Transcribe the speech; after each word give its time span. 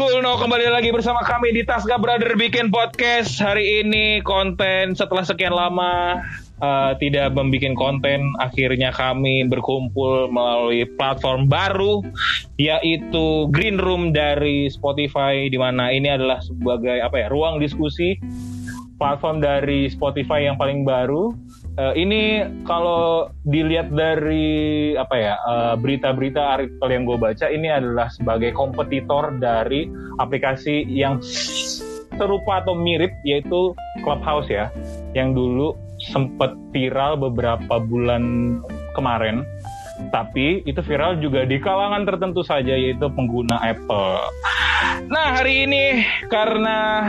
Cool 0.00 0.24
no 0.24 0.40
kembali 0.40 0.72
lagi 0.72 0.88
bersama 0.96 1.20
kami 1.20 1.52
di 1.52 1.60
Tasga 1.60 2.00
Brother 2.00 2.32
bikin 2.32 2.72
podcast. 2.72 3.36
Hari 3.36 3.84
ini 3.84 4.24
konten 4.24 4.96
setelah 4.96 5.28
sekian 5.28 5.52
lama 5.52 6.24
uh, 6.56 6.96
tidak 6.96 7.36
membuat 7.36 7.76
konten 7.76 8.24
akhirnya 8.40 8.96
kami 8.96 9.44
berkumpul 9.44 10.32
melalui 10.32 10.88
platform 10.96 11.52
baru 11.52 12.00
yaitu 12.56 13.44
Green 13.52 13.76
Room 13.76 14.16
dari 14.16 14.72
Spotify 14.72 15.52
di 15.52 15.60
mana 15.60 15.92
ini 15.92 16.08
adalah 16.08 16.40
sebagai 16.40 16.96
apa 17.04 17.20
ya 17.20 17.28
ruang 17.28 17.60
diskusi 17.60 18.16
platform 18.96 19.44
dari 19.44 19.92
Spotify 19.92 20.48
yang 20.48 20.56
paling 20.56 20.80
baru 20.80 21.36
Uh, 21.78 21.94
ini 21.94 22.42
kalau 22.66 23.30
dilihat 23.46 23.94
dari 23.94 24.92
apa 24.98 25.14
ya 25.14 25.34
uh, 25.46 25.74
berita-berita 25.78 26.58
artikel 26.58 26.88
yang 26.90 27.06
gue 27.06 27.14
baca 27.14 27.46
ini 27.46 27.70
adalah 27.70 28.10
sebagai 28.10 28.50
kompetitor 28.58 29.38
dari 29.38 29.86
aplikasi 30.18 30.82
yang 30.90 31.22
serupa 31.22 32.60
atau 32.60 32.74
mirip 32.74 33.14
yaitu 33.22 33.70
Clubhouse 34.02 34.50
ya 34.50 34.66
yang 35.14 35.30
dulu 35.30 35.78
sempat 36.02 36.58
viral 36.74 37.16
beberapa 37.16 37.78
bulan 37.78 38.58
kemarin 38.98 39.46
tapi 40.08 40.64
itu 40.64 40.80
viral 40.80 41.20
juga 41.20 41.44
di 41.44 41.60
kalangan 41.60 42.08
tertentu 42.08 42.40
saja 42.40 42.72
yaitu 42.72 43.04
pengguna 43.12 43.60
Apple. 43.60 44.16
Nah 45.08 45.40
hari 45.40 45.64
ini 45.64 46.04
karena 46.28 47.08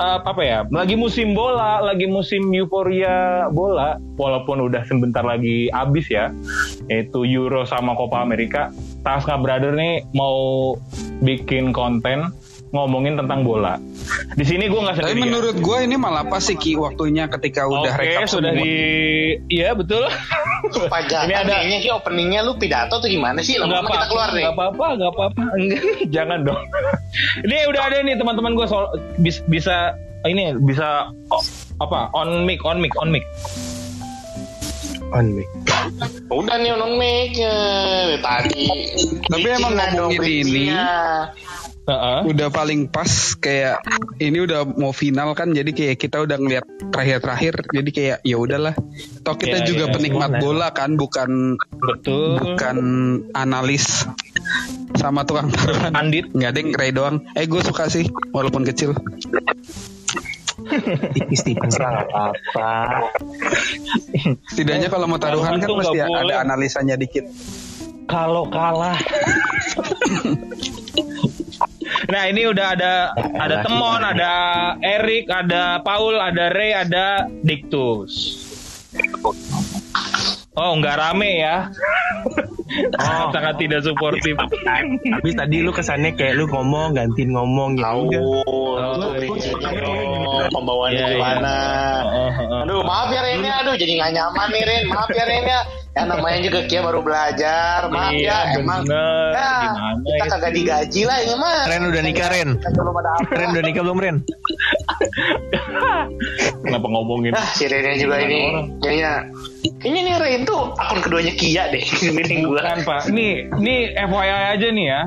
uh, 0.00 0.18
apa 0.26 0.42
ya 0.42 0.58
lagi 0.72 0.98
musim 0.98 1.36
bola, 1.36 1.78
lagi 1.84 2.08
musim 2.10 2.50
euforia 2.50 3.46
bola, 3.52 4.00
walaupun 4.18 4.66
udah 4.66 4.82
sebentar 4.88 5.22
lagi 5.22 5.70
habis 5.70 6.08
ya, 6.10 6.34
yaitu 6.90 7.22
Euro 7.28 7.62
sama 7.68 7.94
Copa 7.94 8.24
America. 8.24 8.72
Tasca 9.06 9.38
Brother 9.38 9.76
nih 9.76 10.02
mau 10.16 10.74
bikin 11.22 11.70
konten 11.70 12.34
ngomongin 12.68 13.16
tentang 13.16 13.42
bola. 13.42 13.80
Di 14.30 14.44
sini 14.44 14.66
gue 14.66 14.76
nggak 14.76 14.94
sendirian. 14.94 15.14
Tapi 15.14 15.24
menurut 15.24 15.56
gue 15.56 15.78
ini 15.80 15.96
malah 15.96 16.22
pas 16.22 16.38
sih 16.38 16.52
Ki 16.52 16.74
waktunya 16.74 17.24
ketika 17.28 17.64
udah 17.64 17.88
Oke, 17.88 18.00
rekap 18.02 18.28
sudah 18.28 18.52
semua. 18.52 18.60
di 18.60 18.72
Iya 19.48 19.72
betul. 19.72 20.04
Pajangan 20.86 21.26
Ini 21.26 21.34
ada- 21.34 21.52
kayaknya 21.54 21.78
ki 21.78 21.90
openingnya 21.90 22.40
lu 22.42 22.52
pidato 22.54 22.98
tuh 22.98 23.08
gimana 23.08 23.40
sih? 23.40 23.56
Nggak 23.56 23.68
Lama-lama 23.68 23.88
kita 23.90 24.06
keluar 24.06 24.28
nih. 24.30 24.44
Gak 24.44 24.54
apa-apa, 24.54 24.86
gak 24.94 25.10
apa-apa. 25.10 25.42
Enggak, 25.54 25.82
Jangan 26.16 26.38
dong. 26.42 26.60
ini 27.40 27.56
udah 27.64 27.82
ada 27.82 27.96
nih 28.00 28.14
teman-teman 28.14 28.52
gue 28.52 28.66
soal 28.66 28.84
bis- 29.16 29.44
bisa 29.46 29.96
ini 30.24 30.52
bisa 30.58 31.08
oh, 31.30 31.42
apa 31.78 32.10
on 32.12 32.44
mic, 32.44 32.60
on 32.62 32.78
mic, 32.78 32.92
on 32.96 33.08
mic. 33.08 33.24
on 35.08 35.32
mic. 35.32 35.48
Udah 36.28 36.56
nih 36.58 36.68
on 36.70 37.00
mic 37.00 37.32
eh, 37.34 38.20
tadi. 38.20 38.66
Tapi 39.24 39.46
emang 39.48 39.72
ngomongin 39.72 40.20
ini- 40.44 40.76
Heeh. 41.88 42.18
Udah 42.26 42.48
paling 42.48 42.86
pas 42.86 43.08
kayak 43.34 43.80
ini 44.18 44.44
udah 44.44 44.68
mau 44.68 44.92
final 44.92 45.32
kan 45.32 45.50
jadi 45.50 45.72
kayak 45.72 45.96
kita 45.96 46.20
udah 46.20 46.36
ngeliat 46.36 46.64
terakhir-terakhir 46.92 47.54
jadi 47.72 47.90
kayak 47.90 48.18
ya 48.22 48.36
udahlah. 48.36 48.76
Toh 49.24 49.34
kita 49.34 49.58
Ya, 49.58 49.66
juga 49.66 49.84
ya, 49.88 49.92
penikmat 49.92 50.30
semuanya. 50.30 50.44
bola 50.44 50.68
kan 50.70 50.90
bukan 50.94 51.56
Betul. 51.74 52.36
bukan 52.36 52.76
analis 53.32 54.04
sama 54.94 55.24
tukang 55.24 55.48
taruhan. 55.48 55.92
Andit. 55.94 56.28
Nggak 56.28 56.50
ada 56.50 56.58
yang 56.58 56.70
Ray 56.74 56.92
doang. 56.92 57.16
Eh 57.32 57.44
gue 57.44 57.60
suka 57.60 57.88
sih 57.88 58.04
walaupun 58.30 58.62
kecil. 58.64 58.92
Tipis-tipis 61.10 61.78
lah 61.78 62.04
apa-apa. 62.04 62.70
Setidaknya 64.46 64.88
kalau 64.88 65.08
mau 65.08 65.16
taruhan 65.16 65.56
kan 65.56 65.68
mesti 65.70 65.96
nggak 65.96 66.08
boleh. 66.10 66.28
ada 66.28 66.44
analisanya 66.44 66.94
dikit. 66.94 67.24
Kalau 68.04 68.44
kalah. 68.46 69.00
nah 72.08 72.22
ini 72.24 72.48
udah 72.48 72.66
ada 72.72 73.12
ada 73.12 73.60
Kalah 73.60 73.64
Temon, 73.64 74.00
ada 74.00 74.32
Erik, 74.80 75.28
ada 75.28 75.84
Paul, 75.84 76.16
ada 76.16 76.48
Ray, 76.50 76.72
ada 76.72 77.28
Diktus. 77.44 78.12
Oh 80.58 80.74
nggak 80.74 80.96
rame 80.98 81.44
ya? 81.44 81.68
Oh. 82.98 83.30
Sangat 83.34 83.60
tidak 83.62 83.86
suportif. 83.86 84.34
Habis 84.34 85.34
tadi 85.38 85.62
lu 85.62 85.70
kesannya 85.70 86.18
kayak 86.18 86.34
lu 86.34 86.50
ngomong 86.50 86.96
gantiin 86.98 87.30
ngomong 87.30 87.78
ya 87.78 87.94
Tahu. 87.94 88.02
Oh, 88.48 89.14
Iya, 90.88 91.04
iya. 91.04 91.08
gimana? 91.14 91.54
Oh, 92.08 92.28
oh, 92.32 92.32
oh. 92.40 92.62
Aduh, 92.64 92.80
maaf 92.82 93.08
ya 93.12 93.20
Ren 93.20 93.44
ya. 93.44 93.60
Aduh, 93.62 93.74
jadi 93.76 93.92
nggak 94.00 94.12
nyaman 94.16 94.48
nih 94.50 94.62
Ren. 94.64 94.84
Maaf 94.88 95.10
ya 95.12 95.24
Ren 95.28 95.44
ya. 95.98 96.06
Ya 96.06 96.08
namanya 96.08 96.38
juga 96.40 96.60
Kia 96.64 96.80
baru 96.80 97.00
belajar. 97.02 97.78
Maaf 97.90 98.12
Iya, 98.14 98.30
ya, 98.30 98.38
emang. 98.56 98.82
bener. 98.86 99.30
Ya, 99.34 99.50
Gimana 99.60 99.90
kita 99.98 100.14
itu? 100.16 100.30
kagak 100.30 100.52
digaji 100.54 101.02
lah 101.02 101.16
ini 101.18 101.34
mah. 101.34 101.58
Ren 101.66 101.82
udah 101.84 102.02
nikah, 102.02 102.28
Ren? 102.30 102.48
Kita 102.54 102.70
belum 102.72 102.94
ada 102.94 103.10
apa. 103.10 103.30
Ren 103.34 103.48
udah 103.50 103.64
nikah 103.64 103.82
belum 103.82 103.98
Ren? 103.98 104.16
Kenapa 106.60 106.86
ngomongin? 106.86 107.32
Ah, 107.34 107.48
si 107.48 107.64
Rennya 107.66 107.94
juga 107.96 108.16
ini. 108.20 108.40
Kayaknya 108.78 109.12
Kayaknya 109.78 110.00
nih 110.02 110.14
Ren 110.18 110.40
tuh 110.42 110.74
akun 110.74 110.98
keduanya 111.00 111.32
Kia 111.34 111.70
deh. 111.70 111.82
Ini. 112.18 112.42
Bukan 112.42 112.78
pak. 112.82 113.10
Nih, 113.10 113.46
nih 113.54 113.94
FYI 113.96 114.30
aja 114.54 114.68
nih 114.68 114.86
ya. 114.86 115.00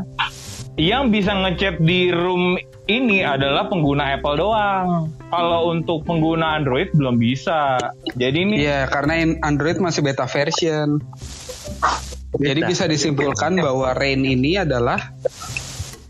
Yang 0.79 1.03
bisa 1.11 1.31
ngechat 1.35 1.75
di 1.79 2.07
room 2.09 2.55
ini 2.89 3.21
adalah 3.21 3.69
pengguna 3.69 4.17
Apple 4.17 4.37
doang. 4.41 5.13
Kalau 5.29 5.69
untuk 5.69 6.03
pengguna 6.03 6.57
Android 6.57 6.89
belum 6.95 7.21
bisa. 7.21 7.77
Jadi 8.17 8.37
ini 8.41 8.55
Iya, 8.65 8.89
karena 8.89 9.21
Android 9.45 9.77
masih 9.77 10.01
beta 10.01 10.25
version. 10.25 10.97
Jadi 12.41 12.63
Beta. 12.63 12.69
bisa 12.71 12.83
disimpulkan 12.87 13.59
bahwa 13.59 13.91
Rain 13.93 14.23
ini 14.23 14.55
adalah 14.57 15.11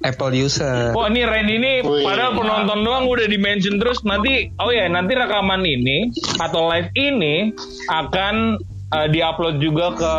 Apple 0.01 0.33
user. 0.33 0.97
Oh 0.97 1.05
ini 1.05 1.21
Ren 1.21 1.45
ini 1.45 1.85
Wih. 1.85 2.01
padahal 2.01 2.33
penonton 2.33 2.81
doang 2.81 3.05
udah 3.05 3.25
di 3.29 3.37
mention 3.37 3.77
terus 3.77 4.01
nanti 4.01 4.49
oh 4.57 4.73
ya 4.73 4.89
nanti 4.89 5.13
rekaman 5.13 5.61
ini 5.61 6.09
atau 6.41 6.69
live 6.73 6.89
ini 6.97 7.53
akan 7.85 8.57
uh, 8.91 9.07
diupload 9.07 9.57
juga 9.57 9.85
ke 9.93 10.13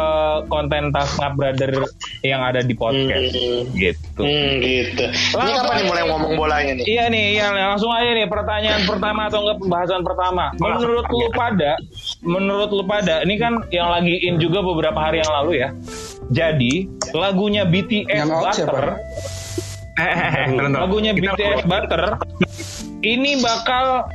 konten 0.49 0.91
Tasngap 0.91 1.33
Brother 1.35 1.73
yang 2.21 2.41
ada 2.41 2.61
di 2.61 2.73
podcast 2.73 3.33
Hmm. 3.33 3.69
gitu. 3.75 4.21
Hmm, 4.23 4.53
gitu. 4.61 5.05
Ini 5.09 5.33
Langsung 5.35 5.57
kapan 5.59 5.73
nih 5.73 5.79
aja. 5.79 5.89
mulai 5.89 6.03
ngomong 6.07 6.33
bolanya 6.35 6.73
nih? 6.75 6.85
Iya 6.87 7.05
nih, 7.09 7.25
iya 7.35 7.47
langsung 7.51 7.91
aja 7.91 8.11
nih 8.11 8.27
pertanyaan 8.27 8.83
pertama 8.85 9.21
atau 9.27 9.39
enggak 9.43 9.59
pembahasan 9.61 10.01
pertama. 10.03 10.45
Menurut 10.57 11.07
lu 11.09 11.29
pada, 11.31 11.73
menurut 12.21 12.71
lu 12.71 12.85
pada, 12.85 13.15
ini 13.23 13.35
kan 13.37 13.63
yang 13.69 13.89
lagi 13.89 14.15
in 14.21 14.37
juga 14.37 14.61
beberapa 14.61 14.99
hari 14.99 15.21
yang 15.21 15.33
lalu 15.33 15.53
ya. 15.61 15.69
Jadi 16.33 16.89
lagunya 17.13 17.63
BTS 17.65 18.09
Yang 18.09 18.31
out 18.31 18.45
siapa? 18.53 18.73
Butter, 18.73 18.87
lagunya 20.73 21.13
BTS 21.13 21.63
Butter 21.65 22.03
ini 23.03 23.37
bakal 23.39 24.07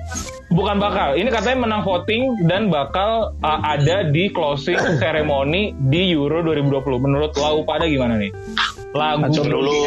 bukan 0.52 0.80
bakal, 0.80 1.16
ini 1.20 1.28
katanya 1.28 1.68
menang 1.68 1.82
voting 1.84 2.48
dan 2.48 2.72
bakal 2.72 3.36
uh, 3.44 3.60
ada 3.64 4.08
di 4.08 4.32
closing 4.32 4.80
ceremony 5.02 5.76
di 5.92 6.14
Euro 6.16 6.44
2020. 6.44 7.04
Menurut 7.04 7.32
lu 7.36 7.64
pada 7.68 7.86
gimana 7.88 8.16
nih? 8.20 8.32
Lagu 8.96 9.30
Siapa 9.30 9.52
dulu? 9.52 9.78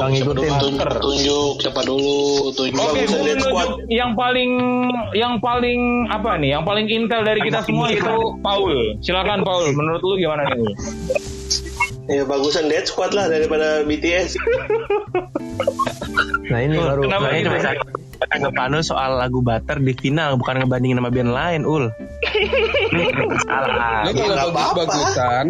Bang 0.00 0.12
Siapa 0.16 0.32
dulu 0.32 0.42
ikutin. 0.42 0.60
tunjuk, 0.64 1.00
tunjuk? 1.04 1.54
Siapa 1.60 1.80
dulu 1.84 2.16
tunjuk? 2.56 2.82
Oke, 2.82 3.02
Squad. 3.04 3.68
menunjuk 3.68 3.88
yang 3.92 4.10
paling 4.16 4.52
yang 5.12 5.34
paling 5.38 5.80
apa 6.08 6.30
nih? 6.40 6.50
Yang 6.56 6.64
paling 6.64 6.86
intel 6.88 7.20
dari 7.22 7.40
kita 7.44 7.60
semua 7.62 7.86
itu 7.92 8.14
Paul. 8.40 8.74
Silakan 9.04 9.44
Paul. 9.44 9.70
Menurut 9.76 10.02
lu 10.02 10.14
gimana 10.18 10.48
nih? 10.50 10.72
Ya 12.06 12.22
bagusan 12.22 12.70
Dead 12.70 12.86
Squad 12.86 13.12
lah 13.12 13.26
daripada 13.28 13.82
BTS. 13.82 14.38
Nah 16.46 16.58
ini 16.62 16.78
baru 16.78 17.02
Kenapa 17.02 17.26
nah, 17.28 17.34
ini? 17.34 18.05
Masa 18.16 18.32
anggapan 18.32 18.68
lu 18.72 18.80
soal 18.80 19.10
lagu 19.20 19.44
Butter 19.44 19.76
di 19.78 19.92
final 19.92 20.40
bukan 20.40 20.64
ngebandingin 20.64 20.98
sama 20.98 21.12
band 21.12 21.32
lain 21.36 21.60
ul. 21.68 21.84
Salah. 23.44 24.08
Lu 24.08 24.10
kalau 24.16 24.50
bagus-bagusan, 24.52 25.46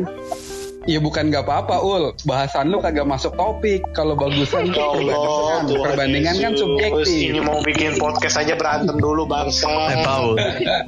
ya 0.86 0.98
bukan 0.98 1.30
nggak 1.30 1.46
apa-apa, 1.46 1.76
Ul. 1.78 2.04
Bahasan 2.26 2.74
lu 2.74 2.82
kagak 2.82 3.06
masuk 3.06 3.34
topik. 3.38 3.86
Kalau 3.94 4.18
bagusan 4.18 4.74
Ya 4.74 4.82
Allah, 4.82 5.14
perbandingan, 5.14 5.62
Tuhan 5.70 5.82
perbandingan 5.86 6.34
kan 6.42 6.52
subjektif. 6.58 7.18
Ini 7.30 7.40
mau 7.42 7.58
bikin 7.62 7.90
podcast 8.02 8.36
aja 8.42 8.58
berantem 8.58 8.96
dulu 8.98 9.24
bangsa. 9.30 9.70
Eh 9.94 9.98
Paul, 10.02 10.34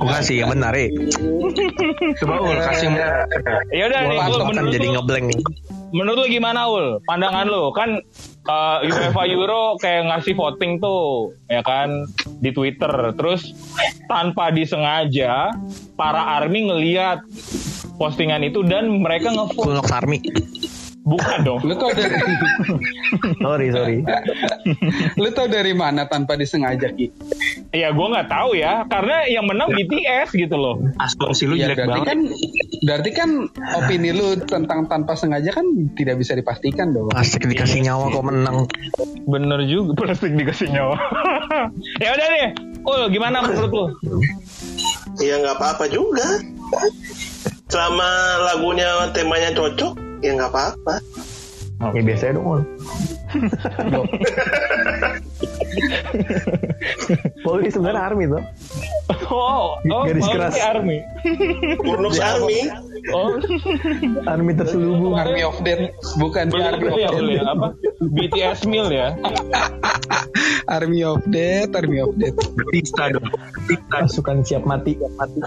bukan 0.02 0.20
sih 0.22 0.42
yang 0.42 0.50
benar 0.50 0.74
eh. 0.74 0.90
Coba 2.18 2.34
ul 2.42 2.58
kasih 2.58 2.88
Ya 3.70 3.84
udah 3.86 4.00
nih, 4.06 4.18
Ul, 4.18 4.18
Mantap 4.18 4.40
kan 4.42 4.46
menurut 4.50 4.72
jadi 4.74 4.88
ngeblank. 4.98 5.26
menurut 5.88 6.20
lu 6.20 6.26
gimana 6.28 6.68
Ul? 6.68 6.86
Pandangan 7.06 7.46
lu 7.48 7.72
kan 7.72 8.02
uh, 8.48 8.82
UEFA 8.82 9.22
Euro 9.30 9.76
kayak 9.78 10.08
ngasih 10.10 10.34
voting 10.34 10.80
tuh, 10.80 11.36
ya 11.46 11.60
kan 11.62 12.08
di 12.40 12.50
Twitter. 12.50 12.90
Terus 13.14 13.52
tanpa 14.08 14.50
disengaja 14.50 15.52
para 15.94 16.40
army 16.40 16.72
ngeliat 16.72 17.22
postingan 18.00 18.46
itu 18.46 18.64
dan 18.64 18.88
mereka 19.04 19.34
ngevote 19.34 19.84
Army. 19.92 20.18
Bukan 21.08 21.38
dong. 21.40 21.60
Lu 21.64 21.72
tau 21.74 21.88
dari 21.88 22.12
Sorry, 23.44 23.66
sorry. 23.72 23.98
lu 25.22 25.28
tau 25.32 25.48
dari 25.48 25.72
mana 25.72 26.04
tanpa 26.04 26.36
disengaja 26.36 26.92
Ki? 26.92 27.08
Ya 27.72 27.88
gue 27.90 28.06
nggak 28.06 28.28
tahu 28.28 28.52
ya, 28.54 28.84
karena 28.84 29.24
yang 29.24 29.48
menang 29.48 29.72
BTS 29.72 30.36
gitu 30.36 30.56
loh. 30.56 30.76
Asumsi 31.00 31.48
lu 31.48 31.56
Ya 31.56 31.72
jelek 31.72 31.80
berarti 31.80 31.92
banget. 31.96 32.08
kan 32.08 32.18
berarti 32.78 33.10
kan 33.16 33.30
opini 33.74 34.12
lu 34.12 34.36
tentang 34.44 34.84
tanpa 34.86 35.16
sengaja 35.16 35.48
kan 35.50 35.64
tidak 35.96 36.20
bisa 36.20 36.36
dipastikan 36.36 36.92
dong. 36.92 37.08
Asik 37.16 37.48
dikasih 37.48 37.80
nyawa 37.80 38.12
kok 38.12 38.24
menang. 38.24 38.68
Bener 39.24 39.64
juga 39.64 39.96
plastik 39.96 40.36
dikasih 40.36 40.68
nyawa. 40.68 40.96
ya 42.04 42.12
udah 42.12 42.26
deh. 42.28 42.48
Ul, 42.84 43.02
gimana 43.10 43.44
menurut 43.44 43.72
lu? 43.72 43.86
Ya 45.20 45.40
nggak 45.40 45.56
apa-apa 45.56 45.88
juga. 45.88 46.40
Selama 47.68 48.08
lagunya 48.48 48.88
temanya 49.12 49.52
cocok, 49.52 49.92
ya 50.22 50.30
nggak 50.34 50.50
apa-apa. 50.50 50.94
Ya 51.94 52.02
biasanya 52.02 52.42
dong. 52.42 52.66
Polri 57.44 57.68
sebenarnya 57.72 58.02
army 58.02 58.24
tuh. 58.28 58.42
Oh, 59.28 59.76
oh, 59.76 60.02
Garis 60.04 60.24
oh, 60.24 60.32
keras. 60.32 60.56
Army. 60.60 61.00
Burnux 61.80 62.16
Army. 62.20 62.68
Oh, 63.12 63.36
Army 64.24 64.52
terselubung. 64.56 65.16
Army 65.16 65.44
of 65.44 65.56
Death 65.64 65.92
bukan 66.20 66.48
belum 66.52 66.64
Army 66.64 66.88
of 66.88 66.96
ya, 66.96 67.08
Death. 67.08 67.20
Ul, 67.20 67.28
ya, 67.32 67.42
apa? 67.48 67.68
BTS 68.04 68.60
Meal 68.68 68.88
ya. 68.92 69.16
Army 70.68 71.00
of 71.04 71.24
Death, 71.28 71.72
Army 71.76 72.04
of 72.04 72.12
Death. 72.20 72.36
Batista 72.56 73.12
dong. 73.12 73.28
Batista. 73.28 73.96
Pasukan 74.04 74.44
siap 74.44 74.64
mati. 74.68 74.96
Siap 74.96 75.12
mati. 75.16 75.38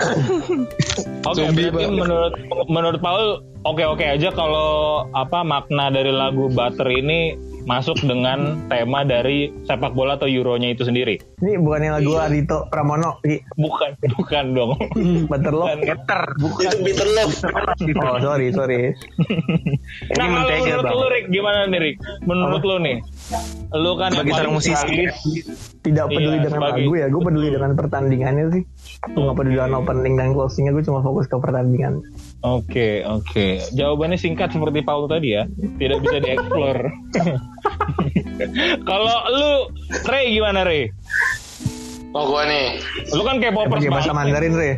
Oke, 1.29 1.37
Zombie, 1.37 1.69
berarti 1.69 1.85
Bang. 1.89 2.01
menurut 2.01 2.33
menurut 2.69 2.99
Paul 3.01 3.45
oke-oke 3.61 4.05
aja 4.05 4.33
kalau 4.33 5.05
apa 5.13 5.45
makna 5.45 5.93
dari 5.93 6.09
lagu 6.09 6.49
Butter 6.49 6.89
ini 6.89 7.50
masuk 7.63 7.97
dengan 7.99 8.39
tema 8.67 9.01
dari 9.01 9.53
sepak 9.63 9.91
bola 9.91 10.15
atau 10.15 10.25
Euronya 10.25 10.69
itu 10.69 10.81
sendiri. 10.81 11.21
Ini 11.37 11.57
bukannya 11.57 11.95
lagu 11.95 12.15
Adito 12.15 12.65
Pramono. 12.67 13.21
Ki. 13.21 13.37
Bukan, 13.53 13.89
bukan 14.17 14.45
dong. 14.51 14.71
Butterlock. 15.29 15.67
Bukan. 15.71 15.79
Getter. 15.83 16.21
Itu 16.59 16.77
bitter 16.81 17.09
love. 17.11 17.33
Oh 18.01 18.17
sorry 18.19 18.49
sorry. 18.49 18.91
Ini 18.91 19.77
Nah, 20.11 20.25
kalau 20.43 20.57
menurut 20.57 20.83
bang. 20.83 20.93
lu 20.93 21.07
Rick, 21.07 21.25
gimana 21.29 21.57
nih 21.65 21.79
Rick? 21.79 21.95
Menurut 22.23 22.61
lu 22.61 22.75
nih, 22.77 22.97
lu 23.71 23.91
kan 23.95 24.09
Sebagai 24.11 24.27
yang 24.27 24.37
seorang 24.37 24.53
musisi. 24.53 24.95
Tidak 25.81 26.05
peduli 26.07 26.27
Iya, 26.31 26.43
dengan 26.43 26.59
sebagai- 26.59 26.81
lagu 26.81 26.91
ya. 26.93 27.05
Gue 27.07 27.21
peduli 27.23 27.47
dengan 27.49 27.71
pertandingannya 27.73 28.45
sih. 28.51 28.63
Gue 29.07 29.21
gak 29.23 29.35
peduli 29.35 29.55
dengan 29.55 29.73
opening 29.77 30.13
dan 30.15 30.29
closingnya. 30.31 30.71
Gue 30.71 30.83
cuma 30.83 30.99
fokus 30.99 31.25
ke 31.25 31.35
pertandingan. 31.35 32.01
Oke, 32.41 33.05
oke. 33.05 33.61
Jawabannya 33.77 34.17
singkat 34.17 34.49
seperti 34.49 34.81
Paul 34.81 35.05
tadi 35.05 35.37
ya. 35.37 35.45
Tidak 35.45 35.97
bisa 36.01 36.17
dieksplor. 36.17 36.77
Kalau 38.89 39.17
lu, 39.29 39.51
Ray 40.09 40.33
gimana 40.33 40.65
Ray? 40.65 40.89
Oh 42.11 42.27
gua 42.27 42.43
nih, 42.43 42.83
Lu 43.15 43.23
kan 43.23 43.39
kayak 43.39 43.55
popers 43.55 43.87
Pakai 43.87 43.93
bahasa 43.93 44.11
banget. 44.11 44.19
Mandarin 44.19 44.55
Re. 44.57 44.71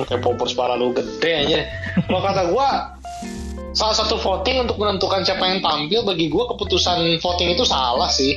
oke 0.00 0.14
popers 0.26 0.52
parah 0.58 0.74
lu 0.74 0.90
gede 0.90 1.46
aja. 1.46 1.60
Kalau 2.08 2.20
kata 2.24 2.42
gua, 2.50 2.98
salah 3.70 3.94
satu 3.94 4.18
voting 4.18 4.66
untuk 4.66 4.82
menentukan 4.82 5.22
siapa 5.22 5.46
yang 5.46 5.62
tampil 5.62 6.02
bagi 6.02 6.26
gua 6.32 6.50
keputusan 6.50 7.22
voting 7.22 7.54
itu 7.54 7.62
salah 7.62 8.10
sih. 8.10 8.34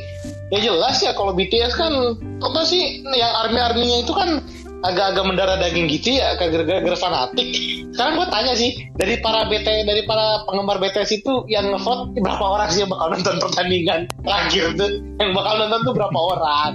Ya 0.54 0.62
jelas 0.62 1.02
ya 1.02 1.18
kalau 1.18 1.34
BTS 1.34 1.74
kan 1.74 2.14
apa 2.46 2.62
sih 2.62 3.02
yang 3.02 3.34
army 3.42 3.58
arminya 3.58 3.98
itu 4.06 4.14
kan 4.14 4.38
agak-agak 4.84 5.24
mendarah 5.24 5.58
daging 5.58 5.88
gitu 5.88 6.20
ya 6.20 6.36
gara-gara 6.36 6.98
fanatik. 7.00 7.48
Sekarang 7.94 8.20
gue 8.20 8.28
tanya 8.28 8.54
sih 8.58 8.72
dari 8.98 9.16
para 9.22 9.48
BT 9.48 9.86
dari 9.86 10.02
para 10.04 10.44
penggemar 10.50 10.82
BTS 10.82 11.24
itu 11.24 11.46
yang 11.48 11.72
ngevote 11.72 12.18
berapa 12.20 12.42
orang 12.42 12.68
sih 12.68 12.84
yang 12.84 12.92
bakal 12.92 13.08
nonton 13.14 13.36
pertandingan 13.40 14.00
terakhir 14.26 14.74
tuh 14.76 14.90
yang 15.22 15.32
bakal 15.32 15.54
nonton 15.62 15.80
tuh 15.86 15.94
berapa 15.94 16.20
orang? 16.36 16.72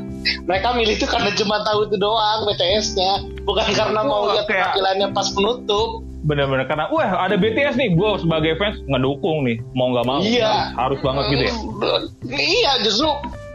Mereka 0.46 0.68
milih 0.74 0.94
itu 0.96 1.06
karena 1.06 1.30
cuma 1.36 1.60
tahu 1.62 1.86
itu 1.86 1.96
doang 1.98 2.48
BTS-nya, 2.48 3.12
bukan 3.44 3.68
karena 3.76 4.00
mau 4.02 4.32
lihat 4.32 4.46
kayak- 4.46 4.72
penampilannya 4.72 5.08
pas 5.12 5.28
penutup. 5.30 5.88
Bener-bener 6.18 6.66
karena, 6.66 6.90
wah 6.90 7.24
ada 7.24 7.38
BTS 7.38 7.78
nih, 7.78 7.94
gue 7.94 8.10
sebagai 8.18 8.58
fans 8.58 8.82
ngedukung 8.90 9.46
nih, 9.46 9.62
mau 9.72 9.94
nggak 9.94 10.06
mau, 10.06 10.18
Iya. 10.18 10.74
harus 10.74 10.98
banget 10.98 11.24
gitu 11.30 11.42
ya. 11.46 11.54
Hmm, 11.54 12.04
Iya 12.26 12.72
justru 12.82 13.08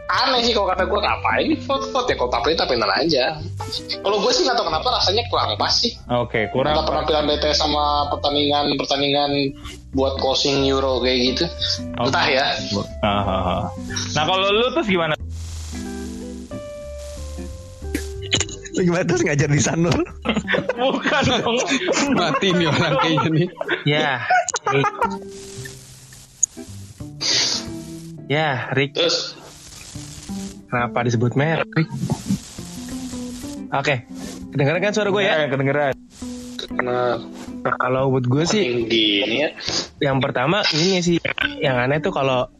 aneh 0.04 0.40
sih 0.44 0.52
kalau 0.52 0.68
kata 0.68 0.84
gue 0.84 1.00
ngapain 1.00 1.48
vote 1.64 1.86
vote 1.88 2.08
ya 2.12 2.16
kalau 2.20 2.30
tampilin 2.30 2.58
tampilan 2.60 2.92
aja. 2.92 3.24
Kalau 4.04 4.16
gue 4.20 4.32
sih 4.36 4.42
nggak 4.44 4.56
tahu 4.60 4.66
kenapa 4.68 4.88
rasanya 5.00 5.22
kurang 5.32 5.56
pas 5.56 5.72
sih. 5.72 5.92
Oke, 6.12 6.52
kurang. 6.52 6.76
Antara 6.76 6.88
penampilan 7.08 7.24
BTS 7.24 7.58
sama 7.64 8.12
pertandingan 8.12 8.76
pertandingan 8.76 9.30
buat 9.96 10.20
closing 10.20 10.68
Euro 10.68 11.00
kayak 11.00 11.18
gitu. 11.32 11.44
Oke. 11.96 12.12
Entah 12.12 12.26
ya. 12.28 12.46
Ah, 13.00 13.08
ah, 13.08 13.40
ah. 13.40 13.62
Nah 14.12 14.24
kalau 14.28 14.48
lu 14.52 14.68
terus 14.76 14.88
gimana? 14.92 15.14
Gimana 18.74 19.06
terus 19.06 19.22
ngajar 19.22 19.48
di 19.48 19.62
Sanur? 19.62 19.94
Bukan 20.82 21.22
dong. 21.30 21.58
Mati 22.18 22.48
nih 22.52 22.66
orang 22.66 22.94
kayaknya 23.00 23.28
nih. 23.30 23.48
Ya. 23.86 24.10
Rick. 24.68 24.90
Ya, 28.26 28.48
Rick. 28.74 28.98
Terus 28.98 29.38
Kenapa 30.74 31.06
disebut 31.06 31.38
merek? 31.38 31.86
Oke. 33.70 34.10
Kedengeran 34.50 34.82
kan 34.82 34.90
suara 34.90 35.14
gue 35.14 35.22
ya? 35.22 35.46
Ya, 35.46 35.46
kedengeran. 35.46 35.94
karena 36.74 37.22
Nah, 37.64 37.78
kalau 37.80 38.10
buat 38.10 38.26
gue 38.26 38.42
sih 38.42 38.60
tinggi 38.60 39.24
ini 39.24 39.36
ya. 39.40 39.50
yang 40.10 40.20
pertama 40.20 40.60
ini 40.76 41.00
sih 41.00 41.16
yang 41.64 41.80
aneh 41.80 41.96
tuh 42.02 42.12
kalau 42.12 42.52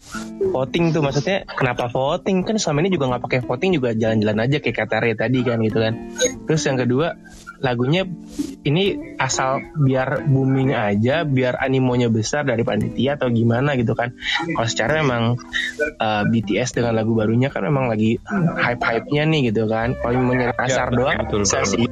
voting 0.49 0.97
tuh 0.97 1.05
maksudnya 1.05 1.45
kenapa 1.45 1.93
voting 1.93 2.41
kan 2.41 2.57
selama 2.57 2.89
ini 2.89 2.97
juga 2.97 3.13
nggak 3.13 3.23
pakai 3.29 3.41
voting 3.45 3.77
juga 3.77 3.93
jalan-jalan 3.93 4.49
aja 4.49 4.65
kayak 4.65 4.77
kata 4.81 5.05
Ray 5.05 5.13
tadi 5.13 5.45
kan 5.45 5.61
gitu 5.61 5.77
kan 5.77 6.09
terus 6.49 6.65
yang 6.65 6.81
kedua 6.81 7.21
lagunya 7.61 8.09
ini 8.65 9.17
asal 9.21 9.61
biar 9.77 10.25
booming 10.27 10.73
aja 10.73 11.23
biar 11.29 11.61
animonya 11.61 12.09
besar 12.09 12.49
dari 12.49 12.65
panitia 12.65 13.21
atau 13.21 13.29
gimana 13.29 13.77
gitu 13.77 13.93
kan. 13.93 14.17
Kalau 14.55 14.69
secara 14.69 15.05
emang 15.05 15.37
uh, 16.01 16.23
BTS 16.29 16.81
dengan 16.81 16.97
lagu 16.97 17.13
barunya 17.13 17.53
kan 17.53 17.67
memang 17.67 17.93
lagi 17.93 18.17
hype-hype-nya 18.59 19.23
nih 19.29 19.53
gitu 19.53 19.69
kan. 19.69 19.95
Kalau 20.01 20.21
mau 20.25 20.35
nyari 20.35 20.55
kasar 20.57 20.91
betul, 20.91 20.99
doang 20.99 21.19
betul, 21.29 21.41
bisa 21.45 21.59
sih. 21.69 21.87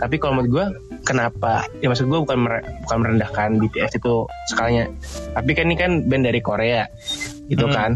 Tapi 0.00 0.16
kalau 0.18 0.40
menurut 0.40 0.50
gue 0.50 0.66
kenapa? 1.04 1.68
Ya 1.84 1.92
maksud 1.92 2.08
gue 2.08 2.20
bukan 2.24 2.38
mere- 2.40 2.64
bukan 2.88 2.98
merendahkan 3.04 3.60
BTS 3.60 4.00
itu 4.00 4.24
sekalinya 4.48 4.86
tapi 5.34 5.50
kan 5.56 5.64
ini 5.66 5.76
kan 5.76 5.92
band 6.06 6.24
dari 6.24 6.40
Korea 6.40 6.86
gitu 7.46 7.64
Hmm. 7.64 7.74
kan 7.74 7.90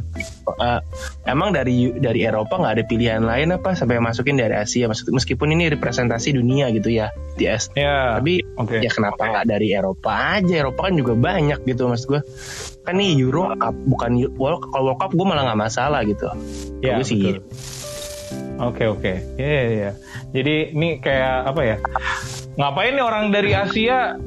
Eh, 0.51 0.81
emang 1.25 1.51
dari 1.51 1.93
dari 1.95 2.21
Eropa 2.21 2.57
nggak 2.57 2.75
ada 2.75 2.85
pilihan 2.85 3.23
lain 3.23 3.53
apa 3.53 3.73
sampai 3.73 3.97
masukin 3.97 4.35
dari 4.35 4.53
Asia 4.53 4.85
Maksud- 4.85 5.09
meskipun 5.09 5.49
ini 5.51 5.69
representasi 5.69 6.33
dunia 6.33 6.69
gitu 6.71 6.91
ya 6.91 7.09
BTS 7.33 7.73
Ya. 7.75 8.17
tapi 8.17 8.43
Oke. 8.55 8.79
ya 8.79 8.89
kenapa 8.89 9.23
nggak 9.23 9.47
dari 9.47 9.71
Eropa 9.71 10.11
aja 10.35 10.55
Eropa 10.59 10.81
kan 10.85 10.95
juga 10.95 11.15
banyak 11.15 11.63
gitu 11.65 11.87
maksud 11.87 12.07
gue 12.11 12.23
kan 12.83 12.95
nih 12.95 13.15
Euro 13.19 13.55
Cup 13.55 13.77
bukan 13.87 14.11
World 14.35 14.67
kalau 14.67 14.85
World 14.89 14.99
Cup 14.99 15.13
gue 15.13 15.25
malah 15.25 15.45
nggak 15.47 15.61
masalah 15.63 16.01
gitu 16.03 16.27
Ya, 16.79 16.97
Gue 16.97 17.05
sih 17.05 17.19
betul. 17.19 17.45
Oke 18.61 18.85
oke, 18.85 19.13
iya 19.35 19.47
iya. 19.47 19.65
iya. 19.71 19.91
Jadi 20.33 20.55
ini 20.73 20.99
kayak 20.99 21.47
apa 21.47 21.61
ya? 21.65 21.77
Ngapain 22.55 22.91
nih 22.91 23.01
orang 23.01 23.31
dari 23.31 23.55
Asia? 23.55 24.19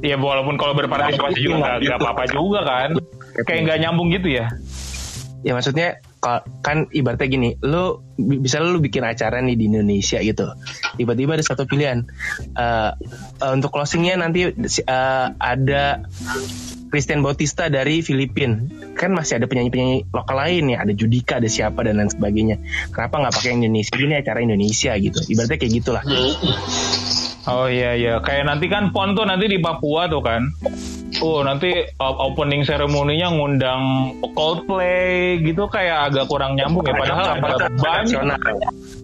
Ya 0.00 0.16
walaupun 0.16 0.56
kalau 0.56 0.74
berpartisipasi 0.74 1.38
juga 1.38 1.56
nggak 1.60 1.74
nggak 1.80 1.98
apa-apa 2.00 2.24
juga 2.28 2.60
kan? 2.62 2.90
Kayak 3.44 3.60
nggak 3.66 3.78
nyambung 3.82 4.08
gitu 4.10 4.28
ya? 4.30 4.46
ya 5.40 5.56
maksudnya 5.56 6.04
ka- 6.20 6.44
kan 6.60 6.92
ibaratnya 6.92 7.24
gini 7.24 7.56
lu 7.64 8.04
bi- 8.12 8.44
bisa 8.44 8.60
lu 8.60 8.76
bikin 8.76 9.00
acara 9.08 9.40
nih 9.40 9.56
di 9.56 9.72
Indonesia 9.72 10.20
gitu 10.20 10.52
tiba-tiba 11.00 11.32
ada 11.32 11.40
satu 11.40 11.64
pilihan. 11.64 12.04
Eh, 12.52 12.90
eh, 13.40 13.52
untuk 13.56 13.72
closingnya 13.72 14.20
nanti 14.20 14.52
eh, 14.52 15.26
ada 15.32 16.04
Christian 16.90 17.22
Bautista 17.24 17.70
dari 17.70 18.02
Filipina 18.02 18.66
kan 18.98 19.16
masih 19.16 19.40
ada 19.40 19.48
penyanyi-penyanyi 19.48 20.10
lokal 20.12 20.36
lain 20.36 20.74
ya 20.74 20.84
ada 20.84 20.92
Judika 20.92 21.40
ada 21.40 21.48
siapa 21.48 21.88
dan 21.88 21.96
lain 21.96 22.12
sebagainya. 22.12 22.60
Kenapa 22.92 23.24
nggak 23.24 23.34
pakai 23.40 23.56
Indonesia? 23.56 23.96
Ini 23.96 24.20
acara 24.20 24.44
Indonesia 24.44 24.92
gitu 25.00 25.24
ibaratnya 25.24 25.56
kayak 25.56 25.72
gitulah. 25.72 26.04
Oh 27.48 27.64
iya 27.64 27.96
iya, 27.96 28.20
kayak 28.20 28.44
nanti 28.44 28.68
kan 28.68 28.92
PON 28.92 29.16
tuh 29.16 29.24
nanti 29.24 29.48
di 29.48 29.56
Papua 29.56 30.04
tuh 30.12 30.20
kan. 30.20 30.52
Oh 31.20 31.44
nanti 31.44 31.70
opening 32.00 32.64
seremoninya 32.64 33.28
ngundang 33.28 34.16
Coldplay 34.32 35.40
gitu 35.44 35.68
kayak 35.68 36.12
agak 36.12 36.32
kurang 36.32 36.56
nyambung 36.56 36.84
ya. 36.88 36.96
Padahal 36.96 37.26
ada 37.36 37.68
banyak. 37.68 38.08
nasional 38.08 38.40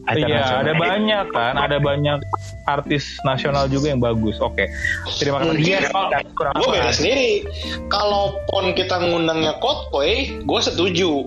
acara 0.06 0.22
Iya, 0.22 0.42
ada 0.62 0.72
banyak 0.78 1.24
kan, 1.34 1.54
ada 1.58 1.76
banyak 1.82 2.18
artis 2.66 3.18
nasional 3.26 3.66
juga 3.66 3.90
yang 3.90 4.00
bagus. 4.00 4.38
Oke, 4.38 4.70
terima 5.18 5.42
kasih. 5.42 5.60
Iya, 5.60 5.90
kurang 6.34 6.54
gue 6.56 6.68
beda 6.70 6.90
sendiri. 6.94 7.42
Kalau 7.90 8.38
pon 8.46 8.72
kita 8.72 9.02
ngundangnya 9.02 9.58
Coldplay, 9.58 10.40
gue 10.46 10.60
setuju. 10.62 11.26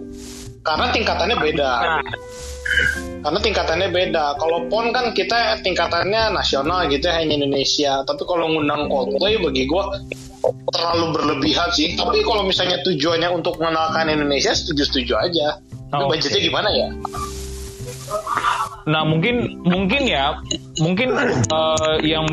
Karena 0.64 0.92
tingkatannya 0.96 1.38
beda. 1.40 1.72
Karena 3.20 3.40
tingkatannya 3.40 3.88
beda. 3.92 4.40
Kalau 4.40 4.68
pon 4.72 4.96
kan 4.96 5.12
kita 5.12 5.60
tingkatannya 5.60 6.32
nasional 6.32 6.88
gitu 6.88 7.08
ya, 7.12 7.20
hanya 7.20 7.36
Indonesia. 7.36 8.00
Tapi 8.08 8.24
kalau 8.24 8.48
ngundang 8.48 8.88
Coldplay 8.88 9.36
bagi 9.40 9.68
gue 9.68 9.84
terlalu 10.72 11.06
berlebihan 11.16 11.70
sih. 11.74 11.94
Tapi 11.96 12.24
kalau 12.24 12.44
misalnya 12.48 12.80
tujuannya 12.86 13.30
untuk 13.32 13.60
mengenalkan 13.60 14.08
Indonesia, 14.08 14.56
setuju-setuju 14.56 15.14
aja. 15.20 15.48
Tapi 15.90 16.02
Oh, 16.06 16.10
budgetnya 16.10 16.42
gimana 16.42 16.70
ya? 16.70 16.88
Nah 18.90 19.06
mungkin 19.06 19.62
mungkin 19.66 20.06
ya 20.10 20.38
mungkin 20.82 21.14
eh, 21.50 21.96
yang 22.02 22.26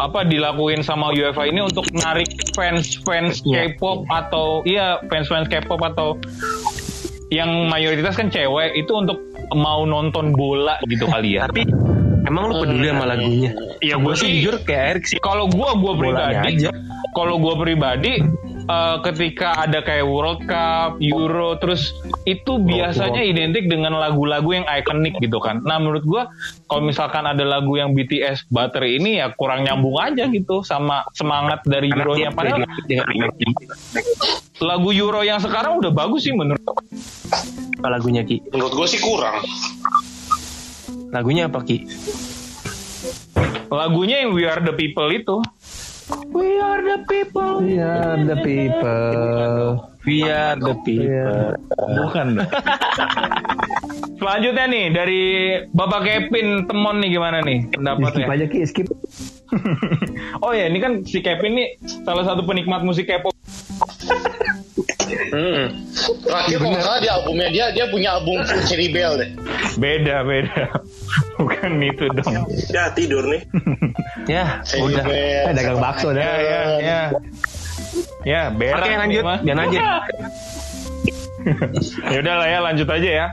apa 0.00 0.24
dilakuin 0.24 0.80
sama 0.80 1.12
UEFA 1.12 1.46
ini 1.46 1.60
untuk 1.62 1.84
narik 1.92 2.26
fans-fans 2.56 3.44
Iya. 3.44 3.76
K-pop 3.76 4.08
atau 4.08 4.64
iya 4.64 4.98
fans-fans 5.06 5.46
K-pop 5.52 5.78
atau 5.84 6.16
yang 7.28 7.68
mayoritas 7.68 8.16
kan 8.16 8.28
cewek 8.28 8.72
itu 8.76 8.92
untuk 8.92 9.20
mau 9.52 9.84
nonton 9.84 10.32
bola 10.32 10.80
gitu 10.88 11.04
kali 11.06 11.36
ya. 11.38 11.46
Tapi 11.46 11.68
emang 12.32 12.44
lu 12.48 12.54
peduli 12.64 12.86
sama 12.88 13.04
lagunya? 13.04 13.50
Iya, 13.84 13.94
gue 14.00 14.04
gua 14.08 14.14
sih 14.16 14.28
jujur 14.40 14.54
kayak 14.64 14.84
Erik 14.96 15.04
sih. 15.04 15.18
Kalau 15.20 15.44
gua 15.52 15.76
gua 15.76 15.92
Bolanya 15.92 16.40
pribadi, 16.48 16.64
kalau 17.12 17.36
gua 17.36 17.54
pribadi 17.60 18.24
eh, 18.64 18.96
ketika 19.04 19.68
ada 19.68 19.84
kayak 19.84 20.08
World 20.08 20.48
Cup, 20.48 20.96
Euro, 21.04 21.60
terus 21.60 21.92
itu 22.24 22.56
biasanya 22.56 23.20
identik 23.20 23.68
dengan 23.68 24.00
lagu-lagu 24.00 24.48
yang 24.56 24.64
ikonik 24.64 25.20
gitu 25.20 25.36
kan. 25.44 25.60
Nah 25.68 25.76
menurut 25.76 26.08
gua 26.08 26.32
kalau 26.72 26.88
misalkan 26.88 27.28
ada 27.28 27.44
lagu 27.44 27.76
yang 27.76 27.92
BTS 27.92 28.48
Butter 28.48 28.88
ini 28.88 29.20
ya 29.20 29.28
kurang 29.36 29.68
nyambung 29.68 30.00
aja 30.00 30.24
gitu 30.32 30.64
sama 30.64 31.04
semangat 31.12 31.60
dari 31.68 31.92
Euronya. 31.92 32.32
Padahal 32.32 32.64
lagu 34.62 34.88
Euro 34.94 35.20
yang 35.20 35.36
sekarang 35.42 35.76
udah 35.76 35.92
bagus 35.92 36.24
sih 36.24 36.32
menurut. 36.32 36.64
apa 37.82 37.98
lagunya 37.98 38.22
Ki? 38.22 38.38
Menurut 38.54 38.78
gue 38.78 38.86
sih 38.86 39.02
kurang. 39.02 39.42
Lagunya 41.12 41.44
apa 41.52 41.60
Ki? 41.60 41.84
Lagunya 43.68 44.24
yang 44.24 44.32
We 44.32 44.48
Are 44.48 44.64
the 44.64 44.72
People 44.72 45.12
itu. 45.12 45.36
We 46.32 46.60
are 46.60 46.80
the 46.82 46.98
people. 47.08 47.62
Iya, 47.64 48.26
the 48.26 48.36
people. 48.40 49.86
We 50.04 50.26
are 50.28 50.58
the 50.58 50.74
people. 50.84 51.56
Bukan. 51.78 52.42
Selanjutnya 54.20 54.64
nih 54.68 54.84
dari 54.92 55.22
Bapak 55.72 56.04
Kevin 56.04 56.66
Temon 56.68 57.00
nih 57.00 57.10
gimana 57.16 57.38
nih 57.42 57.64
Skip 57.64 57.74
pendapatnya? 57.80 58.26
aja 58.28 58.46
ki, 58.50 58.58
skip. 58.66 58.86
oh 60.44 60.52
ya 60.52 60.68
ini 60.68 60.78
kan 60.78 61.02
si 61.06 61.22
Kevin 61.24 61.58
nih 61.58 61.68
salah 62.02 62.24
satu 62.26 62.44
penikmat 62.44 62.82
musik 62.82 63.08
K-pop. 63.08 63.32
Hmm. 65.32 65.64
Terakhir 66.22 66.56
kalau 66.60 66.70
nggak 66.76 66.84
salah 66.84 67.00
di 67.00 67.08
albumnya 67.08 67.48
dia 67.50 67.66
dia 67.72 67.86
punya 67.88 68.20
album 68.20 68.42
Full 68.46 68.62
Cherry 68.68 68.88
Bell 68.92 69.16
deh. 69.16 69.30
Beda 69.80 70.22
beda. 70.22 70.70
Bukan 71.42 71.82
itu 71.82 72.04
dong. 72.14 72.46
Ya 72.70 72.94
tidur 72.94 73.26
nih. 73.26 73.42
Ya, 74.30 74.62
Cherry 74.62 74.94
udah. 74.94 75.04
Eh, 75.10 75.50
dagang 75.50 75.82
bakso 75.82 76.14
dah. 76.14 76.22
Ya 76.22 76.34
ya 76.38 76.60
ya. 76.78 77.00
Ya 78.22 78.40
berak. 78.54 78.86
Oke, 78.86 78.94
lanjut. 78.94 79.22
Jangan 79.42 79.66
aja. 79.66 79.80
ya 82.14 82.18
udah 82.22 82.34
lah 82.38 82.46
ya 82.46 82.58
lanjut 82.62 82.86
aja 82.86 83.10
ya. 83.10 83.26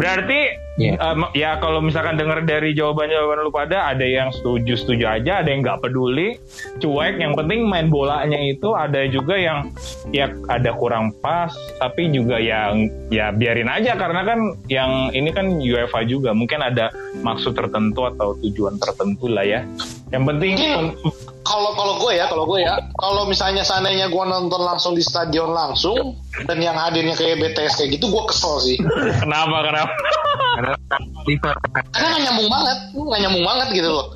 Berarti 0.00 0.40
Iya. 0.82 0.94
em, 0.98 1.20
ya 1.38 1.50
kalau 1.62 1.78
misalkan 1.78 2.18
dengar 2.18 2.42
dari 2.42 2.74
jawaban-jawaban 2.74 3.46
lu 3.46 3.52
pada 3.54 3.94
ada 3.94 4.02
yang 4.02 4.34
setuju 4.34 4.74
setuju 4.74 5.04
aja, 5.06 5.44
ada 5.44 5.48
yang 5.52 5.62
nggak 5.62 5.78
peduli, 5.84 6.38
cuek. 6.82 7.22
Yang 7.22 7.32
penting 7.38 7.60
main 7.70 7.86
bolanya 7.86 8.38
itu 8.38 8.74
ada 8.74 9.06
juga 9.06 9.38
yang 9.38 9.70
ya 10.10 10.32
ada 10.50 10.74
kurang 10.74 11.14
pas, 11.22 11.54
tapi 11.78 12.10
juga 12.10 12.42
yang 12.42 12.90
ya 13.14 13.30
biarin 13.30 13.70
aja 13.70 13.94
karena 13.94 14.26
kan 14.26 14.38
yang 14.66 15.14
ini 15.14 15.30
kan 15.30 15.62
UEFA 15.62 16.02
juga 16.08 16.34
mungkin 16.34 16.64
ada 16.64 16.90
maksud 17.22 17.54
tertentu 17.54 18.08
atau 18.10 18.34
tujuan 18.42 18.76
tertentu 18.82 19.30
lah 19.30 19.46
ya. 19.46 19.60
Yang 20.10 20.24
penting 20.28 20.52
Mungkin 20.52 20.84
kalau 21.42 21.70
kalau 21.74 21.94
gue 21.98 22.12
ya, 22.18 22.26
kalau 22.30 22.44
gue 22.46 22.62
ya, 22.62 22.74
kalau 22.98 23.22
misalnya 23.26 23.62
seandainya 23.66 24.08
gue 24.08 24.24
nonton 24.24 24.62
langsung 24.62 24.94
di 24.94 25.02
stadion 25.02 25.50
langsung 25.50 26.16
dan 26.46 26.58
yang 26.62 26.74
hadirnya 26.78 27.14
kayak 27.18 27.38
BTS 27.38 27.78
kayak 27.78 27.98
gitu, 27.98 28.10
gue 28.10 28.22
kesel 28.30 28.54
sih. 28.62 28.76
kenapa 29.22 29.56
kenapa? 29.66 29.92
Karena 31.92 32.06
nggak 32.12 32.22
nyambung 32.28 32.48
banget, 32.50 32.78
nggak 32.94 33.20
nyambung 33.26 33.44
banget 33.44 33.68
gitu 33.76 33.90
loh. 33.90 34.06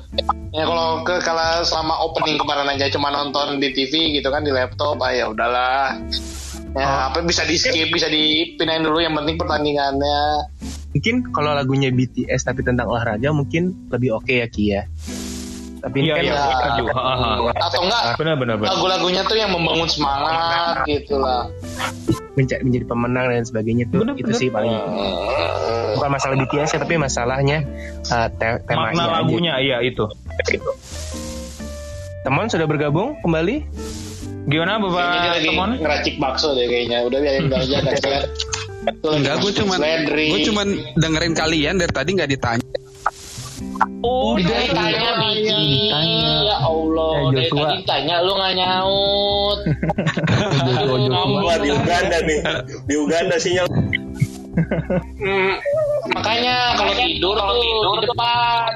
Ya 0.55 0.63
kalau 0.65 0.89
ke 1.03 1.15
kalau 1.21 1.49
selama 1.63 1.93
opening 2.01 2.37
kemarin 2.39 2.67
aja 2.71 2.87
cuma 2.91 3.11
nonton 3.11 3.59
di 3.59 3.69
TV 3.75 4.17
gitu 4.17 4.27
kan 4.31 4.41
di 4.41 4.51
laptop, 4.51 4.97
ah 5.03 5.11
ya 5.11 5.29
udahlah. 5.29 5.99
Ya 6.77 7.09
apa 7.09 7.25
bisa 7.25 7.41
di 7.47 7.57
skip, 7.57 7.89
bisa 7.89 8.05
dipindahin 8.11 8.85
dulu. 8.85 9.01
Yang 9.01 9.23
penting 9.23 9.35
pertandingannya. 9.41 10.21
Mungkin 10.93 11.15
kalau 11.33 11.53
lagunya 11.53 11.89
BTS 11.93 12.47
tapi 12.47 12.61
tentang 12.65 12.89
olahraga 12.89 13.29
mungkin 13.33 13.89
lebih 13.89 14.17
oke 14.17 14.33
ya 14.33 14.47
Ki 14.49 14.63
ya. 14.77 14.83
Tapi 15.77 15.95
ini 15.95 16.05
Iya 16.05 16.13
kan 16.13 16.23
iya 16.23 16.33
ya. 16.33 17.53
Atau 17.59 17.79
enggak 17.81 18.03
Benar 18.15 18.35
benar 18.35 18.55
benar. 18.55 18.69
lagu-lagunya 18.71 19.21
tuh 19.23 19.35
yang 19.35 19.51
membangun 19.51 19.85
semangat 19.85 20.83
gitu 20.85 21.15
lah. 21.15 21.45
menca- 22.33 22.61
menjadi 22.61 22.85
pemenang 22.85 23.25
dan 23.27 23.43
sebagainya 23.43 23.85
tuh 23.87 23.99
Bener, 23.99 24.13
itu 24.15 24.29
bener. 24.29 24.37
sih 24.37 24.47
paling 24.47 24.69
bukan 25.91 26.09
masalah 26.11 26.35
BTS 26.37 26.69
ya 26.69 26.79
tapi 26.79 26.93
masalahnya 26.95 27.57
uh, 28.07 28.29
te- 28.31 28.61
temanya 28.63 28.93
Makna 28.93 29.03
aja. 29.03 29.13
lagunya 29.17 29.53
iya 29.57 29.77
itu. 29.81 30.05
Teman 32.21 32.45
sudah 32.45 32.65
bergabung 32.65 33.17
kembali? 33.19 33.63
Gimana 34.45 34.77
Bapak 34.77 35.33
lagi 35.33 35.49
Temon? 35.49 35.69
ngeracik 35.77 36.15
bakso 36.17 36.53
deh 36.53 36.65
kayaknya. 36.65 37.03
Udah 37.03 37.19
biarin 37.19 37.49
aja 37.49 37.77
lagi 37.81 37.99
Enggak, 38.87 39.35
gue 39.41 39.51
cuman 39.53 39.77
gue 40.07 40.39
cuman 40.47 40.67
dengerin 40.95 41.33
kalian 41.33 41.75
dari 41.75 41.91
tadi 41.91 42.09
nggak 42.13 42.31
ditanya. 42.31 42.67
Oh, 44.01 44.33
Udah 44.37 44.61
iya, 44.63 44.73
tanya 44.73 45.09
Biji. 45.21 45.53
Ditanya. 45.53 46.31
Ya 46.47 46.57
Allah, 46.65 47.11
Eh, 47.13 47.29
dari 47.33 47.49
tadi 47.53 47.77
tanya 47.85 48.15
lu 48.25 48.33
nggak 48.33 48.53
nyaut. 48.57 49.59
Joshua, 50.87 51.53
di 51.61 51.69
Uganda 51.69 52.17
nih. 52.25 52.39
Di 52.87 52.95
Uganda 52.97 53.35
sinyal. 53.37 53.65
Hmm, 55.21 55.53
makanya 56.17 56.55
kalau 56.81 56.93
tidur 56.97 57.37
tuh 57.37 57.53
di 58.01 58.05
depan. 58.09 58.71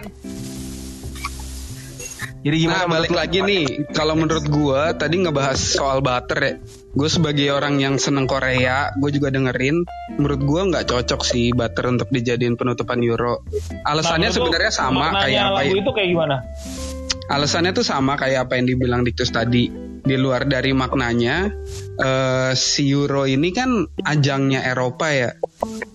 Jadi 2.41 2.55
gimana 2.57 2.85
Nah 2.85 2.89
balik 2.89 3.13
lagi 3.13 3.39
nih, 3.45 3.65
kalau 3.93 4.17
menurut 4.17 4.45
gue 4.49 4.81
tadi 4.97 5.15
ngebahas 5.21 5.57
soal 5.57 6.01
butter 6.01 6.39
ya. 6.41 6.53
Gue 6.91 7.07
sebagai 7.07 7.55
orang 7.55 7.79
yang 7.79 7.95
seneng 7.95 8.27
Korea, 8.27 8.91
gue 8.99 9.09
juga 9.15 9.31
dengerin. 9.31 9.87
Menurut 10.19 10.41
gue 10.43 10.61
nggak 10.75 10.85
cocok 10.91 11.21
sih 11.23 11.55
butter 11.55 11.87
untuk 11.87 12.11
dijadiin 12.11 12.59
penutupan 12.59 12.99
Euro. 12.99 13.47
Alasannya 13.87 14.27
Nah, 14.27 14.35
sebenarnya 14.35 14.71
sama 14.75 15.07
kayak 15.23 15.43
apa? 15.55 15.57
lagu 15.63 15.75
itu 15.79 15.91
kayak 15.95 16.09
gimana? 16.11 16.35
Alasannya 17.31 17.71
tuh 17.71 17.87
sama 17.87 18.19
kayak 18.19 18.51
apa 18.51 18.59
yang 18.59 18.67
dibilang 18.67 19.01
Diktus 19.07 19.31
tadi. 19.31 19.71
Di 20.01 20.17
luar 20.17 20.49
dari 20.49 20.75
maknanya, 20.75 21.47
eh, 21.95 22.51
si 22.59 22.91
Euro 22.91 23.23
ini 23.23 23.55
kan 23.55 23.87
ajangnya 24.03 24.67
Eropa 24.67 25.07
ya. 25.15 25.31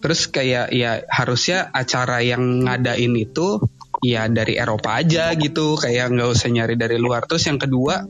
Terus 0.00 0.32
kayak 0.32 0.72
ya 0.72 1.04
harusnya 1.12 1.68
acara 1.76 2.24
yang 2.24 2.64
ngadain 2.64 3.12
itu 3.18 3.60
ya 4.00 4.32
dari 4.32 4.56
Eropa 4.56 4.96
aja 4.96 5.34
gitu. 5.36 5.76
Kayak 5.76 6.08
nggak 6.14 6.28
usah 6.32 6.48
nyari 6.48 6.78
dari 6.80 6.96
luar. 6.96 7.28
Terus 7.28 7.44
yang 7.50 7.60
kedua, 7.60 8.00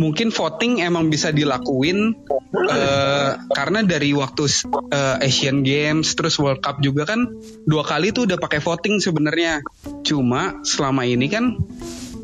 mungkin 0.00 0.32
voting 0.32 0.80
emang 0.80 1.12
bisa 1.12 1.28
dilakuin 1.28 2.16
eh, 2.56 3.30
karena 3.52 3.84
dari 3.84 4.16
waktu 4.16 4.48
eh, 4.88 5.26
Asian 5.28 5.60
Games 5.60 6.16
terus 6.16 6.40
World 6.40 6.64
Cup 6.64 6.80
juga 6.80 7.04
kan 7.04 7.28
dua 7.68 7.84
kali 7.84 8.16
tuh 8.16 8.24
udah 8.24 8.40
pakai 8.40 8.64
voting 8.64 9.04
sebenarnya. 9.04 9.60
Cuma 10.00 10.64
selama 10.64 11.04
ini 11.04 11.28
kan 11.28 11.60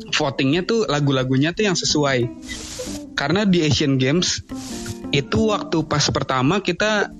votingnya 0.09 0.65
tuh 0.65 0.89
lagu-lagunya 0.89 1.53
tuh 1.53 1.69
yang 1.69 1.77
sesuai. 1.77 2.25
Karena 3.13 3.45
di 3.45 3.61
Asian 3.61 4.01
Games 4.01 4.41
itu 5.13 5.53
waktu 5.53 5.85
pas 5.85 6.03
pertama 6.09 6.59
kita 6.65 7.13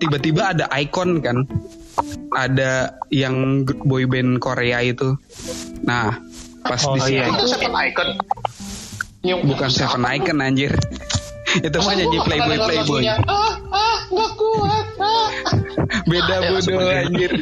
tiba-tiba 0.00 0.56
ada 0.56 0.64
icon 0.80 1.20
kan, 1.20 1.44
ada 2.32 2.96
yang 3.12 3.68
boy 3.68 4.08
band 4.08 4.40
Korea 4.40 4.80
itu. 4.80 5.20
Nah 5.84 6.16
pas 6.64 6.80
Oh, 6.88 6.96
di 6.96 7.00
situ 7.04 7.20
iya. 7.20 7.28
Itu 7.28 7.44
icon. 7.60 8.08
Bukan 9.24 9.70
Seven 9.72 10.04
Icon 10.04 10.44
anjir. 10.44 10.76
itu 11.66 11.78
mah 11.78 11.94
nyanyi 11.94 12.18
Playboy 12.20 12.58
Playboy. 12.58 13.02
Ah, 13.06 13.56
ah, 13.70 13.98
nggak 14.10 14.30
kuat. 14.36 14.86
Ah. 14.98 15.30
Beda 16.10 16.34
Ya, 16.42 16.50
bodoh 16.50 16.90
anjir. 16.90 17.32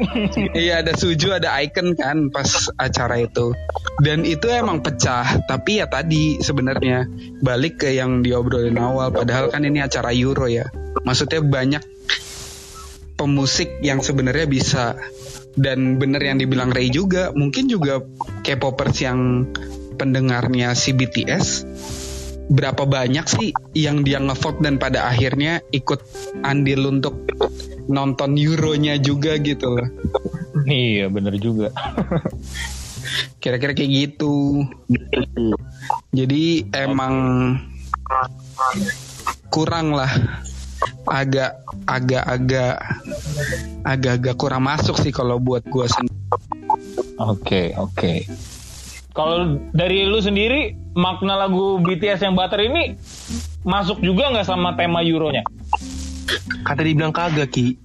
iya 0.66 0.84
ada 0.84 0.92
Suju 0.94 1.34
ada 1.34 1.54
Icon 1.62 1.96
kan 1.98 2.28
pas 2.30 2.70
acara 2.78 3.24
itu. 3.24 3.56
Dan 4.02 4.26
itu 4.26 4.50
emang 4.50 4.82
pecah, 4.82 5.46
tapi 5.46 5.78
ya 5.80 5.86
tadi 5.86 6.42
sebenarnya 6.42 7.06
balik 7.40 7.86
ke 7.86 7.94
yang 7.94 8.26
diobrolin 8.26 8.78
awal 8.78 9.14
padahal 9.14 9.48
kan 9.50 9.62
ini 9.62 9.80
acara 9.80 10.10
Euro 10.12 10.50
ya. 10.50 10.66
Maksudnya 11.06 11.40
banyak 11.42 11.82
pemusik 13.14 13.78
yang 13.80 14.02
sebenarnya 14.02 14.46
bisa 14.50 14.98
dan 15.54 16.02
bener 16.02 16.18
yang 16.18 16.42
dibilang 16.42 16.74
Ray 16.74 16.90
juga 16.90 17.30
mungkin 17.30 17.70
juga 17.70 18.02
K-popers 18.42 18.98
yang 19.06 19.46
pendengarnya 19.94 20.74
si 20.76 20.92
BTS 20.92 21.66
berapa 22.52 22.84
banyak 22.84 23.24
sih 23.24 23.50
yang 23.72 24.04
dia 24.04 24.20
ngevote 24.20 24.60
dan 24.60 24.76
pada 24.76 25.08
akhirnya 25.08 25.64
ikut 25.72 26.04
andil 26.44 26.92
untuk 26.92 27.24
nonton 27.88 28.36
Euronya 28.36 29.00
juga 29.00 29.40
gitu 29.40 29.80
loh. 29.80 29.88
Iya 30.68 31.08
bener 31.08 31.36
juga. 31.40 31.72
Kira-kira 33.42 33.76
kayak 33.76 33.92
gitu. 33.92 34.64
Jadi 36.12 36.68
emang 36.72 37.14
kurang 39.52 39.92
lah 39.92 40.08
agak 41.04 41.60
agak 41.84 42.24
agak 42.24 42.74
agak-agak 43.84 44.36
kurang 44.36 44.64
masuk 44.64 44.96
sih 45.00 45.12
kalau 45.12 45.36
buat 45.40 45.64
gua 45.68 45.88
sendiri. 45.88 46.16
Oke, 47.20 47.76
oke. 47.76 48.24
Kalau 49.14 49.62
dari 49.70 50.10
lu 50.10 50.18
sendiri 50.18 50.74
makna 50.98 51.38
lagu 51.38 51.78
BTS 51.78 52.26
yang 52.26 52.34
Butter 52.34 52.58
ini 52.66 52.98
masuk 53.62 54.02
juga 54.02 54.34
nggak 54.34 54.42
sama 54.42 54.74
tema 54.74 55.06
Euronya? 55.06 55.46
Kata 56.66 56.82
dibilang 56.82 57.14
kagak 57.14 57.54
Ki. 57.54 57.78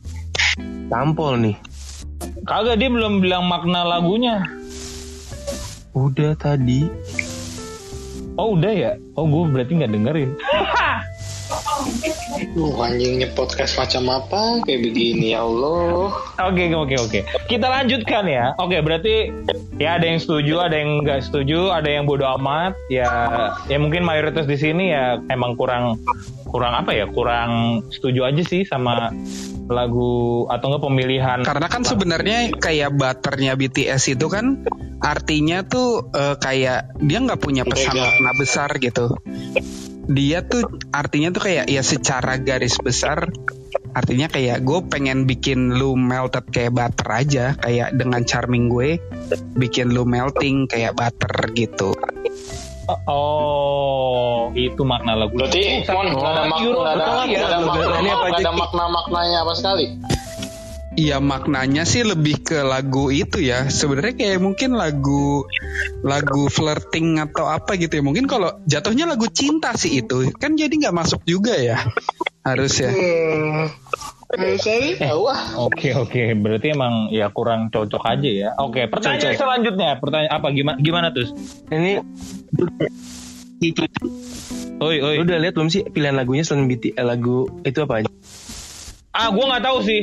Tampol 0.89 1.37
nih. 1.37 1.55
Kagak 2.49 2.81
dia 2.81 2.89
belum 2.89 3.21
bilang 3.21 3.45
makna 3.45 3.85
lagunya. 3.85 4.41
Udah 5.93 6.33
tadi. 6.33 6.89
Oh 8.33 8.57
udah 8.57 8.73
ya? 8.73 8.91
Oh 9.13 9.29
gue 9.29 9.53
berarti 9.53 9.77
nggak 9.77 9.93
dengerin. 9.93 10.33
Lu 12.53 12.77
anjingnya 12.77 13.29
podcast 13.33 13.75
macam 13.77 14.09
apa 14.09 14.61
kayak 14.65 14.81
begini 14.85 15.33
ya 15.33 15.43
Allah. 15.43 16.13
Oke 16.45 16.69
oke 16.71 16.95
oke. 16.97 17.19
Kita 17.49 17.67
lanjutkan 17.67 18.29
ya. 18.29 18.53
Oke 18.61 18.79
berarti 18.85 19.33
ya 19.81 19.97
ada 19.97 20.05
yang 20.05 20.21
setuju, 20.21 20.61
ada 20.61 20.75
yang 20.77 21.01
nggak 21.01 21.25
setuju, 21.25 21.73
ada 21.73 21.89
yang 21.89 22.05
bodoh 22.05 22.29
amat. 22.39 22.77
Ya 22.93 23.09
ya 23.67 23.77
mungkin 23.81 24.05
mayoritas 24.05 24.45
di 24.45 24.57
sini 24.57 24.93
ya 24.93 25.17
emang 25.29 25.57
kurang 25.57 25.97
kurang 26.49 26.73
apa 26.77 26.93
ya? 26.93 27.09
Kurang 27.09 27.81
setuju 27.89 28.29
aja 28.29 28.43
sih 28.45 28.63
sama 28.65 29.09
lagu 29.69 30.45
atau 30.49 30.65
enggak 30.73 30.83
pemilihan. 30.85 31.39
Karena 31.45 31.67
kan 31.69 31.81
sebenarnya 31.85 32.53
kayak 32.57 32.93
butternya 32.97 33.53
BTS 33.53 34.17
itu 34.17 34.25
kan 34.29 34.65
artinya 34.99 35.65
tuh 35.65 36.09
eh, 36.13 36.35
kayak 36.37 36.97
dia 37.01 37.19
nggak 37.21 37.41
punya 37.41 37.63
pesan 37.65 37.97
makna 37.97 38.31
besar 38.37 38.69
gitu. 38.81 39.13
Dia 40.09 40.41
tuh 40.41 40.65
artinya 40.89 41.29
tuh 41.29 41.45
kayak 41.45 41.69
ya 41.69 41.85
secara 41.85 42.41
garis 42.41 42.81
besar 42.81 43.29
artinya 43.93 44.29
kayak 44.29 44.65
gue 44.65 44.79
pengen 44.89 45.25
bikin 45.25 45.77
lu 45.77 45.93
melted 45.97 46.45
kayak 46.49 46.73
butter 46.73 47.09
aja 47.09 47.45
kayak 47.57 47.93
dengan 47.93 48.21
charming 48.25 48.69
gue 48.69 48.97
bikin 49.57 49.93
lu 49.93 50.05
melting 50.09 50.65
kayak 50.65 50.97
butter 50.97 51.53
gitu. 51.53 51.93
Oh 53.05 54.49
itu 54.57 54.81
makna 54.81 55.13
lagu. 55.13 55.37
Berarti 55.37 55.85
Mon 55.93 56.09
nggak 56.09 56.25
ada 56.25 56.43
makna, 56.49 56.65
Euro, 56.65 56.79
nggak 56.81 56.93
ada, 56.97 57.05
betul 57.05 57.21
nggak 57.29 57.29
ya. 57.29 57.45
ada 57.45 57.59
makna, 57.61 57.85
Ini 58.01 58.09
apa 58.09 58.25
nggak 58.25 58.25
aja, 58.25 58.41
ada 58.41 58.49
Ki? 58.49 58.59
makna-maknanya 58.61 59.37
apa 59.45 59.53
sekali. 59.53 59.85
Iya 60.99 61.23
maknanya 61.23 61.87
sih 61.87 62.03
lebih 62.03 62.43
ke 62.43 62.59
lagu 62.59 63.07
itu 63.07 63.39
ya. 63.39 63.71
Sebenarnya 63.71 64.19
kayak 64.19 64.43
mungkin 64.43 64.75
lagu 64.75 65.47
lagu 66.03 66.51
flirting 66.51 67.23
atau 67.23 67.47
apa 67.47 67.79
gitu 67.79 67.95
ya. 67.95 68.03
Mungkin 68.03 68.27
kalau 68.27 68.59
jatuhnya 68.67 69.07
lagu 69.07 69.31
cinta 69.31 69.71
sih 69.79 70.03
itu 70.03 70.27
kan 70.35 70.59
jadi 70.59 70.75
nggak 70.75 70.91
masuk 70.91 71.23
juga 71.23 71.55
ya. 71.55 71.79
Harus 72.43 72.83
ya. 72.83 72.91
Eh, 72.91 73.71
wah. 75.15 75.55
Oke 75.71 75.95
oke, 75.95 76.35
berarti 76.35 76.75
emang 76.75 77.07
ya 77.15 77.31
kurang 77.31 77.71
cocok 77.71 78.03
aja 78.03 78.29
ya. 78.29 78.49
Oke, 78.59 78.91
pertanyaan 78.91 79.33
Cocok. 79.33 79.39
selanjutnya, 79.39 79.89
pertanyaan 80.03 80.35
apa 80.35 80.47
gimana 80.51 80.77
gimana 80.83 81.07
tuh? 81.15 81.31
Ini 81.71 82.03
Oi 84.79 84.97
oi. 85.03 85.15
Lu 85.19 85.23
udah 85.27 85.39
lihat 85.39 85.55
belum 85.55 85.71
sih 85.71 85.87
pilihan 85.87 86.15
lagunya 86.15 86.43
selain 86.43 86.67
BT, 86.67 86.95
eh, 86.95 87.07
lagu 87.07 87.47
itu 87.63 87.79
apa 87.83 88.03
aja? 88.03 88.11
Ah, 89.19 89.27
gue 89.35 89.45
nggak 89.51 89.63
tahu 89.67 89.77
sih. 89.83 90.01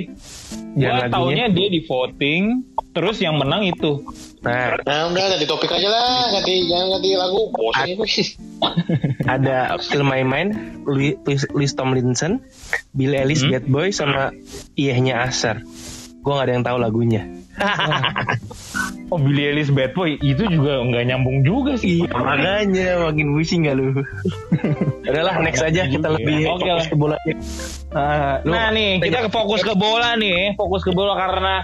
Gue 0.77 0.85
Jangan 0.85 1.09
taunya 1.09 1.49
dia 1.49 1.73
di 1.73 1.81
voting, 1.89 2.61
terus 2.93 3.17
yang 3.25 3.41
menang 3.41 3.65
itu. 3.65 4.05
Nah, 4.45 4.77
Nah 4.85 5.09
udah 5.09 5.25
ganti 5.33 5.49
topik 5.49 5.73
aja 5.73 5.89
lah, 5.89 6.29
ganti 6.37 6.69
jangan 6.69 7.01
ganti 7.01 7.11
lagu. 7.17 7.49
Bosan 7.49 7.97
ada 9.41 9.81
My 10.05 10.21
Mind, 10.21 10.85
Louis, 10.85 11.17
Louis 11.57 11.73
Tomlinson, 11.73 12.45
Billie 12.93 13.17
Eilish, 13.17 13.49
Hmm? 13.49 13.57
Bad 13.57 13.65
Boy, 13.73 13.89
sama 13.89 14.37
Iyahnya 14.77 15.25
Asar. 15.25 15.65
Gue 16.21 16.33
gak 16.37 16.53
ada 16.53 16.53
yang 16.53 16.67
tahu 16.67 16.77
lagunya. 16.77 17.25
Oh, 19.07 19.23
Billie 19.23 19.55
Eilish 19.55 19.71
Bad 19.71 19.95
Boy 19.95 20.19
itu 20.19 20.51
juga 20.51 20.83
nggak 20.83 21.05
nyambung 21.07 21.47
juga 21.47 21.79
sih. 21.79 22.03
Makanya 22.11 23.07
makin 23.07 23.39
pusing 23.39 23.63
gak 23.63 23.79
lu? 23.79 24.03
Udahlah 25.07 25.39
next 25.39 25.63
aja 25.63 25.87
kita 25.87 26.11
lebih 26.11 26.51
Oke 26.51 26.67
fokus 26.67 26.75
lah. 26.75 26.91
ke 26.91 26.97
bola. 26.99 27.17
Ah, 27.95 28.43
nah 28.43 28.75
nih 28.75 28.99
kita 28.99 29.27
ke 29.27 29.31
fokus 29.31 29.63
ke 29.63 29.79
bola 29.79 30.19
nih, 30.19 30.59
fokus 30.59 30.83
ke 30.83 30.91
bola 30.91 31.15
karena 31.15 31.55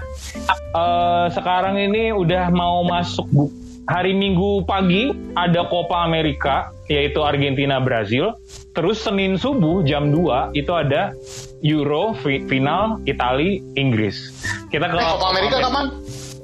eh, 0.54 1.26
sekarang 1.34 1.82
ini 1.82 2.14
udah 2.14 2.46
mau 2.54 2.86
masuk 2.86 3.26
bu- 3.26 3.50
hari 3.90 4.14
Minggu 4.14 4.62
pagi 4.62 5.10
ada 5.34 5.66
Copa 5.66 6.06
America 6.06 6.70
yaitu 6.86 7.26
Argentina 7.26 7.82
Brazil. 7.82 8.38
Terus 8.70 9.02
Senin 9.02 9.34
subuh 9.34 9.82
jam 9.82 10.14
2 10.14 10.54
itu 10.54 10.70
ada 10.70 11.10
Euro 11.62 12.12
fi- 12.16 12.42
final 12.42 12.98
Itali 13.02 13.62
Inggris. 13.74 14.34
Kita 14.66 14.84
ke 14.84 14.94
Eh, 14.94 15.06
Copa 15.08 15.26
Amerika 15.30 15.56
kapan? 15.60 15.84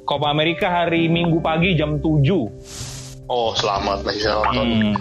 Copa 0.03 0.27
America 0.29 0.67
hari 0.69 1.07
Minggu 1.07 1.39
pagi 1.39 1.75
jam 1.75 1.99
7. 1.99 2.49
Oh 3.27 3.51
selamat 3.53 4.03
lah 4.03 4.13
bisa 4.15 4.31
nonton. 4.33 4.67
Hmm. 4.67 4.95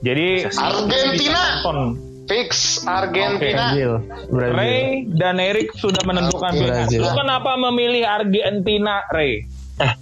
Jadi 0.00 0.46
Argentina. 0.46 1.42
nonton. 1.58 1.78
Fix 2.24 2.80
Argentina. 2.82 3.68
Brazil 3.68 3.92
Brazil 4.30 4.54
Ray 4.54 4.80
dan 5.10 5.36
Eric 5.36 5.74
sudah 5.74 6.00
menentukan. 6.02 6.56
Lu 6.88 7.10
kenapa 7.10 7.52
memilih 7.58 8.00
Argentina, 8.02 9.04
Ray? 9.10 9.44
Eh, 9.76 9.92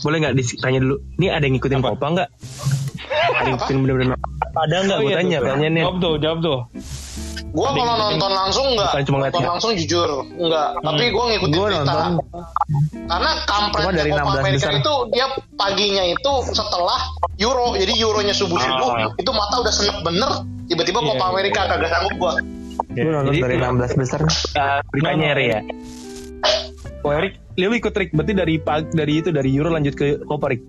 boleh 0.00 0.16
nggak 0.20 0.34
ditanya 0.36 0.78
dulu? 0.80 0.96
Ini 1.16 1.26
ada 1.30 1.42
yang 1.42 1.56
ngikutin 1.56 1.80
Apa? 1.80 1.88
Copa 1.90 2.06
nggak? 2.12 2.28
Ada 3.04 3.38
yang 3.42 3.46
ngikutin 3.54 3.76
bener-bener 3.80 4.16
Ada 4.54 4.76
nggak? 4.80 4.96
Oh, 4.96 5.00
gue 5.00 5.08
iya 5.08 5.16
tanya 5.16 5.36
tuh. 5.36 5.42
pertanyaannya. 5.44 5.82
Jawab 5.82 5.96
tuh, 5.98 6.14
jawab 6.18 6.38
tuh. 6.40 6.58
Gua 7.54 7.70
kalau 7.70 7.94
nonton 7.96 8.30
langsung 8.34 8.66
cuma 8.74 9.16
ngeliat 9.16 9.30
nonton 9.30 9.40
ya. 9.40 9.48
langsung 9.48 9.70
jujur 9.74 10.08
enggak. 10.34 10.68
Tapi 10.76 11.04
gua 11.08 11.24
ngikutin 11.28 11.54
Gua 11.54 11.66
berita. 11.68 11.82
nonton. 11.86 12.10
Karena 13.04 13.30
kampretnya 13.44 13.84
Cuma 13.84 13.92
dari 13.94 14.10
Copa 14.10 14.22
16 14.24 14.42
Amerika 14.42 14.58
besar. 14.66 14.72
itu 14.74 14.94
dia 15.08 15.26
paginya 15.54 16.04
itu 16.04 16.32
setelah 16.48 17.00
Euro. 17.38 17.66
Jadi 17.74 17.92
Euronya 17.94 18.34
subuh-subuh 18.34 18.90
Ah. 18.92 19.06
itu 19.12 19.30
mata 19.30 19.54
udah 19.60 19.70
senep 19.72 19.96
bener. 20.02 20.30
Tiba-tiba 20.64 20.98
Iya, 20.98 21.08
Copa 21.08 21.20
iya. 21.20 21.30
Amerika 21.30 21.60
kagak 21.68 21.88
sanggup 21.88 22.14
gua. 22.16 22.32
gue 22.90 23.06
nonton 23.06 23.30
Jadi- 23.30 23.42
dari 23.44 23.56
16 23.56 23.92
besar 23.94 24.20
Uh, 24.54 24.78
beritanya 24.88 25.28
Ri 25.32 25.46
ya. 25.48 25.60
Oh 27.00 27.12
Erik, 27.12 27.36
lu 27.54 27.68
ikut 27.70 27.92
Rik. 27.92 28.10
Berarti 28.10 28.32
dari 28.32 28.54
pag- 28.56 28.88
dari 28.90 29.20
itu 29.20 29.28
dari 29.28 29.52
Euro 29.52 29.68
lanjut 29.68 29.92
ke 29.92 30.18
Copa 30.20 30.48
Rik. 30.48 30.62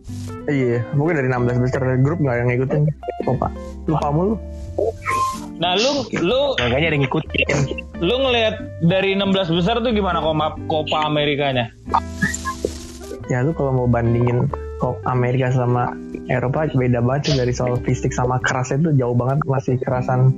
iya 0.46 0.86
mungkin 0.94 1.18
dari 1.18 1.26
16 1.26 1.58
besar 1.58 1.82
grup 2.00 2.22
nggak 2.22 2.36
yang 2.38 2.48
ngikutin 2.48 2.82
Copa 3.24 3.50
lupa 3.86 4.08
mulu 4.10 4.38
Nah, 5.56 5.74
lu 5.74 5.90
lu 6.20 6.54
Makanya 6.60 6.86
ada 6.86 6.94
yang 6.94 7.02
ngikutin. 7.02 7.48
lu 7.98 8.16
ngelihat 8.20 8.56
dari 8.84 9.16
16 9.16 9.26
besar 9.56 9.80
tuh 9.80 9.90
gimana 9.90 10.20
Copa 10.20 10.54
Copa 10.68 10.98
Amerikanya? 11.04 11.74
ya 13.26 13.42
lu 13.42 13.58
kalau 13.58 13.74
mau 13.74 13.88
bandingin 13.90 14.46
Copa 14.78 15.02
Amerika 15.08 15.50
sama 15.50 15.90
Eropa 16.28 16.70
beda 16.70 17.02
banget 17.02 17.22
sih 17.26 17.36
dari 17.36 17.50
soal 17.50 17.82
fisik 17.82 18.14
sama 18.14 18.38
kerasnya 18.38 18.86
itu 18.86 18.92
jauh 18.96 19.18
banget 19.18 19.42
masih 19.48 19.82
kerasan 19.82 20.30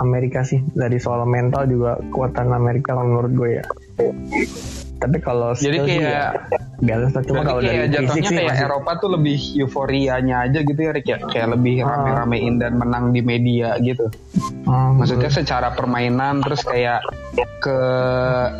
Amerika 0.00 0.40
sih 0.40 0.64
dari 0.72 0.96
soal 0.96 1.28
mental 1.28 1.68
juga 1.68 2.00
kekuatan 2.00 2.48
Amerika 2.48 2.96
kalau 2.96 3.12
menurut 3.12 3.32
gue 3.34 3.50
ya 3.60 3.64
tapi 4.94 5.20
kalau 5.20 5.52
Jadi 5.52 5.78
kayak- 5.78 6.00
ya, 6.00 6.24
biasa 6.80 7.18
cuma 7.20 7.44
Berarti 7.44 7.44
kalau 7.44 7.60
dari 7.60 7.68
kayak 7.68 7.84
fisik 7.84 7.92
jatuhnya 8.00 8.24
sih 8.24 8.34
kayak 8.34 8.48
masih- 8.48 8.64
Eropa 8.64 8.90
tuh 8.96 9.10
lebih 9.10 9.38
euforianya 9.58 10.36
aja 10.40 10.58
gitu 10.60 10.80
ya 10.80 10.90
Rick 10.90 11.06
ya. 11.06 11.18
Kayak 11.22 11.48
lebih 11.52 11.74
Ah. 11.78 11.88
rame-ramein 11.92 12.54
dan 12.56 12.72
menang 12.74 13.04
di 13.10 13.20
media 13.20 13.68
gitu. 13.78 14.06
Hmm, 14.64 14.96
Maksudnya 14.96 15.28
secara 15.28 15.68
permainan 15.70 16.40
terus 16.40 16.62
kayak 16.62 17.04
ke 17.60 17.78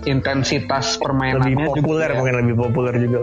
intensitas 0.04 0.96
permainannya 0.96 1.54
lebih 1.56 1.80
populer 1.80 2.08
ya. 2.08 2.16
mungkin 2.18 2.34
lebih 2.40 2.56
populer 2.58 2.94
juga 2.98 3.18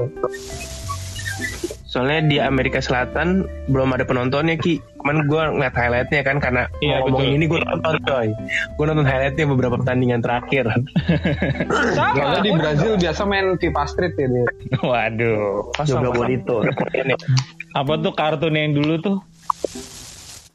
Soalnya 1.91 2.23
di 2.23 2.37
Amerika 2.39 2.79
Selatan 2.79 3.43
belum 3.67 3.91
ada 3.91 4.07
penontonnya 4.07 4.55
Ki. 4.55 4.79
Cuman 5.03 5.27
gue 5.27 5.41
ngeliat 5.43 5.75
highlightnya 5.75 6.23
kan 6.23 6.39
karena 6.39 6.63
Iya, 6.79 7.03
ngomongin 7.03 7.35
betul. 7.35 7.35
ini 7.35 7.45
gue 7.51 7.59
nonton 7.67 7.95
coy. 8.07 8.27
Gue 8.79 8.85
nonton 8.87 9.03
highlightnya 9.03 9.45
beberapa 9.51 9.75
pertandingan 9.75 10.23
terakhir. 10.23 10.71
Sama. 11.91 12.15
Soalnya 12.15 12.41
di 12.47 12.51
Brazil 12.55 12.91
biasa 12.95 13.21
main 13.27 13.59
FIFA 13.59 13.83
Street 13.91 14.15
ya 14.15 14.27
dia. 14.31 14.45
Waduh. 14.79 15.67
juga 15.83 16.09
bonito 16.15 16.63
Apa 17.75 17.93
tuh 17.99 18.13
kartun 18.15 18.55
yang 18.55 18.71
dulu 18.71 18.95
tuh? 19.03 19.17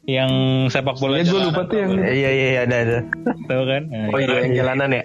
Yang 0.07 0.31
sepak 0.71 0.97
bola 0.97 1.19
Ya 1.19 1.27
gue 1.27 1.41
lupa 1.51 1.67
tuh 1.67 1.77
yang 1.83 1.91
iya 1.99 2.29
iya 2.31 2.47
iya, 2.55 2.61
ada 2.63 2.75
ada 2.79 2.97
Tahu 3.45 3.63
kan? 3.67 3.83
Nah, 3.91 4.07
Oh 4.15 4.19
iya 4.23 4.35
yang 4.47 4.53
jalanan 4.57 4.89
ya. 4.89 5.03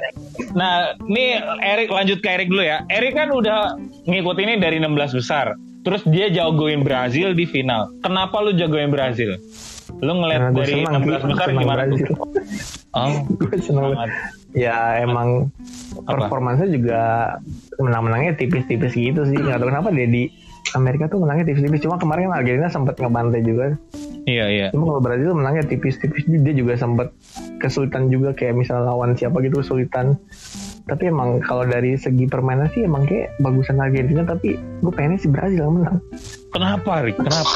Nah, 0.57 0.97
nih 1.05 1.43
Erik 1.61 1.91
lanjut 1.93 2.25
ke 2.25 2.29
Erik 2.31 2.49
dulu 2.49 2.63
ya. 2.65 2.87
Erik 2.89 3.19
kan 3.19 3.29
udah 3.29 3.77
ngikutinnya 4.09 4.63
dari 4.63 4.81
16 4.81 5.19
besar. 5.19 5.59
Terus 5.83 6.03
dia 6.07 6.31
jagoin 6.31 6.87
Brazil 6.87 7.35
di 7.35 7.43
final. 7.43 7.91
Kenapa 8.01 8.39
lu 8.39 8.55
jagoin 8.55 8.91
Brazil? 8.91 9.35
Lu 9.99 10.13
ngeliat 10.19 10.55
gue 10.55 10.63
dari 10.63 10.73
senang 10.83 11.03
16 11.03 11.03
sih, 11.03 11.11
besar 11.31 11.47
senang 11.51 11.63
gimana 11.63 11.83
tuh? 11.83 11.99
Brazil. 11.99 12.11
Oh, 12.93 13.13
gue 13.43 13.55
seneng 13.59 13.85
sangat. 13.93 14.11
ya 14.53 14.79
emang 15.01 15.29
Apa? 16.05 16.29
juga 16.69 17.01
menang-menangnya 17.81 18.33
tipis-tipis 18.37 18.93
gitu 18.93 19.25
sih 19.25 19.37
nggak 19.37 19.59
tahu 19.59 19.69
kenapa 19.73 19.89
dia 19.91 20.05
di 20.05 20.29
Amerika 20.73 21.09
tuh 21.09 21.21
menangnya 21.25 21.53
tipis-tipis 21.53 21.85
cuma 21.85 21.97
kemarin 21.97 22.29
kan 22.29 22.45
Argentina 22.45 22.69
sempat 22.69 22.97
ngebantai 23.01 23.41
juga 23.45 23.77
Iya 24.23 24.47
iya. 24.53 24.67
cuma 24.71 24.87
kalau 24.93 25.03
Brazil 25.03 25.35
menangnya 25.35 25.67
tipis-tipis 25.67 26.29
dia 26.29 26.55
juga 26.55 26.79
sempat 26.79 27.11
kesulitan 27.59 28.07
juga 28.13 28.37
kayak 28.37 28.55
misalnya 28.55 28.93
lawan 28.93 29.17
siapa 29.17 29.41
gitu 29.43 29.65
kesulitan 29.65 30.21
tapi 30.85 31.07
emang 31.07 31.39
kalau 31.41 31.63
dari 31.63 31.95
segi 31.95 32.27
permainan 32.27 32.67
sih 32.69 32.83
emang 32.83 33.05
kayak 33.05 33.31
bagusan 33.39 33.79
Argentina 33.79 34.23
tapi 34.23 34.55
gue 34.57 34.91
pengennya 34.91 35.17
si 35.17 35.29
Brazil 35.29 35.63
yang 35.63 35.77
menang 35.77 35.99
Kenapa 36.49 37.01
Rick? 37.01 37.17
Kenapa? 37.17 37.55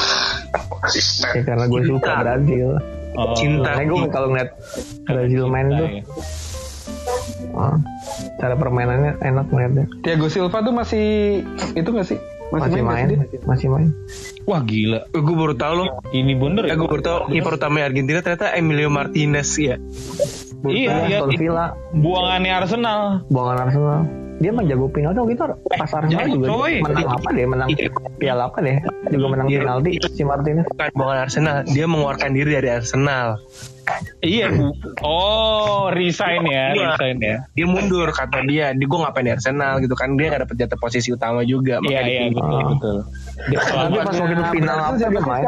Ya 1.34 1.42
karena 1.42 1.64
gue 1.66 1.82
suka 1.84 2.12
Brazil 2.18 2.68
Oh, 3.16 3.32
Cinta. 3.32 3.72
Makanya 3.72 3.88
gue 3.88 4.00
kalau 4.12 4.28
ngeliat 4.28 4.50
Brazil 5.02 5.48
main 5.48 5.66
tuh 5.70 5.88
Iya. 5.88 6.02
ah, 7.56 7.76
cara 8.36 8.54
permainannya 8.54 9.16
enak 9.18 9.46
ngeliatnya 9.48 9.84
Thiago 10.00 10.28
Silva 10.28 10.60
tuh 10.60 10.70
masih 10.70 11.40
itu 11.72 11.88
gak 11.88 12.06
sih? 12.06 12.20
Masih 12.48 12.70
nggak 12.72 12.86
main 12.86 13.06
dia? 13.06 13.18
masih 13.42 13.66
main 13.68 13.88
Wah 14.46 14.62
gila. 14.62 15.00
gue 15.10 15.34
baru 15.34 15.54
tahu 15.54 15.74
loh 15.76 15.88
Ini 16.08 16.32
bener 16.34 16.62
ya? 16.66 16.72
Eh, 16.72 16.76
gue 16.76 16.86
baru 16.86 17.02
tahu 17.02 17.18
kiper 17.28 17.52
utama 17.56 17.82
Argentina 17.82 18.18
ternyata 18.20 18.54
Emilio 18.54 18.86
Martinez 18.86 19.50
ya. 19.56 19.74
Iya 20.62 20.92
iya. 21.06 21.18
Aston 21.20 21.34
Villa 21.34 21.74
Buangannya 21.92 22.52
Arsenal. 22.52 23.00
buangan 23.26 23.56
Arsenal 23.66 24.00
dia 24.36 24.50
mah 24.52 24.64
jago 24.64 24.86
penalti 24.86 25.16
waktu 25.16 25.32
itu 25.32 25.44
pas 25.70 25.90
Arsenal 25.90 26.12
Jago, 26.22 26.34
juga. 26.34 26.46
coy. 26.50 26.72
dia 26.72 26.84
menang 26.84 27.08
apa 27.08 27.28
deh? 27.32 27.46
Menang 27.46 27.68
piala 28.20 28.42
apa 28.46 28.58
deh? 28.60 28.76
Juga 29.08 29.26
menang 29.32 29.46
Iya. 29.48 29.60
penalti 29.64 29.90
si 30.06 30.22
Martinez. 30.22 30.64
Bukan 30.68 30.88
bukan 30.92 31.16
Arsenal, 31.18 31.56
dia 31.64 31.86
mengeluarkan 31.86 32.30
diri 32.30 32.50
dari 32.52 32.68
Arsenal. 32.68 33.40
Iya. 34.18 34.50
Oh, 35.00 35.88
resign 35.88 36.42
ya, 36.44 36.74
Iya. 36.74 36.86
resign 36.92 37.16
ya. 37.18 37.36
Dia 37.54 37.66
mundur 37.66 38.10
kata 38.10 38.44
dia, 38.44 38.74
di 38.74 38.84
gue 38.84 38.98
ngapain 38.98 39.24
di 39.24 39.32
Arsenal? 39.32 39.78
gitu 39.78 39.94
kan. 39.94 40.18
Dia 40.18 40.26
gak 40.28 40.42
dapet 40.44 40.56
jatah 40.58 40.78
posisi 40.78 41.08
utama 41.10 41.40
juga. 41.40 41.80
Iya 41.80 42.02
makanya 42.02 42.10
iya 42.10 42.22
betul 42.28 42.60
betul. 42.68 42.96
Dia 43.46 43.58
tapi 43.62 43.96
pas 43.96 44.14
waktu 44.16 44.34
itu 44.34 44.44
final 44.52 44.76
apa 44.76 44.96
dia 44.98 45.22
main. 45.22 45.44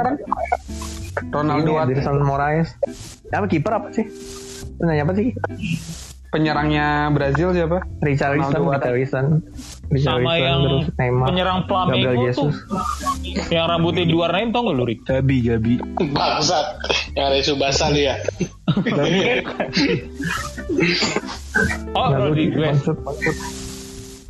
Ronaldo. 1.29 1.73
Ini 1.77 1.93
Edson 1.93 2.19
Moraes. 2.23 2.69
Apa 3.29 3.45
kiper 3.45 3.73
apa 3.75 3.89
sih? 3.91 4.07
Nanya 4.79 5.03
apa 5.03 5.13
sih 5.13 5.35
penyerangnya 6.29 7.09
Brazil 7.13 7.57
siapa? 7.57 7.85
Richarlison. 8.05 8.61
Richarlison 8.69 9.27
sama 9.89 10.37
yang 10.37 10.61
terus 10.61 10.87
Neymar 11.01 11.27
penyerang 11.33 11.61
Flamengo 11.65 12.13
tuh. 12.13 12.21
Jesus 12.29 12.55
Yang 13.49 13.65
rambutnya 13.73 14.05
diwarnain 14.05 14.53
tau 14.53 14.69
gak 14.69 14.77
lu 14.77 14.85
Rick? 14.85 15.01
Gabi, 15.09 15.37
Gabi. 15.49 15.75
Bangsat. 16.13 16.67
Yang 17.17 17.25
ada 17.25 17.39
Subasa 17.41 17.85
lu 17.89 18.01
ya. 18.05 18.15
Oh, 21.97 22.07
Lalu 22.13 22.21
Rodriguez. 22.29 22.85
maksud 22.85 22.97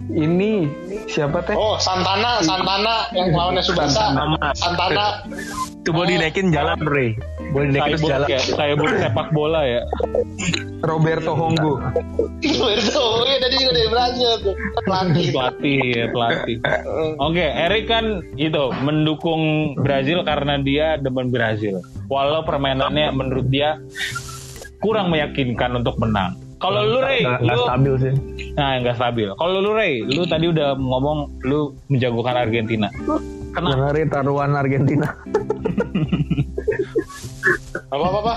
Ini 0.09 0.53
siapa 1.11 1.45
teh? 1.45 1.53
Oh, 1.53 1.77
Santana, 1.77 2.41
Santana 2.41 3.13
yang 3.13 3.29
lawannya 3.35 3.61
Subasa. 3.61 4.15
Santana. 4.57 5.21
Itu 5.85 5.91
boleh 5.93 6.17
dinaikin 6.17 6.49
jalan, 6.49 6.81
Bre. 6.81 7.13
Boleh 7.49 7.69
terus 7.73 8.01
Cyborg 8.05 8.11
jalan. 8.13 8.29
ya, 8.29 8.41
cyborg 8.45 8.95
sepak 9.01 9.29
bola 9.33 9.61
ya. 9.65 9.83
Roberto 10.85 11.33
Hongo. 11.35 11.81
Itu 12.45 13.05
iya 13.27 13.39
tadi 13.43 13.55
juga 13.59 13.73
dari 13.75 13.89
Brazil 13.91 14.31
tuh. 14.45 14.55
Pelatih. 14.85 15.27
Pelatih 15.35 15.79
ya, 15.91 16.05
pelatih. 16.13 16.57
Oke, 17.19 17.47
Erik 17.47 17.85
kan 17.91 18.05
itu 18.39 18.65
mendukung 18.85 19.75
Brazil 19.81 20.23
karena 20.23 20.61
dia 20.63 21.01
demen 21.01 21.33
Brazil. 21.33 21.83
Walau 22.07 22.45
permainannya 22.47 23.11
menurut 23.11 23.49
dia 23.51 23.81
kurang 24.79 25.11
meyakinkan 25.11 25.83
untuk 25.83 25.99
menang. 25.99 26.39
Kalau 26.59 26.83
lu 26.83 26.99
Ray, 26.99 27.23
nggak 27.23 27.39
nggak 27.47 27.55
lu 27.55 27.65
stabil 27.71 27.95
sih 28.03 28.15
nah 28.59 28.83
nggak 28.83 28.99
stabil. 28.99 29.31
Kalau 29.39 29.63
lu 29.63 29.71
Ray, 29.79 30.03
lu 30.03 30.27
tadi 30.27 30.51
udah 30.51 30.75
ngomong 30.75 31.39
lu 31.47 31.71
menjagokan 31.87 32.35
Argentina. 32.35 32.91
Kenapa? 33.55 33.75
dengerin 33.75 34.09
taruhan 34.13 34.51
Argentina 34.55 35.09
Apa 37.89 38.05
apa 38.05 38.19
apa? 38.21 38.35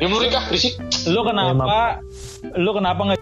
Diam 0.00 0.16
kah 0.32 0.44
berisik 0.48 0.76
Lu 1.12 1.20
kenapa? 1.24 2.00
Lu 2.56 2.70
kenapa 2.72 3.00
nggak 3.04 3.20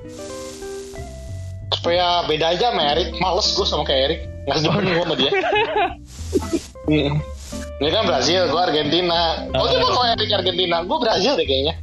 supaya 1.79 2.27
beda 2.27 2.55
aja 2.55 2.75
sama 2.75 2.83
Erik. 2.95 3.15
Males 3.19 3.49
gue 3.55 3.67
sama 3.67 3.83
kayak 3.87 4.03
Erik. 4.11 4.21
Nggak 4.47 4.57
sedemen 4.63 4.87
gue 4.87 5.05
sama 5.07 5.15
dia. 5.19 5.31
Hmm. 6.87 7.15
Ini 7.79 7.95
kan 7.95 8.05
Brazil, 8.11 8.51
gue 8.51 8.61
Argentina. 8.61 9.47
Oh, 9.55 9.71
coba 9.71 9.87
kalau 9.87 10.07
Erik 10.11 10.31
Argentina, 10.35 10.83
gue 10.83 10.99
Brazil 10.99 11.33
deh 11.39 11.47
kayaknya. 11.47 11.75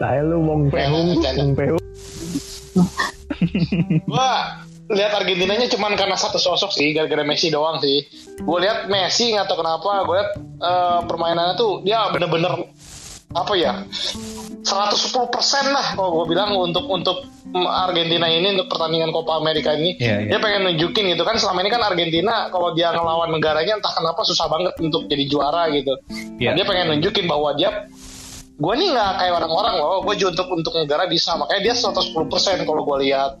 saya 0.00 0.24
lu 0.28 0.40
Bong 0.40 0.72
Pehung. 0.72 1.20
Bong 1.20 1.52
Pehung 1.52 1.84
lihat 4.88 5.12
Argentinanya 5.14 5.68
cuman 5.68 5.92
karena 5.94 6.16
satu 6.16 6.40
sosok 6.40 6.72
sih, 6.72 6.96
gara-gara 6.96 7.20
Messi 7.24 7.52
doang 7.52 7.76
sih. 7.80 8.04
Gue 8.40 8.58
lihat 8.64 8.88
Messi 8.88 9.32
nggak 9.36 9.46
tahu 9.48 9.60
kenapa, 9.60 10.04
gue 10.08 10.14
lihat 10.16 10.30
eh, 10.40 10.98
permainannya 11.04 11.54
tuh 11.54 11.84
dia 11.84 12.08
bener-bener 12.08 12.68
apa 13.28 13.52
ya 13.60 13.84
110% 14.64 14.64
lah 15.68 15.86
kalau 15.92 16.24
gue 16.24 16.32
bilang 16.32 16.56
untuk 16.56 16.88
untuk 16.88 17.28
Argentina 17.52 18.24
ini 18.24 18.56
untuk 18.56 18.72
pertandingan 18.72 19.12
Copa 19.12 19.36
America 19.36 19.76
ini 19.76 20.00
Iya, 20.00 20.24
iya. 20.24 20.28
dia 20.32 20.38
pengen 20.40 20.72
nunjukin 20.72 21.12
gitu 21.12 21.28
kan 21.28 21.36
selama 21.36 21.60
ini 21.60 21.68
kan 21.68 21.82
Argentina 21.84 22.48
kalau 22.48 22.72
dia 22.72 22.88
ngelawan 22.92 23.28
negaranya 23.32 23.76
entah 23.76 23.92
kenapa 23.92 24.24
susah 24.24 24.48
banget 24.48 24.72
untuk 24.80 25.04
jadi 25.12 25.24
juara 25.28 25.68
gitu 25.76 25.92
Iya. 26.40 26.56
dia 26.56 26.64
pengen 26.64 26.96
nunjukin 26.96 27.28
bahwa 27.28 27.52
dia 27.52 27.84
gue 28.58 28.74
nih 28.80 28.88
nggak 28.96 29.12
kayak 29.22 29.34
orang-orang 29.38 29.74
loh 29.76 30.00
gue 30.08 30.14
juga 30.16 30.30
untuk 30.40 30.48
untuk 30.64 30.72
negara 30.80 31.04
bisa 31.04 31.36
makanya 31.36 31.62
dia 31.68 31.74
110% 31.76 32.64
kalau 32.64 32.82
gue 32.88 32.96
lihat 33.12 33.38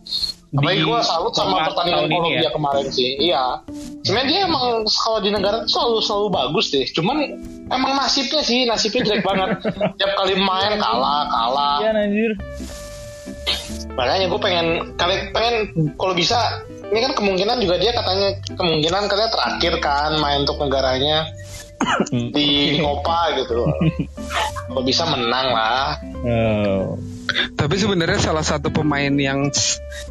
apalagi 0.48 0.80
gue 0.80 1.00
salut 1.04 1.32
sama 1.36 1.68
pertandingan 1.68 2.08
Kolombia 2.08 2.48
ya? 2.48 2.50
kemarin 2.52 2.86
sih. 2.88 3.10
Iya. 3.20 3.44
Sebenarnya 4.00 4.28
dia 4.28 4.40
emang 4.48 4.64
kalau 4.88 5.18
di 5.20 5.30
negara 5.32 5.56
tuh 5.64 5.70
selalu 5.70 5.98
selalu 6.00 6.26
bagus 6.32 6.66
deh. 6.72 6.86
Cuman 6.96 7.16
emang 7.68 7.92
nasibnya 7.96 8.40
sih 8.40 8.64
nasibnya 8.64 9.04
jelek 9.04 9.22
banget. 9.24 9.60
Tiap 10.00 10.12
kali 10.16 10.34
main 10.40 10.80
kalah 10.80 11.28
kalah. 11.28 11.76
Iya 11.84 11.90
anjir. 11.92 12.32
makanya 13.92 14.30
gue 14.30 14.40
pengen 14.40 14.66
kali 14.96 15.14
pengen 15.34 15.54
kalau 16.00 16.14
bisa 16.16 16.38
ini 16.88 17.04
kan 17.04 17.12
kemungkinan 17.12 17.60
juga 17.60 17.76
dia 17.76 17.92
katanya 17.92 18.40
kemungkinan 18.56 19.02
katanya 19.04 19.30
terakhir 19.34 19.72
kan 19.84 20.16
main 20.16 20.48
untuk 20.48 20.56
negaranya 20.62 21.28
di 22.30 22.48
Copa 22.78 23.34
gitu 23.36 23.64
kalau 24.66 24.82
bisa 24.82 25.06
menang 25.06 25.48
lah 25.48 25.96
Oh. 26.18 26.98
Tapi 27.28 27.74
sebenarnya 27.74 28.18
salah 28.18 28.42
satu 28.42 28.68
pemain 28.68 29.12
yang 29.12 29.52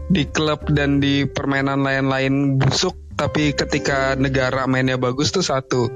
di 0.07 0.23
klub 0.23 0.63
dan 0.69 0.97
di 0.97 1.25
permainan 1.25 1.81
lain-lain 1.81 2.33
busuk 2.55 2.95
tapi 3.11 3.51
ketika 3.51 4.13
negara 4.13 4.63
mainnya 4.63 4.95
bagus 4.95 5.29
tuh 5.29 5.41
satu 5.41 5.89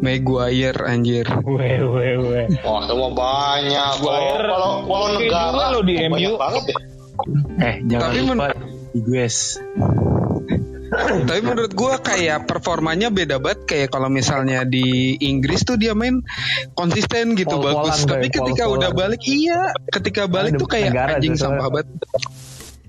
Maguire 0.00 0.80
anjir. 0.82 1.28
Weh 1.42 1.76
weh 1.76 2.14
weh. 2.16 2.44
wah 2.62 2.80
itu 2.80 2.94
mah 2.94 3.12
banyak 3.12 3.90
kalau 3.98 4.16
Maguire 4.16 4.46
kalau 4.46 4.70
kalau 4.80 5.08
negara 5.12 5.50
juga 5.50 5.66
lo 5.68 5.80
di 5.82 5.94
MU. 6.00 6.30
banget 6.36 6.64
ya 6.66 6.76
Eh, 7.60 7.74
jangan 7.84 8.00
Tapi 8.06 8.18
lupa 8.22 8.34
men- 8.48 8.68
Iguez. 8.92 9.36
Tapi 10.90 11.40
menurut 11.40 11.72
gua 11.72 12.02
kayak 12.02 12.50
performanya 12.50 13.14
beda 13.14 13.38
banget 13.38 13.62
kayak 13.62 13.88
kalau 13.94 14.10
misalnya 14.10 14.66
di 14.66 15.14
Inggris 15.22 15.62
tuh 15.62 15.78
dia 15.78 15.94
main 15.94 16.18
konsisten 16.74 17.38
gitu 17.38 17.62
Pol-polan 17.62 17.86
bagus. 17.86 18.02
Tapi 18.04 18.26
ya, 18.26 18.32
ketika 18.34 18.62
pol-polan. 18.66 18.78
udah 18.82 18.90
balik 18.90 19.22
iya, 19.22 19.60
ketika 19.94 20.22
balik 20.26 20.58
tuh 20.58 20.66
kayak 20.66 20.90
negara 20.90 21.16
anjing 21.22 21.38
sampah 21.38 21.68
banget. 21.70 21.86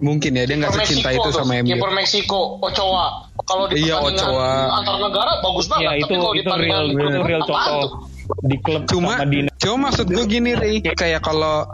Mungkin 0.02 0.34
ya 0.34 0.50
dia 0.50 0.58
nggak 0.58 0.74
secinta 0.82 1.14
itu 1.14 1.30
tuh, 1.30 1.30
sama 1.30 1.62
MU. 1.62 1.78
kiper 1.78 1.94
Meksiko 1.94 2.58
Ochoa 2.58 3.30
kalau 3.46 3.70
di 3.70 3.86
Iya, 3.86 4.02
Ochoa. 4.02 4.82
antar 4.82 4.98
negara 4.98 5.32
bagus 5.46 5.70
banget 5.70 5.86
Ya 5.86 5.92
tapi 5.94 6.02
itu 6.02 6.14
kalau 6.18 6.34
di 6.34 6.42
itu 6.42 6.50
real 6.58 6.84
itu 6.90 7.20
real 7.22 7.42
apaan 7.46 7.70
contoh 7.70 7.90
di 8.42 8.56
klub 8.66 8.82
Cuma 8.90 9.14
sama 9.22 9.30
di 9.30 9.38
cuma 9.62 9.78
maksud 9.94 10.08
gue 10.10 10.26
gini 10.26 10.52
Ri, 10.58 10.82
kayak 10.82 11.22
kalau 11.22 11.70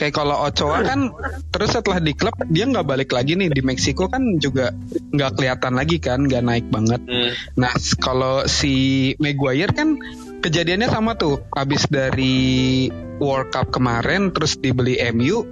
kayak 0.00 0.16
kalau 0.16 0.48
Ochoa 0.48 0.80
kan 0.80 1.12
terus 1.52 1.76
setelah 1.76 2.00
di 2.00 2.16
klub 2.16 2.32
dia 2.48 2.64
nggak 2.64 2.88
balik 2.88 3.12
lagi 3.12 3.36
nih 3.36 3.52
di 3.52 3.60
Meksiko 3.60 4.08
kan 4.08 4.40
juga 4.40 4.72
nggak 5.12 5.36
kelihatan 5.36 5.76
lagi 5.76 6.00
kan 6.00 6.24
nggak 6.24 6.40
naik 6.40 6.66
banget. 6.72 7.04
Hmm. 7.04 7.36
Nah 7.60 7.76
kalau 8.00 8.48
si 8.48 9.12
Maguire 9.20 9.76
kan 9.76 10.00
kejadiannya 10.40 10.88
sama 10.88 11.20
tuh 11.20 11.44
habis 11.52 11.84
dari 11.92 12.88
World 13.20 13.52
Cup 13.52 13.68
kemarin 13.76 14.32
terus 14.32 14.56
dibeli 14.56 14.96
MU 15.12 15.44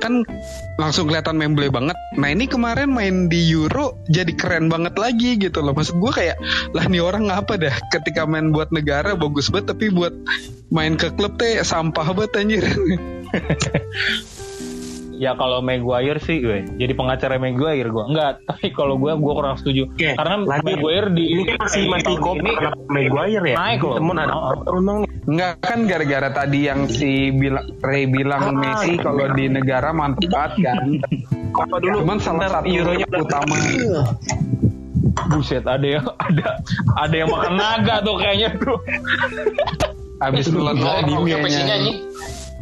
kan 0.00 0.24
langsung 0.80 1.12
kelihatan 1.12 1.36
memble 1.36 1.68
banget. 1.68 2.00
Nah 2.16 2.32
ini 2.32 2.48
kemarin 2.48 2.88
main 2.88 3.28
di 3.28 3.52
Euro 3.52 4.00
jadi 4.08 4.32
keren 4.32 4.72
banget 4.72 4.96
lagi 4.96 5.36
gitu 5.36 5.60
loh. 5.60 5.76
Maksud 5.76 6.00
gue 6.00 6.12
kayak 6.16 6.40
lah 6.72 6.88
nih 6.88 7.04
orang 7.04 7.28
ngapa 7.28 7.60
dah 7.60 7.76
ketika 7.92 8.24
main 8.24 8.48
buat 8.48 8.72
negara 8.72 9.12
bagus 9.12 9.52
banget 9.52 9.76
tapi 9.76 9.92
buat 9.92 10.16
main 10.72 10.96
ke 10.96 11.12
klub 11.12 11.36
teh 11.36 11.60
sampah 11.60 12.16
banget 12.16 12.32
anjir. 12.40 12.64
Ya 15.20 15.36
kalau 15.36 15.60
Maguire 15.60 16.16
sih 16.24 16.40
gue 16.40 16.64
jadi 16.80 16.96
pengacara 16.96 17.36
Maguire 17.36 17.92
gue 17.92 18.04
enggak 18.08 18.40
tapi 18.48 18.72
kalau 18.72 18.96
gue 18.96 19.12
gue 19.12 19.32
kurang 19.36 19.60
setuju 19.60 19.92
Oke, 19.92 20.16
karena 20.16 20.48
lagi. 20.48 20.64
Maguire 20.64 21.08
di 21.12 21.24
Ini 21.36 21.42
kan 21.44 21.56
masih 21.60 21.80
di 21.84 21.88
masih 21.92 22.14
ini 22.16 22.50
kenapa 22.56 22.80
Maguire 22.88 23.44
ya? 23.44 23.56
Naik 23.60 23.80
loh. 23.84 23.96
Temen 24.00 24.16
ada 24.16 24.34
emang 24.80 24.96
nih. 25.04 25.10
Enggak 25.28 25.52
kan 25.60 25.78
gara-gara 25.84 26.28
tadi 26.32 26.58
yang 26.64 26.80
si 26.88 27.28
bilang 27.36 27.68
Ray 27.84 28.08
bilang 28.08 28.42
Ah, 28.48 28.56
Messi 28.56 28.96
kalau 28.96 29.28
di 29.36 29.44
negara 29.52 29.92
mantep 29.92 30.32
banget 30.32 30.52
kan. 30.64 30.78
Apa 31.52 31.76
dulu? 31.84 31.96
Cuman 32.00 32.16
salah 32.16 32.48
Ntar 32.48 32.64
satu 32.64 32.68
Euronya 32.72 33.06
utama 33.20 33.54
Buset, 35.30 35.64
ada 35.68 35.84
yang 35.84 36.06
ada 36.16 36.48
ada 36.96 37.14
yang 37.14 37.28
makan 37.28 37.54
naga 37.60 38.00
tuh 38.00 38.16
kayaknya 38.16 38.56
tuh. 38.56 38.78
Habis 40.24 40.48
Gila, 40.48 40.72
nonton 40.72 41.28
di 41.28 41.92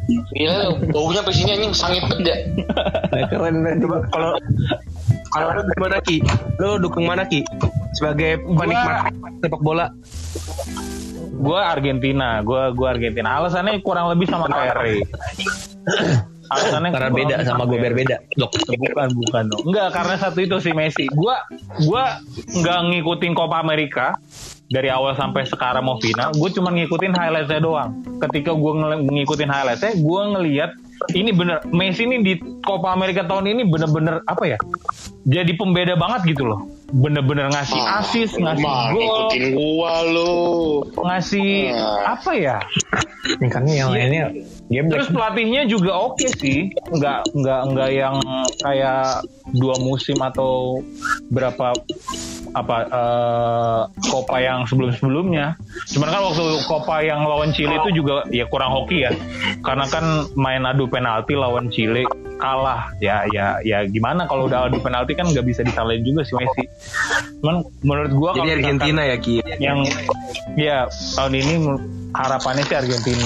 Gila, 0.09 0.55
lu, 0.64 0.73
baunya 0.88 1.21
sampai 1.21 1.35
sini 1.37 1.51
anjing 1.53 1.75
sangit 1.77 2.05
beda. 2.09 2.35
keren 3.29 3.61
banget 3.61 3.79
Coba 3.85 3.97
kalau 4.09 4.31
kalau 5.29 5.49
lu 5.53 5.62
gimana 5.77 5.97
Ki? 6.01 6.16
Lu 6.57 6.81
dukung 6.81 7.05
mana 7.05 7.29
Ki? 7.29 7.44
Sebagai 7.92 8.40
penikmat 8.40 9.12
sepak 9.44 9.61
bola. 9.61 9.92
Gue 11.38 11.61
Argentina, 11.61 12.40
gue 12.42 12.62
gua 12.75 12.97
Argentina. 12.97 13.38
Alasannya 13.38 13.79
kurang 13.85 14.11
lebih 14.11 14.27
sama 14.27 14.49
kayak 14.49 14.75
Ray. 14.81 14.99
Alasannya 16.49 16.90
Karena 16.90 17.11
beda 17.12 17.35
sama 17.44 17.68
gue 17.68 17.79
berbeda. 17.79 18.16
Dok. 18.35 18.51
Bukan, 18.64 19.09
bukan 19.12 19.42
dong. 19.53 19.62
Enggak, 19.68 19.92
karena 19.92 20.14
satu 20.16 20.40
itu 20.40 20.57
si 20.59 20.73
Messi. 20.73 21.05
Gua 21.12 21.44
gua 21.85 22.25
nggak 22.33 22.81
ngikutin 22.90 23.33
Copa 23.37 23.61
America 23.61 24.16
dari 24.68 24.88
awal 24.92 25.16
sampai 25.16 25.48
sekarang 25.48 25.85
mau 25.88 25.96
final. 26.00 26.33
Gue 26.37 26.52
cuma 26.52 26.68
ngikutin 26.72 27.16
highlightsnya 27.16 27.61
doang. 27.64 27.90
Ketika 28.20 28.52
gue 28.52 28.72
ngikutin 29.09 29.48
highlightsnya, 29.48 29.92
gue 29.96 30.20
ngelihat 30.37 30.70
ini 31.14 31.31
bener 31.31 31.62
Messi 31.70 32.04
ini 32.04 32.20
di 32.20 32.35
Copa 32.61 32.90
America 32.92 33.22
tahun 33.24 33.48
ini 33.54 33.62
bener-bener 33.70 34.20
apa 34.26 34.44
ya? 34.44 34.59
Jadi 35.28 35.54
pembeda 35.54 35.94
banget 35.94 36.35
gitu 36.37 36.48
loh. 36.48 36.66
Bener-bener 36.88 37.52
ngasih 37.52 37.81
asis, 38.00 38.31
ngasih 38.35 38.64
Mah, 38.64 38.96
gol, 38.96 38.98
ngikutin 38.98 39.44
gua 39.54 39.94
lu. 40.09 40.33
ngasih 40.96 41.70
Ah. 41.76 42.16
apa 42.16 42.33
ya? 42.35 42.57
Ini 43.28 43.48
kan 43.52 43.68
yang 43.68 43.92
lainnya 43.92 44.33
game 44.72 44.88
Terus 44.88 45.12
pelatihnya 45.12 45.68
juga 45.68 45.92
oke 45.96 46.26
sih, 46.40 46.72
nggak 46.72 47.37
nggak 47.37 47.61
nggak 47.76 47.90
yang 47.92 48.16
kayak 48.64 49.20
dua 49.52 49.76
musim 49.85 50.16
atau 50.20 50.81
berapa 51.28 51.76
apa 52.59 52.77
eh, 52.90 53.81
Copa 54.11 54.37
yang 54.42 54.66
sebelum 54.66 54.90
sebelumnya. 54.94 55.55
Cuman 55.94 56.09
kan 56.11 56.21
waktu 56.27 56.44
Copa 56.66 57.03
yang 57.07 57.23
lawan 57.25 57.55
Chile 57.55 57.79
itu 57.79 58.03
juga 58.03 58.27
ya 58.35 58.44
kurang 58.51 58.75
hoki 58.75 59.07
ya, 59.07 59.12
karena 59.62 59.87
kan 59.87 60.27
main 60.35 60.66
adu 60.66 60.90
penalti 60.90 61.38
lawan 61.38 61.71
Chile 61.71 62.05
kalah 62.38 62.94
ya 63.03 63.27
ya 63.35 63.59
ya 63.66 63.83
gimana 63.90 64.23
kalau 64.31 64.47
udah 64.47 64.71
adu 64.71 64.79
penalti 64.79 65.18
kan 65.18 65.27
nggak 65.27 65.42
bisa 65.42 65.66
disalahin 65.66 66.03
juga 66.07 66.23
si 66.27 66.33
Messi. 66.38 66.64
Cuman 67.42 67.66
menurut 67.83 68.12
gua 68.14 68.31
Jadi 68.38 68.62
Argentina 68.62 69.03
ya 69.03 69.16
Ki. 69.18 69.42
yang 69.59 69.83
ya 70.55 70.87
tahun 71.18 71.35
ini 71.35 71.55
harapannya 72.14 72.62
sih 72.66 72.77
Argentina 72.79 73.25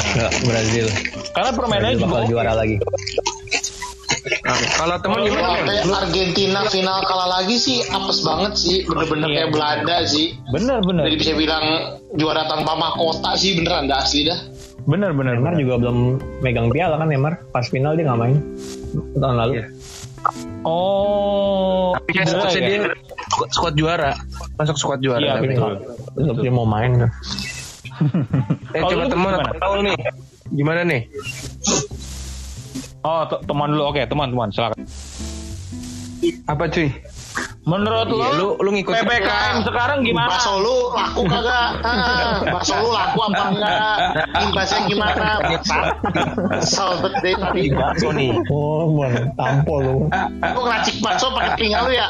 Brazil. 0.48 0.86
karena 1.32 1.50
permainannya 1.54 1.96
Brazil 2.00 2.08
juga 2.08 2.28
juara 2.28 2.52
lagi. 2.56 2.76
Kalau 4.54 4.96
teman 4.98 5.18
gimana? 5.22 5.58
lu 5.82 5.92
Argentina 5.92 6.60
final 6.66 6.98
kalah 7.02 7.40
lagi 7.40 7.56
sih 7.56 7.82
apes 7.84 8.20
banget 8.20 8.52
sih. 8.54 8.76
Bener-bener 8.84 9.26
Iya. 9.26 9.36
kayak 9.38 9.50
Belanda 9.50 9.96
sih. 10.04 10.26
Bener 10.50 10.78
bener. 10.82 11.02
Jadi 11.08 11.16
bisa 11.18 11.32
bilang 11.34 11.64
juara 12.14 12.44
tanpa 12.44 12.72
mahkota 12.72 13.34
sih 13.34 13.54
beneran 13.54 13.86
dah 13.86 14.00
asli 14.00 14.24
dah. 14.24 14.38
Bener 14.82 15.14
bener. 15.14 15.38
Neymar 15.38 15.54
juga 15.54 15.74
belum 15.78 15.98
megang 16.40 16.68
piala 16.68 16.96
kan 16.96 17.06
Neymar 17.06 17.38
pas 17.50 17.64
final 17.64 17.94
dia 17.94 18.04
nggak 18.06 18.18
main 18.18 18.36
tahun 19.14 19.36
lalu. 19.38 19.52
Iya. 19.54 19.64
Oh. 20.62 21.94
Tapi 21.98 22.10
kan 22.14 22.24
ya? 22.26 22.60
dia 22.60 22.78
squad- 23.50 23.74
juara. 23.74 24.14
Masuk 24.54 24.78
squad 24.78 25.02
juara. 25.02 25.18
Iya, 25.18 25.32
tapi. 25.38 25.46
betul. 25.54 26.34
Dia 26.38 26.52
mau 26.52 26.66
main 26.66 26.94
kan. 26.98 27.10
Eh 28.72 28.80
Kalau 28.80 28.90
coba 28.90 29.04
teman 29.06 29.32
tahu 29.58 29.74
nih. 29.86 29.96
Gimana 30.52 30.80
nih? 30.84 31.00
Oh 33.02 33.22
te- 33.24 33.42
teman 33.42 33.68
dulu 33.68 33.82
oke 33.88 34.02
teman 34.04 34.30
teman 34.30 34.48
silakan. 34.48 34.78
apa 36.44 36.70
cuy? 36.70 36.86
Menurut 37.62 38.06
Iya, 38.08 38.14
lo 38.14 38.54
lu- 38.54 38.58
lu 38.60 38.70
ngikutin- 38.72 39.02
ppkm 39.02 39.56
sekarang 39.64 39.98
gimana? 40.02 40.30
Bakso 40.30 40.52
lu 40.58 40.76
laku 40.92 41.22
kagak? 41.24 41.68
Ah, 41.82 42.38
Bakso 42.44 42.74
lu 42.76 42.90
laku 42.90 43.18
apa 43.24 43.42
enggak? 43.48 43.96
Imbasnya 44.40 44.80
gimana? 44.86 45.26
Kesel 46.52 46.90
deh 47.18 47.34
tadi. 47.34 47.62
Bakso 47.72 48.08
nih. 48.12 48.30
Oh, 48.48 48.86
bon, 48.88 49.10
tampol 49.34 49.78
lu. 49.80 49.96
Lu 50.44 50.60
ngeracik 50.60 50.96
bakso 51.00 51.26
pakai 51.32 51.50
telinga 51.56 51.78
lu 51.80 51.92
ya? 51.92 52.08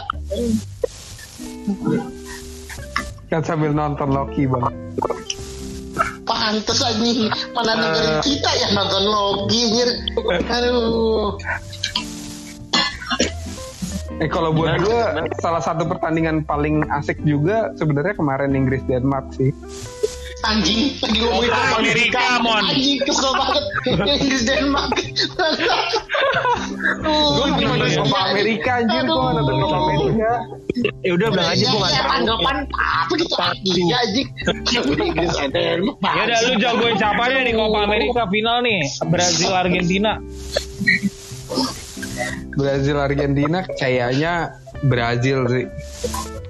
Kan 3.26 3.40
sambil 3.40 3.72
nonton 3.72 4.08
Loki 4.08 4.44
bang. 4.44 4.68
Pantes 6.32 6.80
aja 6.80 7.12
mana 7.52 7.72
negara 7.76 8.12
kita 8.24 8.50
yang 8.60 8.72
nonton 8.72 9.04
Loki 9.04 9.60
anjir. 9.68 9.88
Aduh. 10.48 11.36
Eh 14.20 14.28
kalau 14.30 14.54
buat 14.54 14.78
gue 14.78 15.00
salah 15.42 15.62
satu 15.64 15.88
pertandingan 15.88 16.46
paling 16.46 16.86
asik 16.94 17.18
juga 17.26 17.74
sebenarnya 17.74 18.14
kemarin 18.14 18.54
Inggris 18.54 18.84
Denmark 18.86 19.34
sih. 19.34 19.50
Anjing 20.42 20.98
lagi 20.98 21.18
ngomongin 21.22 21.50
Copa 21.50 21.76
Amerika, 21.78 22.22
Mon. 22.42 22.64
Anjing 22.66 22.98
kesel 23.06 23.30
banget. 23.32 23.64
Inggris 23.86 24.42
Denmark. 24.42 24.90
Gue 26.98 27.44
lagi 27.46 27.62
nonton 27.62 27.90
Copa 28.02 28.18
Amerika 28.26 28.70
anjir, 28.82 29.02
gue 29.06 29.14
nonton 29.14 29.54
Copa 29.56 29.76
Amerika. 29.86 30.30
Ya 31.02 31.12
udah 31.14 31.28
bilang 31.30 31.48
aja 31.48 31.62
gue 31.62 31.78
nggak 31.78 31.92
Ya, 31.92 32.00
tahu. 32.00 32.10
tanggapan 32.10 32.56
apa 32.74 33.12
gitu 33.14 33.34
anjing 33.38 33.88
anjing. 33.92 34.28
Inggris 34.98 35.30
Denmark. 35.48 36.14
Ya 36.18 36.22
udah 36.26 36.38
lu 36.42 36.52
jagoin 36.58 36.94
siapa 36.98 37.22
nih 37.28 37.42
di 37.46 37.52
Copa 37.54 37.78
America 37.80 38.22
final 38.26 38.56
nih? 38.60 38.80
Brazil 39.06 39.52
Argentina. 39.54 40.12
Brazil 42.52 42.96
Argentina 42.98 43.58
kayaknya 43.78 44.58
Brazil 44.82 45.46
sih. 45.46 45.64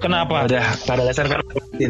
Kenapa? 0.03 0.35
Udah, 0.43 0.65
nggak 0.83 0.95
ada 0.99 1.03
alasan 1.07 1.25
kan? 1.31 1.39
Ya 1.79 1.87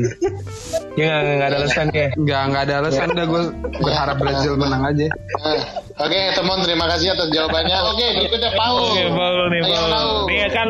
nggak 1.10 1.22
nggak 1.26 1.50
ada 1.50 1.58
alasan 1.66 1.86
ya. 1.90 2.08
Nggak 2.14 2.42
nggak 2.54 2.64
ada 2.70 2.74
alasan 2.86 3.08
dah 3.18 3.26
gue 3.26 3.44
berharap 3.82 4.18
Brazil 4.22 4.54
menang 4.56 4.84
aja. 4.86 5.06
Eh, 5.10 5.62
Oke 5.98 6.20
teman 6.38 6.58
terima 6.62 6.86
kasih 6.94 7.18
atas 7.18 7.28
jawabannya. 7.34 7.78
Oke 7.90 8.06
berikutnya 8.22 8.52
Paul. 8.54 8.78
Oke, 8.94 9.04
Paul 9.10 9.38
nih, 9.50 9.62
Paul. 9.66 9.92
Nih 10.30 10.42
kan 10.54 10.70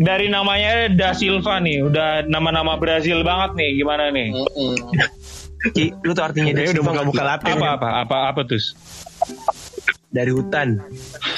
dari 0.00 0.26
namanya 0.28 0.92
Da 0.92 1.16
Silva 1.16 1.56
nih, 1.60 1.88
udah 1.88 2.28
nama-nama 2.28 2.76
Brazil 2.76 3.24
banget 3.24 3.56
nih. 3.56 3.70
Gimana 3.80 4.12
nih? 4.12 4.28
Ki, 5.72 5.92
lu 6.04 6.12
tuh 6.12 6.24
artinya 6.24 6.52
dia 6.56 6.72
udah 6.72 6.84
buka-buka 6.84 7.22
latin 7.24 7.56
Apa 7.56 7.60
kan? 7.60 7.72
apa 7.76 7.88
apa 8.04 8.16
apa 8.32 8.40
tuh? 8.44 8.60
dari 10.10 10.30
hutan. 10.34 10.68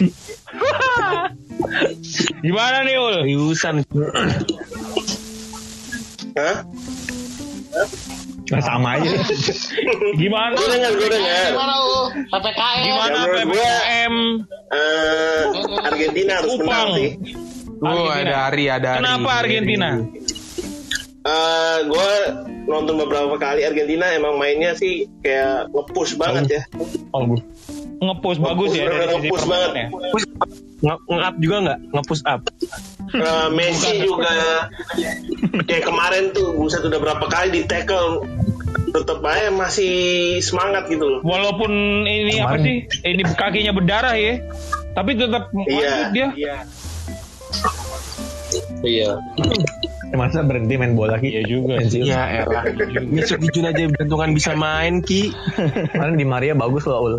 Gimana 2.42 2.76
nih 2.84 2.96
Ul? 2.98 3.14
Seriusan. 3.24 3.76
Hah? 6.36 6.56
Nah, 8.52 8.60
sama 8.60 9.00
aja. 9.00 9.08
Gimana? 10.20 10.52
Gue 10.60 10.68
dengar, 10.68 10.92
gue 10.92 11.08
dengar. 11.08 11.56
Gimana 11.56 11.74
lu? 11.80 11.96
PPKM. 12.28 12.84
Gimana 12.84 13.16
Ya, 13.16 13.32
PPKM? 13.32 14.14
Eh, 14.72 15.42
Argentina 15.88 16.32
harus 16.40 16.52
menang 16.60 16.88
sih. 17.00 17.10
Oh 17.82 18.06
ada 18.12 18.52
Ari 18.52 18.64
ada 18.70 18.88
Ari. 18.94 19.00
Kenapa 19.02 19.30
Argentina? 19.42 19.88
Eh, 21.22 21.76
gue 21.86 22.10
nonton 22.68 22.94
beberapa 22.98 23.34
kali 23.40 23.64
Argentina 23.64 24.10
emang 24.12 24.36
mainnya 24.36 24.76
sih 24.76 25.08
kayak 25.24 25.72
nge-push 25.72 26.14
banget 26.20 26.60
ya. 26.60 26.62
Oh, 27.14 27.24
bu. 27.24 27.40
Ngepush 28.02 28.38
bagus 28.42 28.70
ya 28.74 28.90
dari 28.90 29.06
sisi 29.06 29.28
Nge-push 29.30 29.44
permainannya. 29.46 29.86
Nge-up 30.82 31.34
juga 31.38 31.56
nggak? 31.62 31.78
Nge-push 31.90 32.24
up. 32.26 32.42
Eh, 33.12 33.48
Messi 33.52 34.02
juga 34.02 34.66
kayak 35.62 35.84
kemarin 35.84 36.32
tuh 36.32 36.54
buset 36.54 36.82
udah 36.82 36.98
berapa 36.98 37.26
kali 37.26 37.48
di 37.52 37.62
tackle 37.64 38.24
tetap 38.90 39.22
aja 39.22 39.48
masih 39.48 39.94
semangat 40.38 40.84
gitu 40.86 41.00
loh. 41.00 41.20
Walaupun 41.22 41.70
ini 42.04 42.36
apa 42.38 42.56
Kemarin- 42.56 42.64
sih? 42.66 42.76
Ini 43.04 43.22
kakinya 43.32 43.72
berdarah 43.72 44.14
ya. 44.14 44.42
Tapi 44.92 45.10
tetap 45.14 45.48
Iya. 45.64 45.92
dia. 46.10 46.26
Iya. 48.82 49.08
Eh, 50.12 50.18
Masa 50.18 50.44
berhenti 50.44 50.76
main 50.76 50.92
bola 50.92 51.16
Ki? 51.16 51.32
Iya 51.32 51.42
juga 51.46 51.80
Pensiun. 51.80 52.04
Ya 52.04 52.44
elah. 52.44 52.68
Besok 53.08 53.40
Jun 53.48 53.64
aja 53.64 53.80
bentungan 53.88 54.36
bisa 54.36 54.52
main 54.52 55.00
Ki. 55.00 55.32
Kemarin 55.88 56.20
di 56.20 56.26
Maria 56.26 56.52
bagus 56.52 56.84
loh, 56.84 57.00
Ul. 57.00 57.16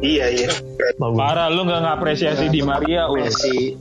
Iya 0.00 0.26
iya. 0.32 0.50
Bagus. 0.96 1.16
Parah 1.20 1.48
lu 1.52 1.68
nggak 1.68 1.80
ngapresiasi 1.84 2.48
di 2.48 2.60
Maria. 2.64 3.08
Messi. 3.12 3.76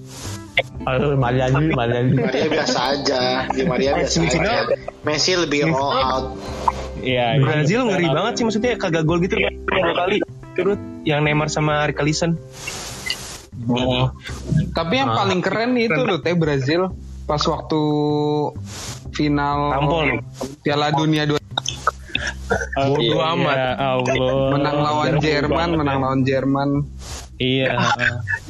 Maria 1.15 1.47
Andi, 1.47 1.71
Maria 1.71 1.97
Andi. 2.03 2.15
Maria 2.19 2.47
biasa 2.51 2.79
aja. 2.95 3.21
Di 3.47 3.63
Maria 3.63 3.91
biasa 3.95 4.17
aja. 4.27 4.75
Messi 5.08 5.32
lebih 5.39 5.71
roll 5.71 5.95
out. 5.95 6.25
Iya. 6.99 7.39
iya. 7.39 7.43
Brazil 7.43 7.88
ngeri 7.88 8.08
banget 8.12 8.34
sih 8.36 8.43
maksudnya 8.43 8.71
kagak 8.75 9.08
gol 9.08 9.23
gitu 9.23 9.39
kan 9.39 9.53
dua 9.63 9.93
kali 9.95 10.17
turut 10.60 10.79
yang 11.08 11.23
Neymar 11.23 11.47
sama 11.47 11.88
Rikalison. 11.88 12.36
Oh. 13.67 14.12
Tapi 14.75 14.93
yang 14.99 15.12
paling 15.12 15.39
keren 15.39 15.75
itu 15.79 15.99
loh 15.99 16.19
teh 16.19 16.36
Brazil 16.36 16.91
pas 17.23 17.39
waktu 17.39 17.82
final 19.15 19.58
Tampol. 19.71 20.19
Piala 20.63 20.91
Dunia 20.91 21.23
Bodo 22.75 22.99
Bodo 22.99 23.17
amat. 23.23 23.58
Ya 23.58 23.71
Allah. 23.79 24.49
menang 24.53 24.77
lawan 24.82 25.13
Jerman, 25.21 25.69
menang 25.77 25.99
lawan 26.01 26.21
Jerman. 26.27 26.69
Iya. 27.39 27.79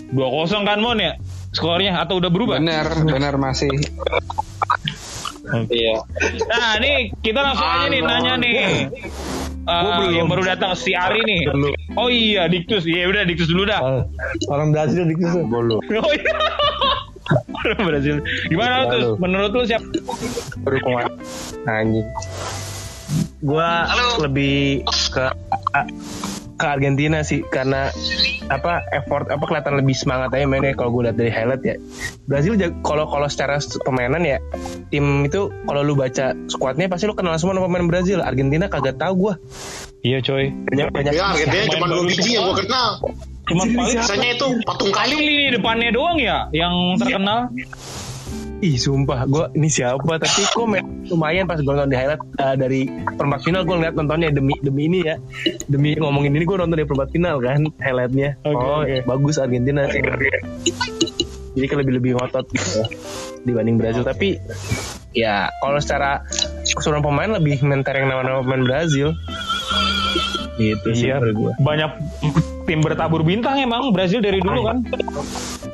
Dua 0.10 0.28
kosong 0.34 0.66
kan 0.66 0.82
Mon 0.82 0.98
ya? 0.98 1.16
Skornya 1.54 1.98
atau 2.02 2.22
udah 2.22 2.30
berubah? 2.30 2.58
Bener, 2.62 2.86
bener 3.06 3.34
masih. 3.38 3.70
Iya. 5.70 6.06
Nah, 6.46 6.78
nih 6.78 7.10
kita 7.26 7.40
langsung 7.42 7.66
aja 7.66 7.88
nih 7.90 8.02
nanya 8.06 8.34
nih. 8.38 8.56
Eh, 9.70 10.10
yang 10.18 10.26
baru 10.26 10.46
datang 10.46 10.74
si 10.74 10.94
Ari 10.98 11.22
nih. 11.26 11.46
Oh 11.98 12.10
iya, 12.10 12.50
Diktus. 12.50 12.86
Iya 12.86 13.10
udah 13.10 13.26
Diktus 13.26 13.50
dulu 13.50 13.66
dah. 13.70 14.06
Orang 14.50 14.74
Brazil 14.74 15.06
di 15.10 15.18
situ. 15.18 15.46
Bolu. 15.46 15.82
Oh 15.82 16.14
iya. 16.14 16.34
Orang 17.66 17.86
Brazil. 17.86 18.16
Gimana 18.50 18.90
tuh? 18.90 19.18
Menurut 19.22 19.52
lu 19.54 19.62
siapa? 19.66 19.86
Dukungan. 20.66 21.14
Anjing. 21.70 22.08
Gua 23.40 23.88
lebih 24.20 24.84
ke 24.86 25.26
ke 26.60 26.66
Argentina 26.68 27.24
sih 27.24 27.40
karena 27.48 27.88
apa 28.52 28.84
effort 28.92 29.32
apa 29.32 29.40
kelihatan 29.48 29.80
lebih 29.80 29.96
semangat 29.96 30.36
aja 30.36 30.44
mainnya 30.44 30.76
kalau 30.76 30.92
gue 31.00 31.08
lihat 31.08 31.16
dari 31.16 31.32
highlight 31.32 31.64
ya 31.64 31.76
Brazil 32.28 32.60
kalau 32.84 33.08
kalau 33.08 33.32
secara 33.32 33.64
permainan 33.88 34.28
ya 34.28 34.44
tim 34.92 35.24
itu 35.24 35.48
kalau 35.64 35.82
lu 35.88 35.96
baca 35.96 36.36
squadnya 36.52 36.92
pasti 36.92 37.08
lu 37.08 37.16
kenal 37.16 37.40
semua 37.40 37.56
nama 37.56 37.72
pemain 37.72 37.88
Brazil 37.88 38.20
Argentina 38.20 38.68
kagak 38.68 39.00
tahu 39.00 39.32
gua 39.32 39.34
Iya 40.00 40.24
coy. 40.24 40.48
banyak 40.72 40.88
banyak 40.96 41.12
Ya, 41.12 41.24
Argentina 41.36 41.64
cuma 41.76 41.86
dua 41.92 42.04
biji 42.08 42.40
yang 42.40 42.56
gue 42.56 42.64
kenal. 42.64 43.04
Cuma 43.52 43.64
paling 43.68 44.00
itu 44.32 44.48
patung 44.64 44.92
kayu. 44.96 44.96
paling 44.96 45.20
lini 45.20 45.46
depannya 45.52 45.90
doang 45.92 46.16
ya 46.16 46.48
yang 46.56 46.96
terkenal. 46.96 47.52
Ih 48.60 48.76
sumpah 48.76 49.24
gue 49.24 49.46
ini 49.56 49.72
siapa? 49.72 50.20
Tapi 50.20 50.42
kok 50.52 50.68
main 50.68 50.84
lumayan 51.08 51.48
pas 51.48 51.56
gue 51.56 51.64
nonton 51.64 51.88
di 51.88 51.96
highlight 51.96 52.20
eh, 52.44 52.56
dari 52.60 52.82
perempat 52.92 53.40
final 53.48 53.64
gue 53.64 53.72
ngeliat 53.72 53.96
nontonnya 53.96 54.36
demi 54.36 54.52
demi 54.60 54.92
ini 54.92 55.00
ya. 55.08 55.16
Demi 55.72 55.96
ngomongin 55.96 56.36
ini 56.36 56.44
gue 56.44 56.58
nonton 56.60 56.76
di 56.76 56.84
perempat 56.84 57.10
final 57.16 57.40
kan 57.40 57.64
highlightnya. 57.80 58.36
Oke, 58.44 58.60
oh 58.60 58.84
oke. 58.84 58.96
bagus 59.08 59.40
Argentina 59.40 59.88
sih. 59.88 60.04
Jadi 61.56 61.66
kan 61.72 61.78
lebih 61.80 61.94
lebih 62.04 62.12
ngotot 62.20 62.46
gitu 62.52 62.84
dibanding 63.48 63.80
Brazil. 63.80 64.04
Tapi 64.04 64.36
ya 65.16 65.48
kalau 65.64 65.80
secara 65.80 66.28
keseluruhan 66.68 67.04
pemain 67.08 67.32
lebih 67.40 67.64
mentereng 67.64 68.12
nama-nama 68.12 68.44
pemain 68.44 68.64
Brazil. 68.68 69.16
Gitu 70.60 70.92
sih 70.92 71.08
Iya, 71.08 71.24
gue 71.24 71.56
banyak 71.64 71.92
tim 72.68 72.84
bertabur 72.84 73.24
bintang 73.24 73.56
emang 73.64 73.96
Brazil 73.96 74.20
dari 74.20 74.44
dulu 74.44 74.68
kan. 74.68 74.84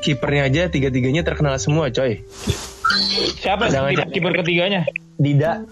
kipernya 0.06 0.46
aja 0.46 0.62
tiga-tiganya 0.70 1.26
terkenal 1.26 1.58
semua 1.58 1.90
coy 1.90 2.22
Siapa 3.42 3.70
kiper 4.10 4.34
ketiganya? 4.44 4.86
Dida 5.16 5.64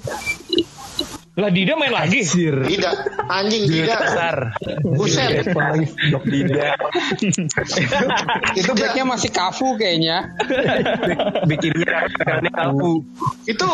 Lah 1.33 1.49
Dida 1.49 1.73
main 1.73 1.89
lagi. 1.89 2.21
Sir 2.21 2.61
Tidak, 2.61 2.93
anjing 3.25 3.65
tidak. 3.65 3.97
besar 4.05 4.35
Buset. 4.85 5.49
Dida 6.29 6.77
Itu 8.61 8.71
backnya 8.77 9.03
masih 9.03 9.33
kafu 9.33 9.73
kayaknya. 9.75 10.29
bikinnya 11.49 12.05
karena 12.21 12.49
kaku 12.53 13.01
Itu 13.49 13.65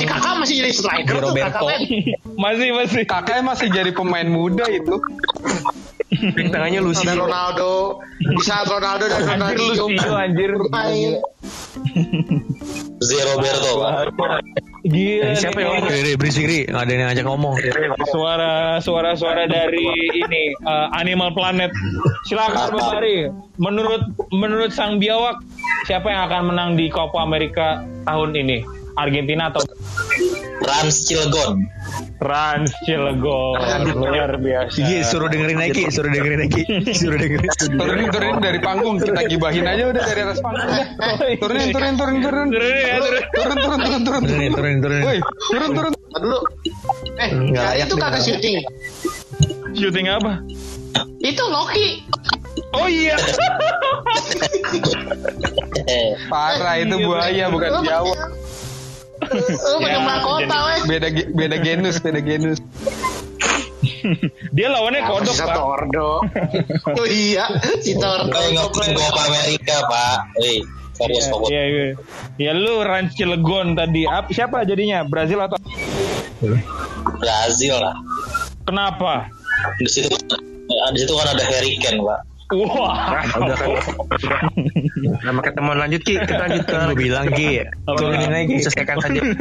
si 0.00 0.04
kakak 0.08 0.34
masih 0.40 0.54
jadi 0.64 0.72
striker 0.72 1.14
tuh 1.20 1.22
Roberto. 1.30 1.68
kakak. 1.68 1.78
Masih 2.42 2.68
masih. 2.72 3.02
Kakaknya 3.04 3.44
masih 3.44 3.68
jadi 3.68 3.92
pemain 3.92 4.24
muda 4.26 4.64
itu. 4.72 4.96
Back 6.22 6.54
tengahnya 6.54 6.78
Lucio 6.78 7.02
Dan 7.02 7.18
Ronaldo, 7.18 7.98
di 8.22 8.42
saat 8.46 8.70
Ronaldo 8.70 9.10
dan 9.10 9.26
Anjir 9.26 9.58
Ronaldo 9.58 9.62
Lucio 9.90 10.14
anjir. 10.14 10.50
bermain. 10.54 11.12
Zero 13.02 13.34
Roberto. 13.34 13.72
Gila. 14.86 15.34
Siapa 15.34 15.58
yang 15.58 15.82
ngomong? 15.82 15.90
Ri, 15.90 16.12
berisik 16.14 16.44
Ri, 16.46 16.60
nggak 16.70 16.82
ada 16.86 16.90
yang 16.90 17.02
ngajak 17.10 17.26
ngomong. 17.26 17.54
Suara 18.10 18.52
suara 18.78 19.10
suara 19.18 19.50
dari 19.50 19.86
ini 20.14 20.54
eh, 20.54 20.86
Animal 20.94 21.34
Planet. 21.34 21.70
Silakan 22.30 22.70
Bang 22.74 23.02
Ari. 23.02 23.26
Menurut 23.58 24.02
menurut 24.30 24.70
sang 24.70 25.02
biawak 25.02 25.42
siapa 25.86 26.06
yang 26.10 26.30
akan 26.30 26.42
menang 26.54 26.70
di 26.78 26.86
Copa 26.90 27.22
America 27.22 27.82
tahun 28.06 28.38
ini? 28.38 28.81
Argentina 28.96 29.48
atau 29.48 29.62
Rans 30.62 30.96
Cilegon. 31.08 31.58
Rans 32.22 32.70
Cilegon? 32.86 33.58
Luar 33.98 34.38
biasa. 34.38 34.78
Iya, 34.78 35.02
suruh 35.02 35.26
dengerin 35.26 35.58
Nike, 35.58 35.90
suruh 35.90 36.10
dengerin 36.12 36.38
Nike, 36.46 36.62
suruh 36.94 37.18
dengerin. 37.18 37.50
Turunin, 37.50 38.06
turunin 38.14 38.38
dari 38.38 38.58
panggung. 38.62 39.02
Kita 39.02 39.26
gibahin 39.26 39.66
aja 39.66 39.90
udah 39.90 40.02
dari 40.06 40.20
atas 40.22 40.38
panggung. 40.38 40.70
udah. 40.70 40.86
Turunin, 41.42 41.66
turunin, 41.74 41.94
turunin, 41.98 42.20
turunin. 42.22 42.50
Turun 42.52 42.70
turun. 43.02 43.22
Turun, 43.34 43.56
turun, 43.58 43.78
turun, 43.82 44.02
turun. 44.06 44.22
Turunin, 44.22 44.50
turunin, 44.54 44.78
turunin. 44.78 45.04
Woi, 45.04 45.18
turun, 45.50 45.70
turun. 45.74 45.92
Dulu. 46.12 46.38
Eh, 47.18 47.30
Nggak 47.32 47.64
ya, 47.64 47.70
layak 47.74 47.86
itu 47.90 47.94
kagak 47.98 48.22
syuting. 48.22 48.54
Syuting 49.74 50.06
apa? 50.06 50.32
Itu 51.18 51.42
Loki. 51.50 52.06
Oh 52.76 52.86
iya. 52.86 53.16
Parah 56.30 56.74
itu 56.78 56.96
buaya 57.02 57.50
bukan 57.50 57.70
Jawa. 57.82 58.14
Pakai 59.22 59.90
Ya, 59.90 60.00
mahkota, 60.00 60.56
weh. 60.66 60.78
Beda 60.86 61.08
beda 61.32 61.56
genus, 61.58 61.96
beda 61.98 62.20
genus. 62.20 62.58
Dia 64.56 64.66
lawannya 64.68 65.02
kodok 65.04 65.34
Si 65.34 65.42
pak. 65.42 65.54
Tordo. 65.54 66.08
Oh 66.98 67.06
iya, 67.06 67.46
si 67.78 67.94
Tordo. 67.94 68.30
Ngomongin 68.30 68.94
Copa 68.94 69.20
Amerika 69.26 69.76
Pak. 69.84 70.16
Wih, 70.38 70.60
serius 70.92 71.24
Iya, 71.24 71.30
fokus. 71.30 71.48
iya, 71.50 71.62
iya. 71.64 71.84
Ya 72.38 72.52
lu 72.52 72.82
Rans 72.82 73.14
Cilegon 73.14 73.74
tadi. 73.74 74.02
Ap, 74.04 74.30
siapa 74.30 74.62
jadinya? 74.62 75.02
Brazil 75.02 75.38
atau 75.40 75.58
Brazil 77.18 77.74
lah. 77.78 77.94
kenapa? 78.62 79.26
Di 79.78 79.86
situ 79.86 80.10
di 80.92 80.98
situ 80.98 81.12
kan 81.14 81.28
ada 81.30 81.44
Harry 81.44 81.78
Kane 81.78 82.02
Pak. 82.02 82.20
Wah. 82.52 83.24
udah 83.32 83.56
kan 83.56 83.70
nama 85.26 85.40
ketemuan 85.40 85.78
lanjut 85.80 86.04
Ki 86.04 86.20
kita 86.20 86.36
lanjut 86.36 86.64
ke 86.68 86.76
Gue 86.92 86.98
bilang 87.08 87.26
Ki, 87.32 87.64
turunin 87.88 88.28
aja 88.28 88.44
Ki. 88.44 88.56
selesaikan 88.60 88.96
saja 89.00 89.20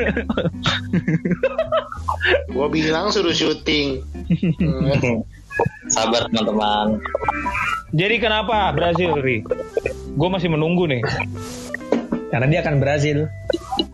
Gua 2.54 2.68
bilang 2.70 3.10
suruh 3.10 3.34
syuting. 3.34 4.06
Sabar 5.96 6.30
teman-teman. 6.32 7.02
Jadi 7.92 8.16
kenapa 8.24 8.72
Brazil, 8.72 9.20
Ri? 9.20 9.44
Gue 10.16 10.30
masih 10.32 10.48
menunggu 10.54 10.88
nih. 10.88 11.02
Karena 12.32 12.48
dia 12.48 12.60
akan 12.64 12.80
Brazil. 12.80 13.28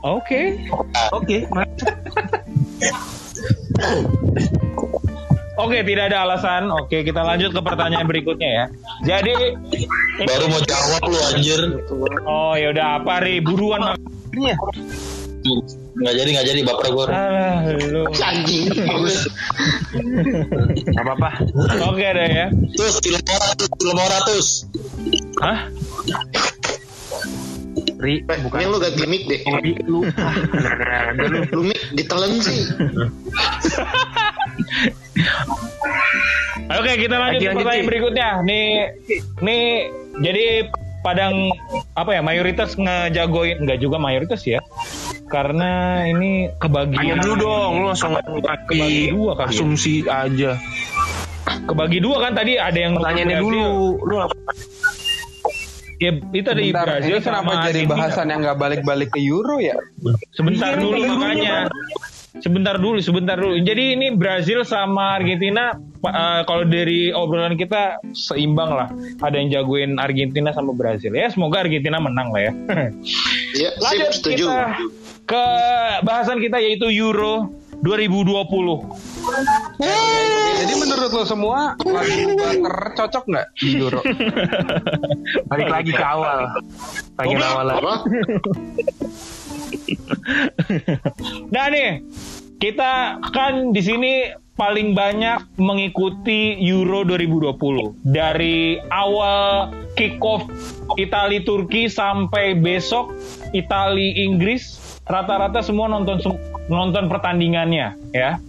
Oke. 0.05 0.61
oke 1.15 1.37
Oke, 5.67 5.83
tidak 5.83 6.15
ada 6.15 6.23
alasan. 6.23 6.71
Oke, 6.71 7.03
kita 7.03 7.19
lanjut 7.27 7.51
ke 7.51 7.59
pertanyaan 7.59 8.07
berikutnya 8.07 8.47
ya. 8.47 8.65
Jadi, 9.03 9.35
Baru 10.23 10.47
mau 10.47 10.63
jawab 10.63 11.01
lu 11.11 11.19
anjir. 11.35 11.59
oh 12.23 12.55
ya 12.55 12.71
udah 12.71 13.03
apa 13.03 13.19
Ri? 13.19 13.43
Buruan 13.43 13.83
mak- 13.83 13.99
Nggak 15.97 16.13
jadi 16.13 16.29
nggak 16.39 16.47
jadi 16.47 16.59
baper 16.63 16.87
gue. 16.93 17.05
Alah, 17.11 17.67
lu. 17.67 18.03
Anjing. 18.31 18.63
Bagus. 18.71 19.27
apa-apa 20.95 21.29
Oke 21.91 22.07
deh 22.15 22.29
ya. 22.31 22.47
Terus 22.79 22.95
film 23.03 23.19
ratus, 23.27 23.67
film 23.75 23.97
ratus. 23.99 24.45
Hah? 25.43 25.59
Ri 27.97 28.21
Eh, 28.23 28.39
bukan 28.45 28.57
Ini 28.61 28.69
lu 28.69 28.77
ganti 28.77 29.03
mic 29.09 29.23
deh. 29.25 29.41
Ri 29.41 29.71
lu 29.83 30.05
nah, 30.15 30.33
udah 31.11 31.27
lu 31.27 31.39
Lu 31.59 31.61
mic 31.67 31.81
ditelen 31.91 32.39
sih. 32.39 32.61
Oke, 36.67 36.91
kita 36.99 37.15
lanjut 37.15 37.39
ke 37.41 37.51
pertanyaan 37.55 37.87
berikutnya. 37.87 38.29
Nih, 38.43 38.91
nih, 39.39 39.63
jadi 40.19 40.45
Padang 41.05 41.53
apa 41.95 42.19
ya 42.19 42.21
mayoritas 42.25 42.75
ngejagoin 42.75 43.63
enggak 43.63 43.79
juga 43.79 43.95
mayoritas 43.95 44.43
ya 44.43 44.59
karena 45.31 46.03
ini 46.03 46.51
kebagian 46.59 47.19
Tanya 47.19 47.23
dulu 47.23 47.33
dong, 47.47 47.71
lu 47.79 47.85
langsung 47.91 48.11
Kebagi 48.15 49.11
dua 49.15 49.31
kali 49.39 49.47
ya? 49.47 49.55
asumsi 49.55 49.95
aja. 50.07 50.51
kebagi 51.47 51.99
dua 52.03 52.17
kan 52.27 52.31
tadi 52.35 52.59
ada 52.59 52.75
yang 52.75 52.99
Pertanyaannya 52.99 53.39
dulu, 53.39 53.63
lu 54.03 54.15
apa? 54.19 54.35
ya 55.97 56.11
itu 56.13 56.49
dari 56.51 56.69
Bentar, 56.69 56.85
Brazil 56.85 57.15
ini 57.17 57.23
kenapa 57.23 57.51
jadi 57.71 57.81
bahasan 57.87 58.25
yang 58.29 58.39
nggak 58.43 58.57
balik-balik 58.59 59.09
ke 59.15 59.19
Euro 59.23 59.57
ya? 59.63 59.79
sebentar 60.35 60.75
Iya, 60.75 60.83
dulu 60.83 61.01
makanya 61.07 61.55
sebentar 62.41 62.75
dulu 62.77 62.97
sebentar 63.01 63.35
dulu 63.37 63.59
jadi 63.61 63.97
ini 63.97 64.13
Brazil 64.13 64.61
sama 64.63 65.17
Argentina 65.17 65.75
eh, 66.05 66.41
kalau 66.45 66.63
dari 66.65 67.11
obrolan 67.13 67.57
kita 67.57 68.01
seimbang 68.13 68.71
lah 68.73 68.89
ada 69.21 69.35
yang 69.37 69.49
jagoin 69.51 69.97
Argentina 69.97 70.53
sama 70.53 70.73
Brazil 70.73 71.13
ya 71.13 71.29
semoga 71.29 71.65
Argentina 71.65 71.97
menang 72.01 72.31
lah 72.31 72.41
ya 72.41 72.53
Iya, 73.57 73.73
sip, 73.73 73.81
lanjut 73.81 74.09
setuju. 74.13 74.45
kita 74.45 74.59
ke 75.27 75.45
bahasan 76.05 76.37
kita 76.43 76.61
yaitu 76.61 76.91
Euro 76.93 77.49
2020 77.81 78.45
Jadi 80.57 80.73
menurut 80.73 81.11
lo 81.13 81.23
semua 81.23 81.77
lagu 81.85 82.17
Butter 82.33 82.75
cocok 82.97 83.23
nggak 83.29 83.47
di 83.61 83.77
Euro? 83.77 84.01
Balik 85.53 85.69
lagi 85.69 85.91
ke 85.93 86.01
awal. 86.01 86.49
Tanya 87.13 87.37
awal 87.53 87.65
lagi. 87.69 87.85
Nah 91.53 91.65
nih, 91.71 92.03
kita 92.57 93.21
kan 93.31 93.71
di 93.71 93.81
sini 93.81 94.13
paling 94.57 94.97
banyak 94.97 95.61
mengikuti 95.61 96.57
Euro 96.65 97.05
2020 97.05 98.09
dari 98.09 98.81
awal 98.89 99.69
kick 99.93 100.17
off 100.25 100.49
Itali 100.97 101.45
Turki 101.45 101.85
sampai 101.85 102.57
besok 102.57 103.13
Itali 103.53 104.17
Inggris 104.25 104.81
rata-rata 105.05 105.61
semua 105.61 105.85
nonton 105.87 106.19
nonton 106.67 107.05
pertandingannya 107.07 107.95
ya. 108.11 108.41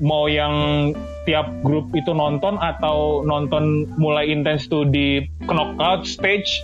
Mau 0.00 0.26
yang 0.26 0.90
tiap 1.22 1.46
grup 1.62 1.86
itu 1.94 2.10
nonton 2.10 2.58
atau 2.58 3.22
nonton 3.22 3.86
mulai 3.94 4.26
intens 4.30 4.66
tuh 4.66 4.82
di 4.82 5.22
knockout 5.46 6.02
stage 6.02 6.58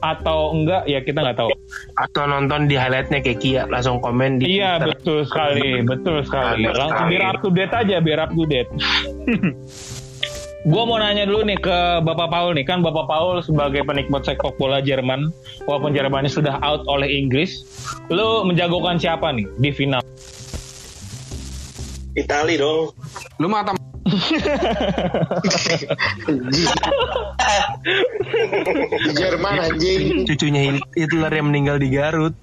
atau 0.00 0.56
enggak 0.56 0.88
ya 0.88 1.00
kita 1.04 1.20
nggak 1.20 1.38
tahu. 1.38 1.50
Atau 2.00 2.24
nonton 2.24 2.66
di 2.68 2.76
highlightnya 2.76 3.20
kayak 3.20 3.38
Kia 3.40 3.62
langsung 3.68 4.00
komen 4.00 4.40
di 4.40 4.58
Iya 4.58 4.80
Twitter. 4.80 4.88
betul 4.96 5.18
sekali, 5.28 5.70
betul 5.84 6.16
sekali. 6.24 6.64
Langsung 6.68 7.06
biar 7.08 7.22
up 7.28 7.38
to 7.44 7.48
date 7.52 7.74
aja, 7.74 7.96
biar 8.00 8.18
up 8.28 8.30
to 8.32 8.44
date. 8.48 8.70
Gua 10.62 10.86
mau 10.86 10.94
nanya 10.94 11.26
dulu 11.26 11.42
nih 11.42 11.58
ke 11.58 12.06
Bapak 12.06 12.30
Paul 12.30 12.54
nih, 12.54 12.62
kan 12.62 12.86
Bapak 12.86 13.10
Paul 13.10 13.42
sebagai 13.42 13.82
penikmat 13.82 14.22
sepak 14.22 14.54
bola 14.62 14.78
Jerman, 14.78 15.34
walaupun 15.66 15.90
Jermannya 15.90 16.30
sudah 16.30 16.54
out 16.62 16.86
oleh 16.86 17.10
Inggris, 17.10 17.66
lu 18.14 18.46
menjagokan 18.46 18.94
siapa 18.94 19.34
nih 19.34 19.42
di 19.58 19.74
final? 19.74 19.98
Itali 22.12 22.60
dong. 22.60 22.92
Lu 23.40 23.48
mata 23.48 23.72
Jerman 29.16 29.54
anjing. 29.62 30.26
Cucunya 30.28 30.76
Hitler 30.92 31.32
yang 31.32 31.48
meninggal 31.48 31.80
di 31.80 31.88
Garut. 31.88 32.36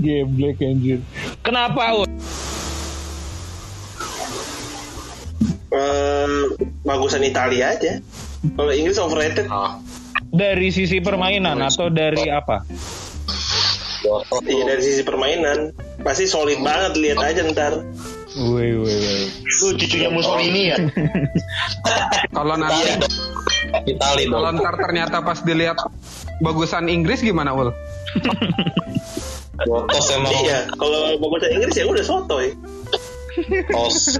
Geblek 0.00 0.56
anjir. 0.62 1.04
Kenapa? 1.44 2.08
Eh, 5.68 6.28
bagusan 6.86 7.26
Italia 7.26 7.76
aja. 7.76 8.00
Kalau 8.56 8.72
Inggris 8.72 8.96
overrated. 8.96 9.52
Oh. 9.52 9.76
Dari 10.28 10.68
sisi 10.72 11.00
permainan 11.00 11.60
atau 11.60 11.88
dari 11.92 12.30
apa? 12.32 12.64
Iya 14.48 14.62
dari 14.64 14.82
sisi 14.82 15.02
permainan 15.04 15.72
pasti 16.02 16.24
solid 16.24 16.60
banget 16.64 16.96
lihat 16.96 17.20
aja 17.20 17.42
ntar. 17.52 17.74
Woi, 18.38 18.70
woi, 18.76 18.94
woi. 18.94 19.24
Lu 19.42 19.66
cucunya 19.74 20.08
Mussolini 20.12 20.62
ya? 20.70 20.76
kalau 22.36 22.54
nanti 22.54 22.86
Itali 23.88 24.24
kalau 24.30 24.50
dong. 24.52 24.60
ntar 24.62 24.74
ternyata 24.78 25.16
pas 25.24 25.42
dilihat 25.42 25.78
bagusan 26.44 26.86
Inggris 26.86 27.20
gimana 27.24 27.52
ul? 27.56 27.74
Botos 29.66 30.06
emang. 30.14 30.32
Iya, 30.44 30.70
kalau 30.78 31.18
bagusan 31.18 31.50
Inggris 31.58 31.74
ya 31.74 31.84
udah 31.88 32.04
sotoy. 32.04 32.54
Tos. 33.70 34.18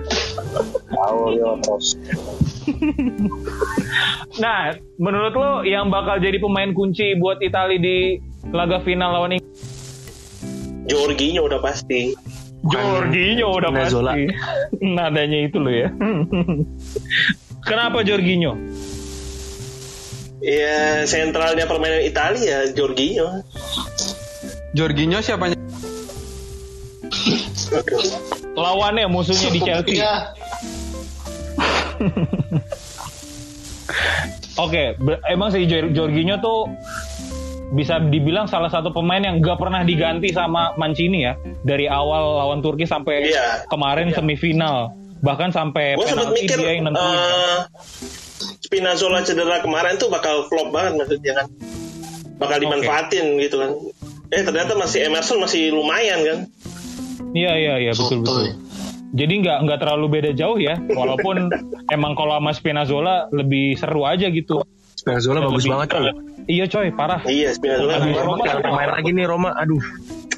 Tahu 0.90 1.18
dia 1.34 1.52
tos. 1.62 1.86
Nah, 4.38 4.78
menurut 4.98 5.34
lo 5.34 5.50
yang 5.66 5.90
bakal 5.90 6.22
jadi 6.22 6.38
pemain 6.38 6.70
kunci 6.74 7.18
buat 7.18 7.38
Italia 7.42 7.78
di 7.78 8.18
laga 8.50 8.82
final 8.82 9.14
lawan 9.14 9.38
Inggris? 9.38 9.77
Jorginho 10.88 11.44
udah 11.44 11.60
pasti. 11.60 12.16
Jorginho 12.64 13.54
udah 13.54 13.70
Spinazzola. 13.70 14.12
pasti. 14.12 14.24
Nadanya 14.96 15.38
itu 15.44 15.56
lo 15.56 15.70
ya. 15.70 15.88
Kenapa 17.68 18.00
Jorginho? 18.02 18.56
Ya 20.40 21.04
sentralnya 21.04 21.66
permainan 21.66 22.02
Italia 22.02 22.64
Jorginho. 22.72 23.42
Jorginho 24.72 25.20
siapanya? 25.20 25.58
Lawannya 28.58 29.06
musuhnya 29.06 29.48
di 29.50 29.60
Chelsea. 29.60 29.94
Iya. 29.96 30.14
Oke, 34.56 34.98
ber- 34.98 35.22
emang 35.26 35.50
si 35.50 35.66
Jor- 35.66 35.90
Jorginho 35.90 36.38
tuh 36.38 36.66
bisa 37.68 38.00
dibilang 38.00 38.48
salah 38.48 38.68
satu 38.68 38.88
pemain 38.88 39.20
yang 39.20 39.38
gak 39.38 39.60
pernah 39.60 39.84
diganti 39.84 40.32
sama 40.32 40.72
Mancini 40.74 41.22
ya 41.22 41.36
dari 41.60 41.84
awal 41.84 42.40
lawan 42.40 42.60
Turki 42.60 42.88
sampai 42.88 43.28
Iya. 43.28 43.68
kemarin 43.68 44.08
semifinal 44.10 44.92
bahkan 45.18 45.50
sampai 45.50 45.98
Gue 45.98 46.06
sempat 46.06 46.30
penalti 46.30 46.42
mikir 46.46 46.56
dia 46.56 46.70
yang 46.72 46.86
nentuin. 46.86 47.04
eh, 47.10 47.58
Spinazzola 48.62 49.20
cedera 49.20 49.58
kemarin 49.58 49.96
tuh 49.96 50.08
bakal 50.08 50.46
flop 50.46 50.70
banget 50.70 50.94
maksudnya 50.96 51.42
kan. 51.42 51.46
Bakal 52.38 52.56
dimanfaatin 52.62 53.26
gitu 53.36 53.56
kan. 53.58 53.70
Eh 54.30 54.42
ternyata 54.44 54.78
masih 54.78 55.08
Emerson 55.08 55.42
masih 55.42 55.74
lumayan 55.74 56.20
kan. 56.22 56.38
Iya 57.34 57.52
iya 57.56 57.74
iya 57.82 57.92
betul 57.92 58.22
betul. 58.22 58.54
Jadi 59.08 59.34
nggak 59.40 59.58
nggak 59.64 59.78
terlalu 59.80 60.06
beda 60.20 60.30
jauh 60.32 60.60
ya, 60.60 60.76
walaupun 60.86 61.48
emang 61.96 62.12
kalau 62.12 62.36
sama 62.36 62.52
Spinazzola 62.52 63.26
lebih 63.32 63.74
seru 63.74 64.04
aja 64.04 64.28
gitu. 64.28 64.62
Spinazzola 64.98 65.38
bagus 65.40 65.62
Lebih- 65.62 65.72
banget 65.72 65.88
coy. 65.88 66.04
Iya 66.48 66.64
coy, 66.66 66.86
parah. 66.90 67.20
Iya 67.22 67.54
Spinazzola. 67.54 68.02
Roma 68.18 68.42
Jangan 68.42 68.72
main 68.72 68.90
lagi 68.90 69.10
nih 69.12 69.24
Roma. 69.24 69.50
Aduh. 69.54 69.78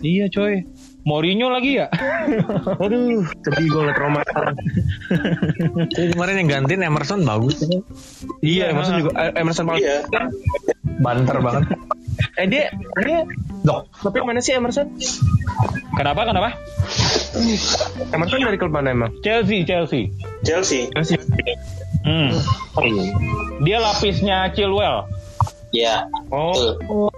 Iya 0.00 0.28
coy. 0.28 0.54
Mourinho 1.00 1.48
lagi 1.48 1.80
ya? 1.80 1.88
Aduh, 2.84 3.24
sedih 3.40 3.66
gue 3.66 3.80
ngeliat 3.80 3.96
Roma 3.96 4.20
sekarang. 4.20 4.52
Kemarin 6.12 6.36
yang 6.36 6.48
gantiin 6.50 6.84
Emerson 6.84 7.24
bagus. 7.24 7.64
Iya, 8.40 8.68
Emerson 8.68 9.00
juga 9.00 9.10
eh, 9.16 9.32
Emerson 9.34 9.64
paling 9.64 9.80
Iya. 9.80 10.04
Banter 11.00 11.40
banget. 11.40 11.72
Eh 12.36 12.44
dia 12.44 12.68
dia 13.00 13.24
Dok. 13.62 13.88
tapi 13.98 14.20
mana 14.20 14.44
sih 14.44 14.52
Emerson? 14.52 14.92
Kenapa 15.96 16.28
kenapa? 16.28 16.52
Emerson 18.12 18.44
dari 18.44 18.60
klub 18.60 18.68
mana 18.70 18.92
emang? 18.92 19.08
Chelsea 19.24 19.64
Chelsea. 19.64 20.12
Chelsea. 20.44 20.92
Masih. 20.92 21.16
Hmm. 22.04 22.32
Dia 23.60 23.78
lapisnya 23.80 24.48
Chilwell. 24.56 25.04
Ya. 25.70 26.08
Oh. 26.32 26.54
Betul. 26.54 27.10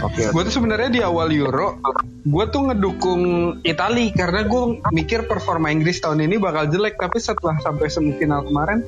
Oke. 0.00 0.32
Gue 0.32 0.42
tuh 0.48 0.54
sebenarnya 0.60 0.88
di 0.88 1.00
awal 1.04 1.28
Euro, 1.28 1.76
gue 2.24 2.44
tuh 2.48 2.72
ngedukung 2.72 3.22
Itali 3.60 4.08
karena 4.16 4.48
gue 4.48 4.80
mikir 4.96 5.28
performa 5.28 5.68
Inggris 5.68 6.00
tahun 6.00 6.24
ini 6.24 6.40
bakal 6.40 6.72
jelek. 6.72 6.96
Tapi 6.96 7.20
setelah 7.20 7.60
sampai 7.60 7.92
semifinal 7.92 8.48
kemarin, 8.48 8.80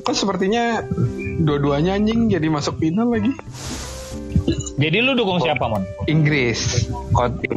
kok 0.00 0.16
sepertinya 0.16 0.80
dua-duanya 1.44 2.00
anjing 2.00 2.32
jadi 2.32 2.48
masuk 2.48 2.80
final 2.80 3.12
lagi. 3.12 3.32
Jadi 4.74 4.98
lu 5.00 5.14
dukung 5.14 5.38
siapa 5.38 5.64
mon? 5.64 5.80
Inggris. 6.04 6.90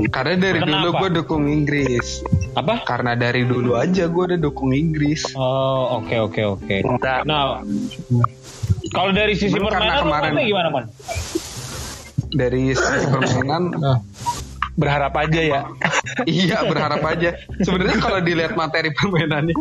Karena 0.08 0.36
dari 0.38 0.60
Kenapa? 0.60 0.72
dulu 0.72 0.90
gue 0.96 1.10
dukung 1.20 1.44
Inggris. 1.46 2.24
Apa? 2.54 2.82
Karena 2.84 3.14
dari 3.14 3.44
dulu 3.44 3.76
aja 3.76 4.06
gue 4.06 4.24
udah 4.24 4.40
dukung 4.40 4.72
Inggris. 4.72 5.26
Oh 5.34 6.00
oke 6.00 6.16
oke 6.16 6.42
oke. 6.48 6.76
Bentar. 6.80 7.26
Nah, 7.26 7.60
kalau 8.90 9.12
dari 9.12 9.34
sisi 9.34 9.52
Belum 9.52 9.68
permainan 9.68 10.06
kemarin. 10.06 10.32
gimana 10.40 10.68
mon? 10.70 10.84
Dari 12.30 12.72
sisi 12.72 13.06
permainan, 13.14 13.64
Berharap 14.78 15.14
aja 15.18 15.42
ya. 15.42 15.62
iya 16.30 16.62
berharap 16.64 17.02
aja. 17.02 17.34
Sebenarnya 17.66 17.98
kalau 17.98 18.22
dilihat 18.22 18.54
materi 18.54 18.94
permainannya, 18.94 19.58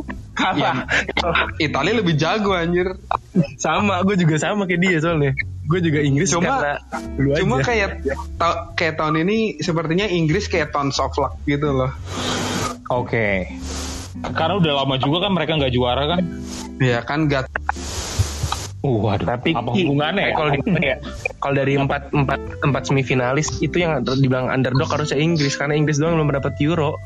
ya, 0.55 0.85
Italia 1.57 1.95
lebih 1.97 2.15
jago 2.21 2.53
anjir. 2.53 2.93
sama, 3.57 4.05
gue 4.05 4.17
juga 4.21 4.37
sama 4.37 4.69
kayak 4.69 4.81
dia 4.81 4.99
soalnya. 5.01 5.33
Gue 5.65 5.81
juga 5.81 6.05
Inggris 6.05 6.29
Cuma- 6.29 6.61
karena 6.61 6.73
dulu 7.17 7.29
aja. 7.33 7.41
Cuma 7.41 7.57
kayak 7.65 7.91
ta- 8.37 8.77
kayak 8.77 8.95
tahun 9.01 9.25
ini 9.25 9.39
sepertinya 9.65 10.05
Inggris 10.05 10.53
kayak 10.53 10.71
tons 10.71 11.01
of 11.01 11.17
luck 11.17 11.41
gitu 11.49 11.73
loh. 11.73 11.91
Oke. 12.93 13.49
Karena 14.37 14.55
udah 14.57 14.73
lama 14.85 14.97
juga 14.97 15.29
kan 15.29 15.33
mereka 15.33 15.57
nggak 15.57 15.73
juara 15.73 16.05
kan? 16.17 16.23
Ya 16.77 17.01
kan 17.01 17.25
gak 17.25 17.49
Uh, 18.87 19.03
waduh. 19.03 19.27
tapi 19.27 19.51
apa 19.51 19.71
hubungannya? 19.75 20.31
ya? 20.31 20.35
Kalau 20.39 20.51
di, 20.55 20.59
ya, 20.95 20.97
kalau 21.43 21.55
dari 21.59 21.75
empat 21.75 22.03
empat 22.15 22.41
empat 22.63 22.83
semifinalis 22.87 23.59
itu 23.59 23.83
yang 23.83 24.07
dibilang 24.07 24.47
underdog 24.47 24.87
harusnya 24.87 25.19
Inggris 25.19 25.59
karena 25.59 25.75
Inggris 25.75 25.99
doang 25.99 26.15
belum 26.23 26.31
dapat 26.39 26.55
Euro. 26.63 27.03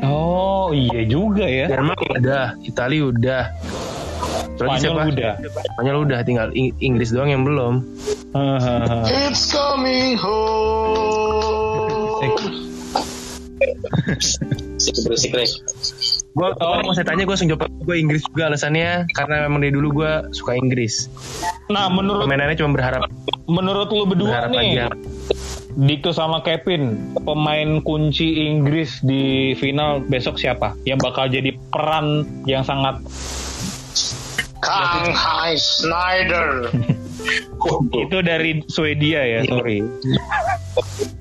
Oh 0.00 0.72
iya 0.72 1.04
juga 1.04 1.44
ya. 1.44 1.68
Jerman 1.68 1.96
udah, 1.96 2.56
Italia 2.64 3.02
udah. 3.12 3.44
Terus 4.56 4.68
Spanyol 4.80 5.12
udah. 5.12 5.32
Spanyol 5.76 5.96
udah, 6.08 6.18
tinggal 6.24 6.48
Ing- 6.56 6.76
Inggris 6.80 7.12
doang 7.12 7.28
yang 7.28 7.44
belum. 7.44 7.84
It's 9.12 9.52
coming 9.52 10.16
home. 10.16 11.36
Berisik 14.76 14.96
berisik 15.04 15.32
Rek. 15.32 15.50
Gue 16.36 16.52
kalau 16.60 16.84
mau 16.84 16.92
saya 16.92 17.08
tanya 17.08 17.24
gue 17.24 17.32
langsung 17.32 17.48
jawab 17.48 17.64
gue 17.64 17.96
Inggris 17.96 18.20
juga 18.28 18.52
alasannya 18.52 19.08
karena 19.16 19.48
memang 19.48 19.64
dari 19.64 19.72
dulu 19.72 20.04
gue 20.04 20.12
suka 20.36 20.52
Inggris. 20.52 21.08
Nah 21.72 21.88
menurut 21.88 22.28
Permainannya 22.28 22.60
cuma 22.60 22.76
berharap 22.76 23.08
menurut 23.48 23.88
lu 23.88 24.04
berdua 24.04 24.44
berharap 24.44 24.50
nih, 24.52 24.68
aja. 24.76 24.86
Dikto 25.76 26.12
sama 26.12 26.44
Kevin, 26.44 27.12
pemain 27.24 27.80
kunci 27.80 28.48
Inggris 28.48 29.00
di 29.00 29.56
final 29.56 30.04
besok 30.04 30.36
siapa? 30.36 30.76
Yang 30.84 31.08
bakal 31.08 31.24
jadi 31.32 31.56
peran 31.72 32.28
yang 32.44 32.64
sangat 32.64 33.00
Kang 34.60 35.12
Hai 35.16 35.56
Snyder. 35.56 36.68
itu 37.96 38.18
dari 38.22 38.50
Swedia 38.68 39.20
ya, 39.24 39.40
sorry. 39.48 39.80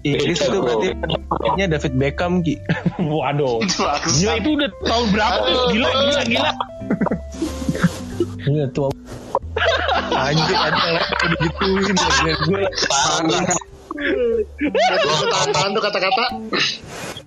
Inggris 0.06 0.38
itu 0.38 0.58
berarti 0.62 0.88
penyebabnya 1.00 1.66
David 1.78 1.94
Beckham 1.98 2.34
Ki. 2.46 2.56
Waduh. 3.02 3.64
Gila 4.20 4.34
itu 4.38 4.50
udah 4.54 4.70
tahun 4.86 5.08
berapa 5.16 5.40
tuh? 5.42 5.66
Gila, 5.74 5.90
gila, 5.90 6.22
gila. 6.28 6.52
Iya 8.46 8.66
tua. 8.76 8.90
Anjir 10.16 10.58
ada 10.60 10.78
kayak 10.78 11.06
digituin 11.34 11.96
gue 11.96 12.34
gue. 12.46 12.62
Gue 13.96 15.26
tahan-tahan 15.32 15.70
tuh 15.74 15.84
kata-kata. 15.84 16.26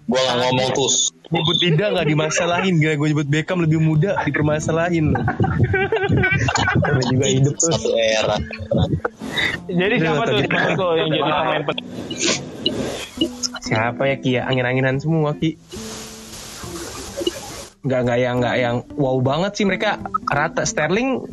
Gua 0.08 0.20
nggak 0.24 0.38
ngomong 0.40 0.68
tuh. 0.72 0.90
nyebut 1.28 1.56
tidak 1.60 1.88
nggak 1.92 2.06
dimasalahin. 2.08 2.80
Gila 2.80 2.94
gue 2.96 3.08
nyebut 3.12 3.28
Beckham 3.28 3.60
lebih 3.60 3.76
muda 3.76 4.16
dipermasalahin. 4.24 5.12
Namanya 5.12 7.06
juga 7.12 7.26
hidup 7.28 7.54
tuh 7.60 7.68
Satu 7.76 7.92
era. 7.92 8.40
Jadi 9.68 9.94
siapa 10.00 10.24
tuh 10.24 10.90
yang 10.96 11.08
jadi 11.12 11.20
pemain 11.28 11.62
penting? 11.68 11.86
siapa 13.68 14.02
ya 14.08 14.16
Kia? 14.16 14.42
Angin-anginan 14.48 14.96
semua 14.96 15.36
Ki 15.36 15.60
nggak 17.78 18.00
nggak 18.04 18.18
yang 18.18 18.36
nggak 18.42 18.56
yang 18.58 18.76
wow 18.98 19.18
banget 19.22 19.52
sih 19.54 19.64
mereka 19.64 20.02
rata 20.26 20.66
Sterling 20.66 21.30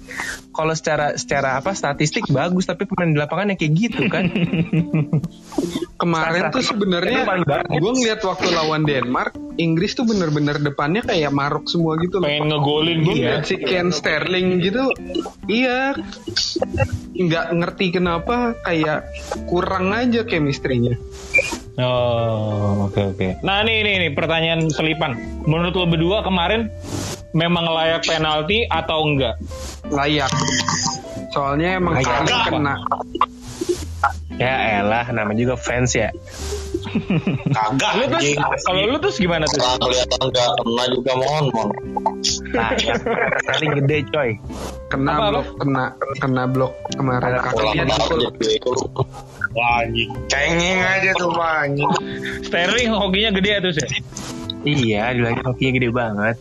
kalau 0.53 0.77
secara 0.77 1.17
secara 1.17 1.57
apa 1.57 1.73
statistik 1.73 2.29
bagus 2.29 2.69
tapi 2.69 2.85
pemain 2.85 3.09
di 3.09 3.17
lapangan 3.17 3.53
yang 3.53 3.59
kayak 3.59 3.73
gitu 3.73 4.01
kan 4.07 4.29
Kemarin 5.95 6.51
tuh 6.51 6.59
sebenarnya 6.59 7.23
gue 7.71 7.91
ngeliat 7.95 8.19
waktu 8.19 8.51
lawan 8.51 8.83
Denmark, 8.83 9.31
Inggris 9.55 9.95
tuh 9.95 10.03
bener-bener 10.03 10.59
depannya 10.59 11.07
kayak 11.07 11.31
maruk 11.31 11.71
semua 11.71 11.95
gitu 12.03 12.19
loh. 12.19 12.27
Pengen 12.27 12.51
ngegolin 12.51 12.99
Gue 12.99 13.15
gitu. 13.15 13.23
ngeliat 13.23 13.43
si 13.47 13.55
Ken 13.63 13.89
Sterling 13.95 14.59
gitu, 14.59 14.91
iya 15.47 15.95
nggak 17.15 17.45
ngerti 17.47 17.85
kenapa 17.95 18.59
kayak 18.59 19.07
kurang 19.47 19.95
aja 19.95 20.27
chemistry-nya. 20.27 20.99
Oh, 21.75 22.87
oke 22.87 23.15
oke. 23.15 23.43
Nah, 23.43 23.59
nih 23.67 23.83
nih 23.83 23.95
nih 24.07 24.11
pertanyaan 24.15 24.71
selipan. 24.71 25.19
Menurut 25.43 25.75
lo 25.75 25.85
berdua 25.91 26.23
kemarin 26.23 26.71
memang 27.35 27.67
layak 27.67 28.07
penalti 28.07 28.63
atau 28.71 29.03
enggak? 29.03 29.35
Layak. 29.91 30.31
Soalnya 31.35 31.75
emang 31.75 31.99
Layak. 31.99 32.47
Kena. 32.47 32.75
ya 34.35 34.83
elah 34.83 35.07
nama 35.15 35.31
juga 35.31 35.55
fans 35.55 35.95
ya 35.95 36.11
Kagak. 37.55 37.91
Lu 37.97 38.03
terus 38.09 38.25
kalau 38.65 38.81
lu 38.87 38.97
terus 39.01 39.17
gimana 39.17 39.43
tuh? 39.49 39.59
Orang 39.61 39.79
kelihatan 39.81 40.19
nggak 40.29 40.49
kena 40.59 40.83
juga 40.93 41.11
mohon 41.17 41.43
mohon. 41.53 41.69
nah 42.55 42.73
ya 42.73 42.95
Sterling 43.45 43.83
gede 43.83 43.97
coy 44.09 44.29
Kena 44.89 45.11
Apa, 45.13 45.25
blok, 45.29 45.47
kena 45.61 45.83
kena 46.17 46.43
blok 46.49 46.73
kemarin. 46.97 47.37
Kakinya 47.41 47.83
dipukul. 47.85 48.19
gol. 48.63 48.77
Wah, 49.55 49.85
anjing. 49.85 50.09
Cengeng 50.27 50.79
aja 50.83 51.11
tuh, 51.15 51.31
anjing. 51.37 51.89
Sterling 52.47 52.89
hokinya 52.91 53.29
gede 53.35 53.49
ya 53.49 53.59
terus 53.61 53.77
ya? 53.81 53.87
iya 54.65 55.13
dibilangin 55.13 55.45
hokinya 55.45 55.71
gede 55.77 55.89
banget 55.93 56.35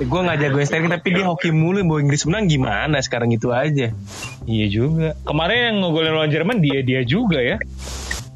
gue 0.00 0.20
nggak 0.22 0.38
jagoin 0.40 0.64
Sterling 0.64 0.92
tapi 0.96 1.08
dia 1.12 1.28
hoki 1.28 1.52
mulu 1.52 1.84
bawa 1.84 1.98
Inggris 2.00 2.24
menang 2.24 2.48
gimana 2.48 3.04
sekarang 3.04 3.28
itu 3.34 3.52
aja 3.52 3.92
Iya 4.42 4.66
juga. 4.66 5.14
Kemarin 5.22 5.58
yang 5.70 5.76
ngegolin 5.86 6.12
lawan 6.18 6.30
Jerman 6.34 6.58
dia 6.58 6.82
dia 6.82 7.00
juga 7.06 7.38
ya. 7.38 7.62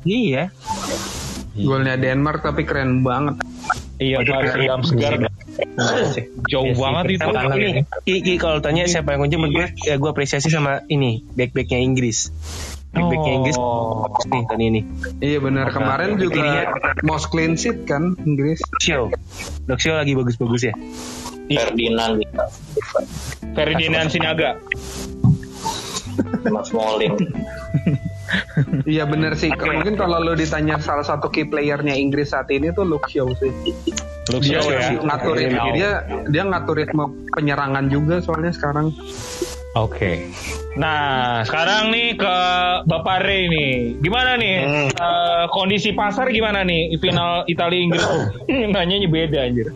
Iya 0.07 0.48
Golnya 1.57 1.96
Denmark 1.96 2.44
tapi 2.44 2.68
keren 2.68 3.00
banget. 3.00 3.40
Iya, 3.96 4.20
Adam 4.20 4.84
segar. 4.84 5.16
Jauh 6.52 6.72
banget 6.76 7.16
itu. 7.16 7.28
Ini, 7.32 7.80
Ki, 8.04 8.14
Ki, 8.20 8.34
kalau 8.36 8.61
tanya 8.61 8.84
siapa 8.84 9.16
yang 9.16 9.24
kunci 9.24 9.40
menurut 9.40 9.72
gue, 9.72 9.88
ya 9.88 9.96
gue 9.96 10.11
apresiasi 10.12 10.52
sama 10.52 10.84
ini 10.92 11.24
back-backnya 11.32 11.80
Inggris. 11.80 12.28
Back-backnya 12.92 13.32
Inggris 13.40 13.57
Oh. 13.57 14.04
nih 14.28 14.44
tadi 14.52 14.64
ini. 14.68 14.80
Iya 15.24 15.38
benar 15.40 15.72
kemarin 15.72 16.20
juga 16.20 16.76
most 17.09 17.32
clean 17.32 17.57
sheet 17.57 17.88
kan 17.88 18.12
Inggris. 18.28 18.61
Show, 18.84 19.09
Show 19.80 19.94
lagi 19.96 20.12
bagus-bagus 20.12 20.68
ya. 20.68 20.74
Ferdinand 21.48 22.20
gitu. 22.20 22.36
Ferdinand 23.57 24.09
Sinaga. 24.12 24.61
Mas 26.52 26.68
Smalling. 26.68 27.16
Iya 28.85 29.05
benar 29.05 29.35
sih. 29.35 29.51
Mungkin 29.51 29.95
kalau 29.95 30.18
lo 30.18 30.33
ditanya 30.33 30.77
salah 30.77 31.03
satu 31.03 31.27
key 31.27 31.45
playernya 31.45 31.93
Inggris 31.93 32.31
saat 32.31 32.49
ini 32.49 32.70
tuh 32.70 32.83
Luke 32.83 33.07
Shaw 33.07 33.31
sih. 33.35 33.53
Luke 34.29 34.43
Shaw 34.43 34.64
ya. 34.66 34.99
ngatur 34.99 35.35
ritme 35.35 35.68
dia 35.72 35.91
dia 36.27 36.43
ngatur 36.43 36.74
ritme 36.77 37.05
penyerangan 37.33 37.87
juga 37.87 38.18
soalnya 38.18 38.51
sekarang. 38.51 38.91
Oke. 39.74 40.24
Nah, 40.74 41.41
sekarang 41.43 41.89
nih 41.89 42.16
ke 42.16 42.37
Bapak 42.85 43.20
Ray 43.20 43.45
nih. 43.47 43.72
Gimana 43.99 44.35
nih 44.35 44.57
Hmm. 44.59 44.89
eh, 44.89 45.45
kondisi 45.51 45.93
pasar 45.93 46.29
gimana 46.29 46.61
nih 46.62 46.97
final 46.97 47.45
Italia 47.47 47.79
Inggris? 47.79 48.05
Nanyanya 48.72 49.05
beda 49.07 49.39
anjir. 49.43 49.68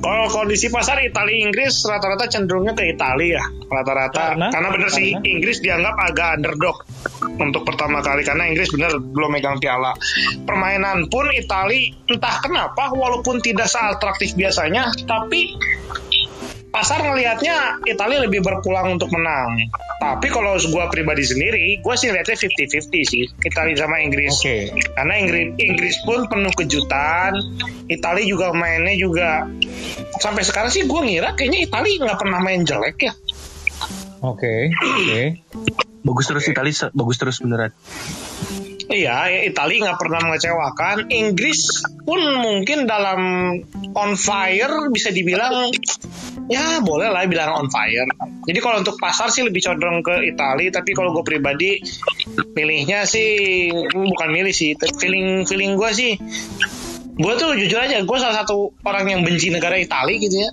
Kalau 0.00 0.26
kondisi 0.32 0.72
pasar 0.72 0.96
Italia 1.04 1.44
Inggris 1.44 1.84
rata-rata 1.84 2.24
cenderungnya 2.24 2.72
ke 2.72 2.88
Italia 2.88 3.36
ya. 3.36 3.44
Rata-rata 3.68 4.34
Karena? 4.34 4.48
karena, 4.48 4.68
bener 4.72 4.90
sih? 4.90 5.12
Inggris 5.12 5.60
dianggap 5.60 5.94
agak 6.00 6.28
underdog 6.40 6.76
untuk 7.36 7.62
pertama 7.68 8.00
kali 8.00 8.24
karena 8.24 8.48
Inggris 8.48 8.72
bener 8.72 8.96
belum 8.96 9.30
megang 9.36 9.60
piala. 9.60 9.92
Permainan 10.48 11.12
pun 11.12 11.28
Italia 11.36 11.92
entah 12.08 12.36
kenapa 12.40 12.90
walaupun 12.96 13.44
tidak 13.44 13.68
seatraktif 13.68 14.32
biasanya 14.34 14.88
tapi 15.04 15.52
pasar 16.70 17.02
ngelihatnya 17.02 17.82
Italia 17.84 18.22
lebih 18.24 18.40
berpulang 18.40 18.96
untuk 18.96 19.10
menang. 19.10 19.70
Tapi 20.00 20.26
kalau 20.32 20.56
gue 20.56 20.84
pribadi 20.88 21.26
sendiri, 21.26 21.82
gue 21.82 21.94
sih 21.98 22.08
lihatnya 22.08 22.38
50-50 22.38 23.12
sih 23.12 23.24
Italia 23.44 23.76
sama 23.76 24.00
Inggris. 24.00 24.32
Oke. 24.40 24.70
Karena 24.96 25.14
Inggris, 25.20 25.46
Inggris 25.60 25.96
pun 26.06 26.24
penuh 26.30 26.54
kejutan. 26.54 27.36
Italia 27.90 28.24
juga 28.24 28.54
mainnya 28.54 28.94
juga 28.94 29.44
sampai 30.22 30.46
sekarang 30.46 30.70
sih 30.70 30.86
gue 30.86 31.00
ngira 31.02 31.34
kayaknya 31.34 31.66
Italia 31.66 31.94
nggak 32.06 32.18
pernah 32.22 32.38
main 32.40 32.62
jelek 32.64 32.96
ya. 33.02 33.12
Oke. 34.24 34.70
Oke. 34.72 35.42
Bagus 36.00 36.24
terus 36.32 36.48
Italia, 36.48 36.88
bagus 36.96 37.16
terus 37.20 37.36
beneran. 37.44 37.76
Iya, 38.90 39.16
ya, 39.30 39.40
Italia 39.46 39.86
nggak 39.86 39.98
pernah 40.02 40.20
mengecewakan. 40.26 40.96
Inggris 41.14 41.86
pun 42.02 42.18
mungkin 42.42 42.90
dalam 42.90 43.20
on 43.94 44.18
fire 44.18 44.90
bisa 44.90 45.14
dibilang 45.14 45.70
ya 46.50 46.82
boleh 46.82 47.06
lah 47.06 47.22
bilang 47.30 47.54
on 47.54 47.68
fire. 47.70 48.10
Jadi 48.50 48.58
kalau 48.58 48.82
untuk 48.82 48.98
pasar 48.98 49.30
sih 49.30 49.46
lebih 49.46 49.62
condong 49.62 50.02
ke 50.02 50.26
Italia, 50.26 50.74
tapi 50.74 50.90
kalau 50.90 51.14
gue 51.14 51.22
pribadi 51.22 51.78
pilihnya 52.50 53.06
sih 53.06 53.70
bukan 53.94 54.28
milih 54.34 54.50
sih, 54.50 54.74
feeling 54.98 55.46
feeling 55.46 55.78
gue 55.78 55.90
sih 55.94 56.12
gue 57.20 57.32
tuh 57.36 57.52
jujur 57.52 57.76
aja 57.76 58.00
gue 58.00 58.16
salah 58.16 58.32
satu 58.32 58.72
orang 58.80 59.04
yang 59.04 59.20
benci 59.20 59.52
negara 59.52 59.76
Italia 59.76 60.16
gitu 60.16 60.36
ya. 60.40 60.50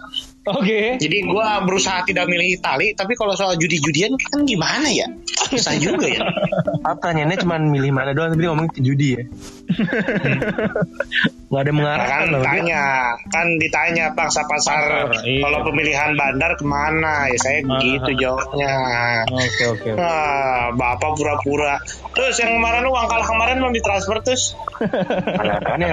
Oke. 0.47 0.95
Jadi 0.95 1.17
gue 1.23 1.47
berusaha 1.67 1.99
tidak 2.03 2.25
milih 2.25 2.55
Italia, 2.55 2.95
tapi 2.95 3.13
kalau 3.13 3.35
soal 3.35 3.55
judi-judian 3.55 4.15
kan 4.17 4.47
gimana 4.47 4.87
ya? 4.87 5.07
Susah 5.47 5.75
juga 5.75 6.07
ya. 6.07 6.23
Apa 6.83 6.95
pertanyaannya 6.99 7.37
cuma 7.39 7.55
milih 7.57 7.91
mana 7.91 8.11
doang 8.11 8.31
tapi 8.31 8.43
dia 8.43 8.51
ngomong 8.51 8.67
itu 8.71 8.79
judi 8.83 9.07
ya. 9.15 9.23
Gak 11.47 11.61
ada 11.63 11.71
Nah, 11.71 11.75
mengarahkan 11.75 12.11
kan 12.11 12.25
loh. 12.27 12.39
dia. 12.39 12.43
ditanya, 12.51 12.83
kan 13.31 13.47
ditanya 13.57 14.05
bangsa 14.11 14.41
pasar 14.43 14.79
Pasar, 15.07 15.23
iya. 15.23 15.39
kalau 15.47 15.59
pemilihan 15.63 16.11
bandar 16.17 16.51
ke 16.59 16.65
mana? 16.65 17.31
Ya 17.31 17.37
saya 17.39 17.59
begitu 17.63 18.09
jawabnya. 18.19 18.73
Oke 19.31 19.63
oke. 19.69 19.89
oke. 19.95 20.01
Ah, 20.01 20.73
bapak 20.75 21.15
pura-pura. 21.15 21.79
Terus 22.11 22.35
yang 22.41 22.57
kemarin 22.57 22.83
lu 22.83 22.91
uang 22.91 23.07
kalah 23.07 23.23
kemarin 23.23 23.55
belum 23.61 23.73
ditransfer 23.73 24.17
terus? 24.25 24.43
Ada 25.39 25.61
apaan 25.61 25.79
ya? 25.79 25.91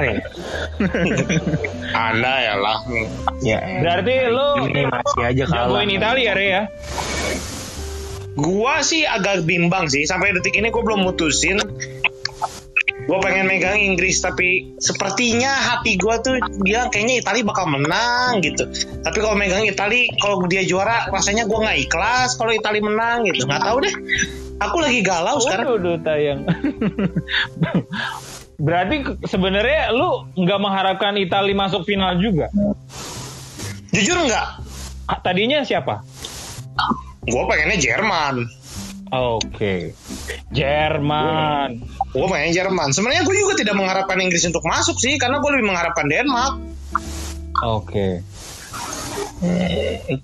Anda 1.95 2.33
ya 2.41 2.55
lah. 2.59 2.79
Ya, 3.45 3.59
Berarti 3.79 4.15
lu 4.29 4.44
ini 4.69 4.83
masih 4.89 5.23
aja 5.25 5.45
kalah. 5.49 5.69
jagoin 5.69 5.91
Italia 5.91 6.33
Ray 6.37 6.49
ya? 6.49 6.63
Gua 8.35 8.83
sih 8.83 9.07
agak 9.07 9.47
bimbang 9.47 9.87
sih 9.87 10.05
sampai 10.09 10.35
detik 10.35 10.59
ini 10.59 10.71
gua 10.75 10.83
belum 10.83 11.07
mutusin. 11.07 11.59
Gue 13.05 13.21
pengen 13.21 13.45
megang 13.45 13.77
Inggris 13.77 14.25
tapi 14.25 14.73
sepertinya 14.81 15.53
hati 15.53 16.01
gua 16.01 16.25
tuh 16.25 16.41
bilang 16.65 16.89
kayaknya 16.89 17.21
Italia 17.21 17.45
bakal 17.45 17.69
menang 17.69 18.41
gitu. 18.41 18.65
Tapi 19.05 19.19
kalau 19.21 19.37
megang 19.37 19.61
Italia 19.69 20.09
kalau 20.25 20.41
dia 20.49 20.65
juara 20.65 21.13
rasanya 21.13 21.45
gua 21.45 21.69
nggak 21.69 21.79
ikhlas 21.85 22.41
kalau 22.41 22.57
Italia 22.57 22.81
menang 22.81 23.29
gitu. 23.29 23.45
Nggak 23.45 23.61
tahu 23.61 23.77
deh. 23.85 23.95
Aku 24.63 24.77
lagi 24.81 25.05
galau 25.05 25.37
sekarang. 25.43 25.67
Waduh, 25.69 25.99
tayang. 26.01 26.49
Berarti 28.55 28.97
sebenarnya 29.27 29.91
lu 29.93 30.25
nggak 30.39 30.61
mengharapkan 30.63 31.19
Italia 31.19 31.59
masuk 31.59 31.85
final 31.85 32.17
juga? 32.23 32.49
Jujur 33.95 34.19
nggak? 34.27 34.47
Ah, 35.07 35.19
Tadinya 35.23 35.63
siapa? 35.63 36.03
Gue 37.25 37.43
pengennya 37.47 37.79
Jerman. 37.79 38.45
Oke. 39.15 39.95
Jerman. 40.51 41.79
Gue 42.11 42.27
pengen 42.27 42.51
Jerman. 42.51 42.91
Sebenarnya 42.91 43.23
gue 43.23 43.37
juga 43.39 43.55
tidak 43.55 43.79
mengharapkan 43.79 44.19
Inggris 44.19 44.43
untuk 44.51 44.67
masuk 44.67 44.99
sih, 44.99 45.15
karena 45.17 45.39
gue 45.39 45.51
lebih 45.55 45.71
mengharapkan 45.71 46.11
Denmark. 46.11 46.55
Oke. 47.63 48.27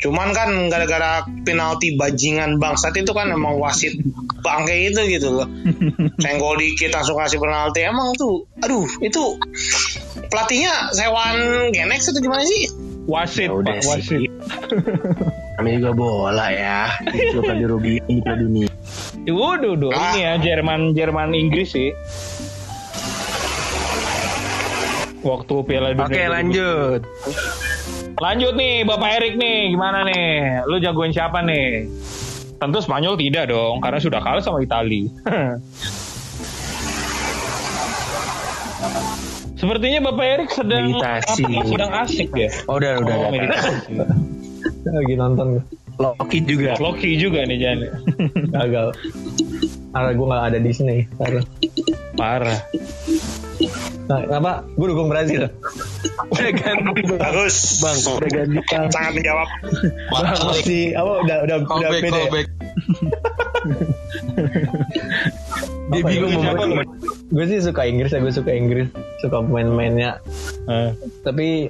Cuman 0.01 0.33
kan 0.33 0.51
gara-gara 0.73 1.23
penalti 1.45 1.95
bajingan 1.95 2.57
bangsat 2.57 2.97
itu 2.99 3.13
kan 3.13 3.29
emang 3.31 3.61
wasit 3.61 3.95
bangke 4.41 4.91
itu 4.91 5.01
gitu 5.07 5.29
loh. 5.39 5.49
Senggol 6.25 6.59
dikit 6.59 6.91
langsung 6.91 7.21
kasih 7.21 7.39
penalti. 7.39 7.85
Emang 7.85 8.17
tuh, 8.17 8.49
aduh 8.65 8.89
itu 9.05 9.39
pelatihnya 10.33 10.91
sewaan 10.97 11.71
Genex 11.71 12.11
atau 12.11 12.21
gimana 12.25 12.43
sih? 12.49 12.90
Wasit, 13.11 13.51
Ya 13.51 13.59
Pak, 13.59 13.83
wasit. 13.91 14.31
Namanya 15.59 15.77
juga 15.83 15.93
bola 15.99 16.47
ya. 16.55 16.95
Itu 17.11 17.43
kan 17.43 17.59
dirugiin 17.59 18.07
di 18.07 18.23
Piala 18.23 18.39
Dunia. 18.39 18.71
Waduh, 19.27 19.75
duh, 19.75 19.91
ini 19.91 20.19
ya 20.23 20.33
Jerman 20.39 20.95
Jerman 20.95 21.35
Inggris 21.35 21.75
sih. 21.75 21.91
Waktu 25.27 25.55
Piala 25.67 25.91
Dunia. 25.99 26.07
Oke 26.07 26.23
lanjut. 26.31 27.01
Lanjut 28.21 28.53
nih 28.55 28.87
Bapak 28.87 29.11
Erik 29.19 29.35
nih, 29.41 29.75
gimana 29.75 30.07
nih? 30.07 30.63
Lu 30.71 30.79
jagoin 30.79 31.11
siapa 31.11 31.43
nih? 31.43 31.91
Tentu 32.61 32.79
Spanyol 32.85 33.17
tidak 33.17 33.49
dong, 33.49 33.81
karena 33.81 33.99
sudah 33.99 34.21
kalah 34.21 34.45
sama 34.45 34.61
Itali. 34.61 35.09
Sepertinya 39.61 40.01
Bapak 40.09 40.25
Erik 40.25 40.51
sedang 40.51 40.97
Meditasi. 40.97 41.45
apa, 41.45 41.63
sedang 41.69 41.93
asik 42.01 42.31
ya. 42.33 42.49
Oh 42.65 42.81
udah 42.81 43.05
udah. 43.05 43.15
Oh, 43.15 43.21
udah. 43.21 43.31
meditasi. 43.31 43.93
lagi 44.89 45.15
nonton 45.21 45.47
Loki 46.01 46.39
juga. 46.49 46.81
Loki 46.81 47.21
juga 47.21 47.45
nih 47.45 47.59
Jan. 47.61 47.79
gagal 48.57 48.89
karena 49.91 50.11
gue 50.15 50.27
nggak 50.27 50.45
ada 50.47 50.59
Disney 50.63 51.03
sekarang 51.19 51.45
Parah. 52.15 52.61
nah, 54.07 54.21
kenapa 54.27 54.51
gue 54.79 54.87
dukung 54.87 55.09
Brazil 55.11 55.51
Udah 56.31 56.53
ganti 56.55 57.01
bang. 57.03 57.19
Bagus. 57.19 57.83
Bang, 57.83 57.97
udah 58.07 58.31
ganti 58.31 58.61
bang. 58.71 58.87
Sangat 58.93 59.13
menjawab. 59.19 59.49
Nih. 59.51 60.63
si 60.63 60.95
apa 60.95 61.13
udah 61.27 61.37
udah 61.43 61.57
udah 61.59 61.91
callback. 62.07 62.47
Dia 65.91 66.01
Apa 66.01 66.07
ya? 66.07 66.23
bingung 66.23 66.33
mau 66.33 66.55
gue 67.31 67.45
sih 67.47 67.59
suka 67.61 67.83
Inggris 67.83 68.11
ya 68.11 68.19
gue 68.19 68.31
suka 68.31 68.51
Inggris 68.51 68.87
suka 69.19 69.37
pemain-pemainnya 69.41 70.23
Eh, 70.63 70.91
tapi 71.21 71.67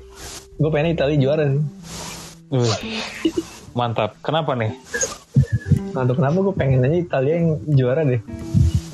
gue 0.55 0.71
pengen 0.71 0.93
Italia 0.93 1.17
juara 1.17 1.45
sih 1.47 1.63
wih. 2.51 3.01
Mantap. 3.71 4.19
Kenapa 4.21 4.53
nih? 4.53 4.75
Nah, 5.91 6.03
tuh 6.03 6.15
kenapa 6.15 6.39
gue 6.41 6.53
pengen 6.53 6.83
aja 6.83 6.97
Italia 6.97 7.35
yang 7.35 7.49
juara 7.67 8.03
deh 8.03 8.21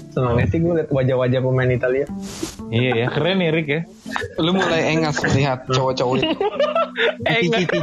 senangnya 0.09 0.47
sih 0.47 0.59
gue 0.59 0.73
liat 0.75 0.89
wajah-wajah 0.89 1.41
pemain 1.41 1.69
Italia 1.69 2.07
Iya 2.67 2.91
ya, 2.97 3.07
keren 3.09 3.39
nih 3.39 3.51
Rick 3.53 3.69
ya. 3.69 3.81
Lu 4.37 4.51
mulai 4.51 4.91
engas 4.91 5.23
melihat 5.23 5.63
cowok-cowok 5.67 6.15
itu. 6.17 6.35
Ki, 6.97 7.47
Ki, 7.53 7.67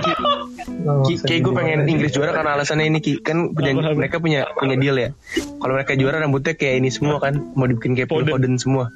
Ki, 1.05 1.13
kayak 1.21 1.39
gue 1.41 1.53
pengen 1.53 1.79
Inggris 1.85 2.11
juara 2.11 2.33
karena 2.33 2.57
alasannya 2.57 2.87
ini 2.87 2.97
Ki 2.97 3.19
kan 3.19 3.51
punya, 3.51 3.71
mereka 3.93 4.17
punya 4.17 4.47
punya 4.51 4.75
deal 4.75 4.95
ya. 4.95 5.09
Kalau 5.57 5.71
mereka 5.71 5.93
juara 5.93 6.17
rambutnya 6.17 6.53
kayak 6.53 6.81
ini 6.81 6.89
semua 6.89 7.17
kan 7.17 7.33
mau 7.53 7.63
dibikin 7.63 7.93
kayak 7.93 8.07
Phil 8.07 8.25
Foden. 8.25 8.53
Semua. 8.57 8.89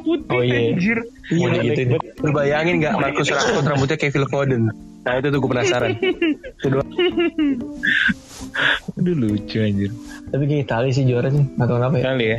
putih 0.00 0.30
Oh, 0.30 0.40
iya. 0.40 0.72
anjir. 0.72 0.98
Mau 1.30 1.46
Iya, 1.46 1.62
digituin. 1.62 1.88
Lu 2.20 2.28
bayangin 2.32 2.74
gak 2.78 2.94
Marcus 2.96 3.28
Rashford 3.28 3.64
rambutnya 3.66 3.96
kayak 3.96 4.12
Phil 4.12 4.26
Foden? 4.26 4.62
Nah 5.04 5.12
itu 5.16 5.26
tuh 5.28 5.38
gue 5.38 5.50
penasaran. 5.52 5.88
Itu 6.00 6.66
doang. 6.72 6.88
Aduh 8.96 9.14
lucu 9.14 9.56
anjir. 9.58 9.90
tapi 10.24 10.42
kayak 10.46 10.62
Italia 10.64 10.90
sih 10.90 11.04
juara 11.04 11.28
sih 11.28 11.42
atau 11.54 11.74
kenapa 11.76 11.94
ya 11.98 12.02
Kali 12.06 12.24
ya. 12.24 12.38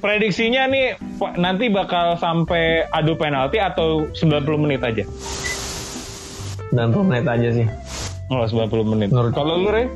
Prediksinya 0.00 0.66
nih 0.66 0.96
Pak, 1.18 1.36
nanti 1.36 1.68
bakal 1.68 2.16
sampai 2.16 2.88
adu 2.88 3.14
penalti 3.14 3.60
atau 3.60 4.08
90 4.10 4.56
menit 4.56 4.80
aja? 4.80 5.04
90 6.70 7.02
menit 7.02 7.26
aja 7.26 7.48
sih 7.52 7.66
Oh, 8.30 8.46
90 8.46 8.86
menit. 8.86 9.10
Menurut- 9.10 9.34
Kalau 9.34 9.58
lu, 9.58 9.74
Re? 9.74 9.90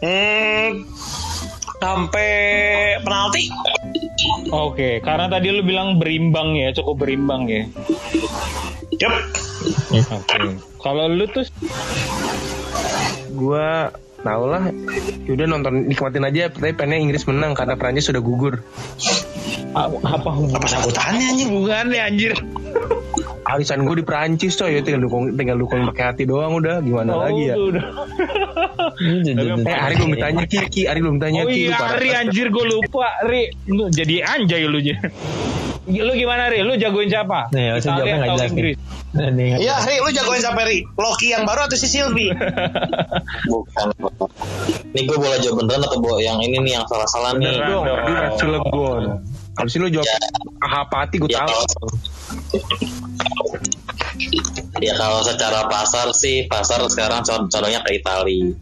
Hmm, 0.00 0.88
sampai 1.76 2.30
penalti. 3.04 3.52
Oke, 4.48 5.04
karena 5.04 5.28
tadi 5.28 5.52
lu 5.52 5.60
bilang 5.60 6.00
berimbang 6.00 6.56
ya, 6.56 6.72
cukup 6.72 7.04
berimbang 7.04 7.44
ya. 7.44 7.68
Yup. 8.96 9.14
Oke. 9.92 10.38
Kalau 10.80 11.04
lu 11.12 11.28
tuh 11.28 11.44
Gue 13.36 13.68
tau 14.26 14.44
lah. 14.44 14.66
Yaudah 15.24 15.46
nonton 15.46 15.86
nikmatin 15.86 16.20
aja. 16.20 16.50
Tapi 16.50 16.74
pengennya 16.74 16.98
Inggris 17.00 17.22
menang 17.24 17.54
karena 17.54 17.74
Prancis 17.74 18.04
sudah 18.04 18.18
gugur. 18.18 18.58
apa, 19.70 19.94
apa 20.02 20.28
hubungannya? 20.28 20.58
Apa 20.58 20.66
sambutannya 20.68 21.24
anjing? 21.28 21.48
Hubungannya 21.48 22.00
anjir. 22.02 22.32
Arisan 23.46 23.86
gue 23.86 23.94
di 23.94 24.04
Prancis 24.04 24.52
coy. 24.52 24.74
Ya 24.74 24.82
tinggal 24.82 25.00
dukung 25.00 25.30
tinggal 25.32 25.54
dukung 25.54 25.86
pakai 25.86 26.04
hati 26.04 26.22
doang 26.26 26.56
udah. 26.56 26.82
Gimana 26.82 27.10
Oh, 27.12 27.22
lagi 27.22 27.42
ya? 27.46 27.54
udah. 27.54 27.84
Eh 28.96 29.76
Ari 29.76 29.94
belum 29.94 30.12
ditanya 30.14 30.44
Ki, 30.46 30.58
Ki 30.66 30.82
Ari 30.88 30.98
belum 30.98 31.20
tanya 31.20 31.44
Oh 31.44 31.48
Ki. 31.48 31.68
iya, 31.68 31.68
Lu 31.68 31.76
parah. 31.76 32.00
Ri 32.00 32.10
anjir 32.10 32.48
gue 32.48 32.64
lupa, 32.66 33.06
Ri. 33.22 33.52
Lu 33.68 33.86
jadi 33.88 34.24
anjay 34.24 34.64
lu. 34.64 34.80
J. 34.80 34.96
Lu 35.86 36.12
gimana, 36.12 36.46
Ri? 36.46 36.60
Lu 36.60 36.74
jagoin 36.74 37.06
siapa? 37.06 37.46
Nih, 37.50 37.72
Italia 37.72 37.86
jawabnya 37.96 38.14
atau 38.20 38.36
jelas. 38.36 38.50
Inggris? 38.50 38.74
Nih, 39.14 39.50
Iya, 39.56 39.76
Ri, 39.80 39.96
lu 39.98 40.10
jagoin 40.10 40.40
siapa 40.40 40.62
Ri? 40.62 40.78
Loki 40.92 41.26
yang 41.30 41.42
baru 41.42 41.60
atau 41.64 41.74
si 41.74 41.86
Sylvie? 41.86 42.34
Bukan. 43.52 43.86
Ini 44.88 45.00
gue 45.02 45.16
boleh 45.16 45.38
jawab 45.38 45.62
beneran 45.62 45.82
atau 45.82 45.98
bo- 45.98 46.18
yang 46.18 46.38
ini 46.40 46.58
nih 46.58 46.72
yang 46.74 46.84
salah-salah 46.84 47.34
nih. 47.34 47.54
Beneran. 47.54 47.70
dong, 47.70 47.84
dia 47.86 48.20
Cilegon. 48.34 49.02
Habis 49.56 49.72
itu 49.72 49.80
lu 49.80 49.88
jawab 49.90 50.08
ah, 50.60 50.82
apa 50.82 50.96
hati 51.00 51.16
gue 51.16 51.28
Ya 51.28 51.40
tahu. 51.40 51.48
kalau 51.48 51.64
ya 54.78 54.92
kalau 54.94 55.20
secara 55.22 55.64
pasar 55.66 56.12
sih 56.12 56.44
pasar 56.44 56.84
sekarang 56.86 57.22
con- 57.22 57.46
condongnya 57.46 57.80
ke 57.80 57.96
Itali. 57.96 58.52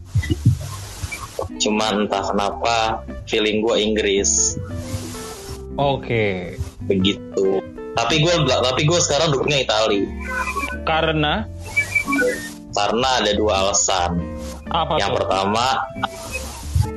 Cuman 1.57 2.05
entah 2.05 2.23
kenapa 2.25 2.77
feeling 3.25 3.59
gue 3.61 3.77
Inggris 3.81 4.55
Oke. 5.75 6.55
Begitu. 6.87 7.63
Tapi 7.95 8.15
gue 8.21 8.35
tapi 8.47 8.83
gue 8.91 8.99
sekarang 8.99 9.31
dukungnya 9.31 9.63
Itali 9.63 10.03
Karena 10.83 11.47
karena 12.75 13.09
ada 13.23 13.33
dua 13.39 13.53
alasan. 13.65 14.19
apa 14.75 14.99
Yang 14.99 15.11
tuh? 15.15 15.17
pertama, 15.23 15.67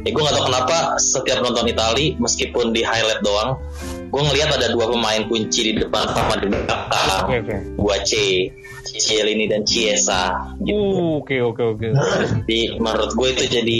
ya 0.01 0.09
gue 0.09 0.21
gak 0.25 0.35
tau 0.35 0.45
kenapa 0.49 0.77
setiap 0.97 1.45
nonton 1.45 1.69
Itali 1.69 2.17
meskipun 2.17 2.73
di 2.73 2.81
highlight 2.81 3.21
doang, 3.21 3.61
gue 4.09 4.21
ngelihat 4.25 4.57
ada 4.57 4.73
dua 4.73 4.89
pemain 4.89 5.21
kunci 5.29 5.69
di 5.69 5.73
depan 5.77 6.09
sama 6.17 6.41
di 6.41 6.49
belakang. 6.49 7.27
Oke. 7.29 7.55
Gua 7.77 8.01
C, 8.01 8.11
Cielini 8.97 9.45
dan 9.45 9.61
Chiesa. 9.67 10.33
Gitu. 10.65 11.21
Oke, 11.21 11.37
oke, 11.45 11.61
oke. 11.77 11.87
Jadi 12.49 12.81
menurut 12.81 13.13
gue 13.13 13.27
itu 13.37 13.45
jadi 13.45 13.79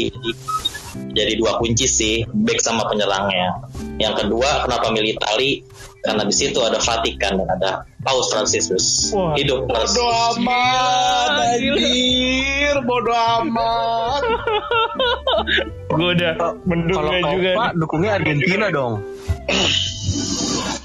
jadi 1.17 1.33
dua 1.41 1.57
kunci 1.57 1.89
sih, 1.89 2.15
back 2.29 2.61
sama 2.61 2.85
penyerangnya. 2.89 3.57
Yang 3.97 4.25
kedua, 4.25 4.65
kenapa 4.69 4.93
milih 4.93 5.17
Itali? 5.17 5.65
Karena 5.97 6.23
di 6.23 6.31
situ 6.31 6.59
ada 6.59 6.77
Vatikan 6.77 7.35
dan 7.37 7.49
ada 7.51 7.71
Paus 7.99 8.31
Franciscus. 8.31 9.11
Wah. 9.11 9.33
Hidup 9.35 9.67
Franciscus. 9.67 9.97
Bodo 9.97 10.07
amat, 10.39 11.29
anjir. 11.51 12.75
Bodo 12.85 13.11
amat. 13.11 14.21
Gue 15.97 16.13
udah 16.13 16.31
Kalau 16.35 16.53
mendukungnya 16.63 17.21
juga. 17.25 17.51
Copa 17.51 17.65
nih. 17.65 17.75
dukungnya 17.75 18.11
Argentina 18.13 18.65
dong. 18.69 18.93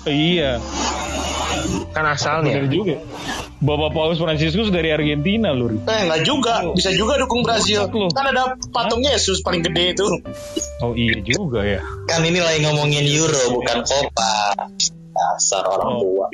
Iya, 0.03 0.59
Kan 1.95 2.05
asalnya. 2.09 2.59
bener 2.59 2.67
juga. 2.67 2.97
Bapak 3.63 3.95
Paus 3.95 4.19
Franciscus 4.19 4.75
dari 4.75 4.91
Argentina, 4.91 5.55
Lur. 5.55 5.79
Eh, 5.79 6.01
enggak 6.03 6.27
juga. 6.27 6.67
Bisa 6.75 6.91
juga 6.91 7.15
dukung 7.15 7.47
Brazil. 7.47 7.87
Loh. 7.87 8.11
Kan 8.11 8.27
ada 8.27 8.59
patung 8.75 8.99
Yesus 8.99 9.39
paling 9.39 9.63
gede 9.63 9.95
itu. 9.95 10.03
Oh 10.83 10.99
iya 10.99 11.23
juga 11.23 11.63
ya. 11.63 11.79
Kan 12.11 12.27
ini 12.27 12.43
lagi 12.43 12.67
ngomongin 12.67 13.07
Euro 13.07 13.39
bukan 13.55 13.87
Copa. 13.87 14.35
Dasar 15.13 15.65
orang 15.67 15.93
Oh. 15.93 16.01
tua. 16.01 16.27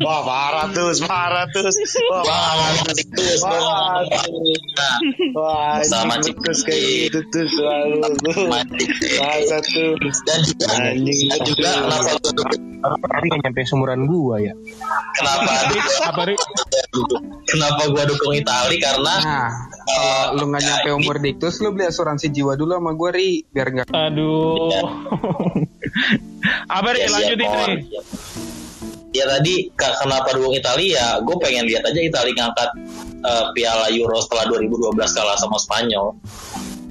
Wah, 0.00 0.20
parah 0.22 0.64
tuh, 0.70 0.88
parah 1.02 1.44
tuh. 1.46 1.68
Wah, 2.08 2.22
Wah, 2.22 2.52
Franciscus. 2.80 3.40
Wah, 5.32 5.76
Sama 5.82 6.16
anjing, 6.16 6.32
Cik 6.32 6.36
terus 6.40 6.60
kayak 6.62 6.82
gitu 7.06 7.18
tuh 7.28 7.44
selalu. 7.46 8.00
Masa 8.48 9.56
tuh. 9.62 9.92
Dan 10.24 10.40
juga, 10.42 10.66
Anjing. 10.72 11.28
dan 11.28 11.40
juga 11.44 11.68
kenapa 11.84 12.16
Tapi 12.86 13.24
gak 13.28 13.40
nyampe 13.42 13.60
seumuran 13.62 14.00
gua 14.06 14.36
ya. 14.38 14.54
kenapa 15.12 15.52
Apa? 16.12 16.22
Kenapa 17.46 17.82
gue 17.90 18.04
dukung 18.10 18.34
Itali 18.34 18.76
karena 18.78 19.14
Nah, 19.22 19.50
kalau 19.86 20.42
lu 20.42 20.44
nggak 20.50 20.62
nyampe 20.66 20.88
umur 20.98 21.16
diktus, 21.22 21.62
lu 21.62 21.70
beli 21.70 21.86
asuransi 21.86 22.34
jiwa 22.34 22.58
dulu 22.58 22.74
sama 22.74 22.92
gue, 22.98 23.10
Ri. 23.14 23.30
Biar 23.54 23.68
nggak 23.70 23.86
Aduh. 23.94 24.70
Apa, 26.76 26.88
Ri? 26.90 27.06
Ya, 27.06 27.08
Lanjutin. 27.10 27.48
Ri. 27.48 27.76
Ya 29.16 29.24
tadi 29.30 29.72
kenapa 29.78 30.36
dukung 30.36 30.52
Italia? 30.52 31.22
Gue 31.24 31.38
pengen 31.40 31.64
lihat 31.64 31.86
aja 31.88 32.00
Italia 32.02 32.34
ngangkat 32.36 32.70
eh, 33.24 33.44
Piala 33.56 33.88
Euro 33.94 34.20
setelah 34.20 34.44
2012 34.52 34.92
kalah 35.16 35.36
sama 35.40 35.56
Spanyol. 35.56 36.12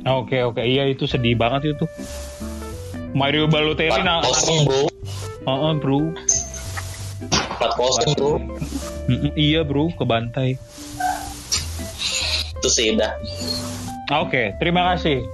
Oke, 0.05 0.41
oke. 0.41 0.61
Iya, 0.61 0.89
itu 0.89 1.05
sedih 1.05 1.37
banget 1.37 1.77
itu. 1.77 1.85
Mario 3.15 3.47
Balotelli 3.47 4.01
nah. 4.03 4.19
4-0 4.21 4.67
bro, 4.67 4.81
Heeh, 5.45 5.73
bro. 5.79 5.99
4-0 7.57 8.15
bro. 8.17 8.37
Mm-mm, 9.05 9.31
iya, 9.37 9.61
bro, 9.61 9.89
kebantai. 9.93 10.57
Itu 12.59 12.69
sih 12.69 12.95
udah. 12.95 13.11
Oke, 14.21 14.53
terima 14.61 14.93
kasih. 14.93 15.25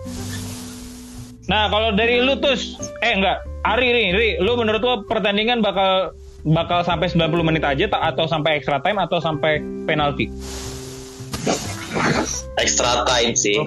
Nah, 1.47 1.67
kalau 1.67 1.91
dari 1.91 2.23
lu 2.23 2.39
Tus, 2.39 2.79
eh 3.03 3.11
enggak, 3.11 3.43
Ari 3.67 3.87
nih, 3.91 4.07
Ri, 4.15 4.29
lu 4.39 4.55
menurut 4.55 4.81
lu 4.81 4.93
pertandingan 5.05 5.59
bakal 5.59 6.15
bakal 6.41 6.81
sampai 6.81 7.05
90 7.05 7.45
menit 7.45 7.61
aja 7.61 7.85
ta- 7.85 8.01
atau 8.01 8.25
sampai 8.25 8.57
extra 8.57 8.81
time 8.81 8.97
atau 8.97 9.21
sampai 9.21 9.61
penalti? 9.85 10.31
extra 12.57 13.03
time 13.03 13.35
sih. 13.35 13.59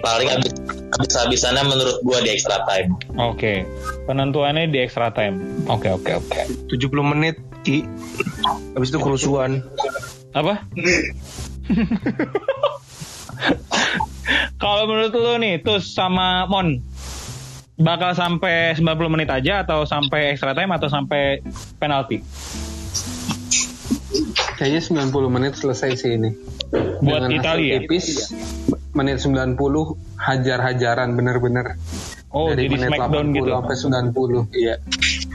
Paling 0.00 0.28
habis 0.32 0.52
habis-habisannya 0.96 1.64
menurut 1.68 1.96
gua 2.02 2.18
di 2.24 2.30
extra 2.32 2.62
time. 2.64 2.96
Oke. 3.20 3.66
Penentuannya 4.08 4.68
di 4.68 4.80
extra 4.80 5.12
time. 5.12 5.40
Oke 5.68 5.92
oke 5.92 6.16
oke. 6.16 6.40
70 6.72 6.80
menit 7.04 7.36
Ki 7.70 7.86
Habis 8.74 8.90
itu 8.90 8.98
kerusuhan 8.98 9.62
Apa? 10.34 10.66
Kalau 14.60 14.84
menurut 14.90 15.14
lu 15.14 15.38
nih, 15.40 15.62
Tus 15.62 15.94
sama 15.94 16.44
Mon 16.50 16.82
bakal 17.80 18.12
sampai 18.12 18.76
90 18.76 18.84
menit 19.08 19.32
aja 19.32 19.64
atau 19.64 19.88
sampai 19.88 20.36
extra 20.36 20.52
time 20.52 20.68
atau 20.76 20.92
sampai 20.92 21.40
penalti? 21.80 22.20
Kayaknya 24.60 25.08
90 25.08 25.32
menit 25.32 25.56
selesai 25.56 25.96
sih 25.96 26.20
ini. 26.20 26.36
Buat 27.00 27.24
Dengan 27.24 27.40
hasil 27.40 27.40
Italia. 27.40 27.72
tipis 27.80 28.06
menit 28.92 29.16
90 29.24 29.56
hajar-hajaran 30.20 31.08
bener-bener. 31.16 31.80
Oh, 32.28 32.52
Dari 32.52 32.68
jadi 32.68 32.76
menit 32.76 32.88
smackdown 32.92 33.26
80 33.32 33.38
gitu. 33.40 33.50
sampai 33.56 33.76
90. 33.80 34.52
Iya. 34.52 34.74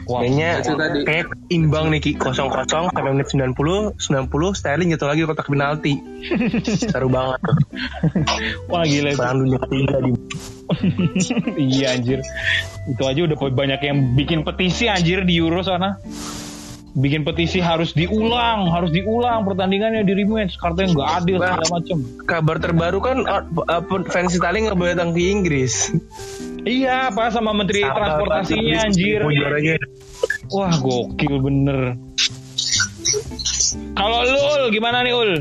Wah, 0.06 0.22
Kayaknya 0.22 0.50
itu 0.62 0.74
tadi. 0.78 1.00
kayak 1.02 1.26
imbang 1.50 1.86
nih 1.90 2.00
Ki 2.00 2.12
0-0 2.14 2.70
sampai 2.70 3.02
menit 3.10 3.28
90 3.34 3.98
90 3.98 4.60
Sterling 4.60 4.94
jatuh 4.94 5.10
lagi 5.10 5.26
kotak 5.26 5.50
penalti 5.50 5.98
Seru 6.94 7.10
banget 7.10 7.42
tuh 7.42 7.58
wah 8.70 8.86
gila 8.86 9.10
itu. 9.14 9.18
Perang 9.18 9.38
dunia 9.42 9.60
ketiga 9.66 9.98
di 10.02 10.12
iya 11.70 11.94
anjir. 11.94 12.26
Itu 12.90 13.06
aja 13.06 13.22
udah 13.26 13.38
banyak 13.38 13.82
yang 13.86 13.98
bikin 14.18 14.42
petisi 14.42 14.90
anjir 14.90 15.22
di 15.22 15.38
Euro 15.38 15.62
sana. 15.62 16.02
Bikin 16.96 17.22
petisi 17.22 17.60
harus 17.60 17.92
diulang, 17.92 18.72
harus 18.72 18.90
diulang 18.90 19.44
pertandingannya 19.46 20.02
di 20.02 20.16
rematch. 20.16 20.58
Katanya 20.58 20.96
nggak 20.96 21.10
adil 21.22 21.36
segala 21.38 21.66
macem. 21.70 21.98
Kabar 22.24 22.58
terbaru 22.58 22.98
kan 22.98 23.18
uh, 23.28 23.44
uh, 23.46 23.84
fans 24.10 24.34
Italia 24.34 24.72
nggak 24.72 24.80
boleh 24.80 24.94
datang 24.98 25.14
ke 25.14 25.22
Inggris 25.28 25.92
Iya, 26.66 27.14
apa 27.14 27.30
sama 27.30 27.54
Menteri 27.54 27.86
Transportasinya 27.86 28.90
anjir. 28.90 29.22
Juaranya. 29.22 29.78
Wah, 30.50 30.74
gokil 30.82 31.38
bener. 31.38 31.94
Kalau 33.94 34.20
lu 34.26 34.42
Ul, 34.42 34.64
gimana 34.74 35.06
nih 35.06 35.14
Ul? 35.14 35.32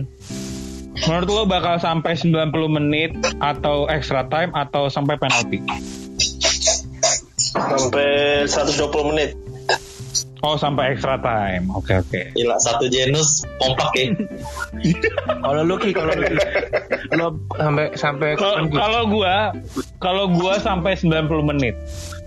Menurut 1.05 1.29
lu 1.29 1.43
bakal 1.49 1.81
sampai 1.81 2.17
90 2.17 2.53
menit 2.69 3.11
atau 3.41 3.89
extra 3.89 4.29
time 4.29 4.53
atau 4.53 4.93
sampai 4.93 5.17
penalti? 5.17 5.65
Sampai 7.41 8.45
120 8.45 9.11
menit. 9.13 9.31
Oh, 10.45 10.61
sampai 10.61 10.93
extra 10.93 11.17
time. 11.25 11.73
Oke, 11.73 11.97
oke. 12.05 12.37
Gila 12.37 12.61
satu 12.61 12.85
genus 12.93 13.49
kompak 13.57 13.97
ya. 13.97 14.13
Kalau 15.41 15.65
lu 15.65 15.81
Ki, 15.81 15.97
kalau 15.97 16.13
lu 16.13 16.29
Ki. 16.29 16.37
Lu 17.17 17.27
sampai 17.57 17.87
sampai 17.97 18.29
Kalau 18.37 18.69
kalau 18.69 19.03
gua 19.09 19.57
kalau 20.05 20.29
gua 20.29 20.61
sampai 20.61 21.01
90 21.01 21.33
menit. 21.49 21.73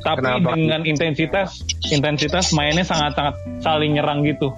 Tapi 0.01 0.25
Kenapa? 0.25 0.57
dengan 0.57 0.81
intensitas 0.89 1.61
intensitas 1.93 2.57
mainnya 2.57 2.81
sangat-sangat 2.81 3.37
saling 3.61 3.93
nyerang 3.93 4.25
gitu. 4.25 4.49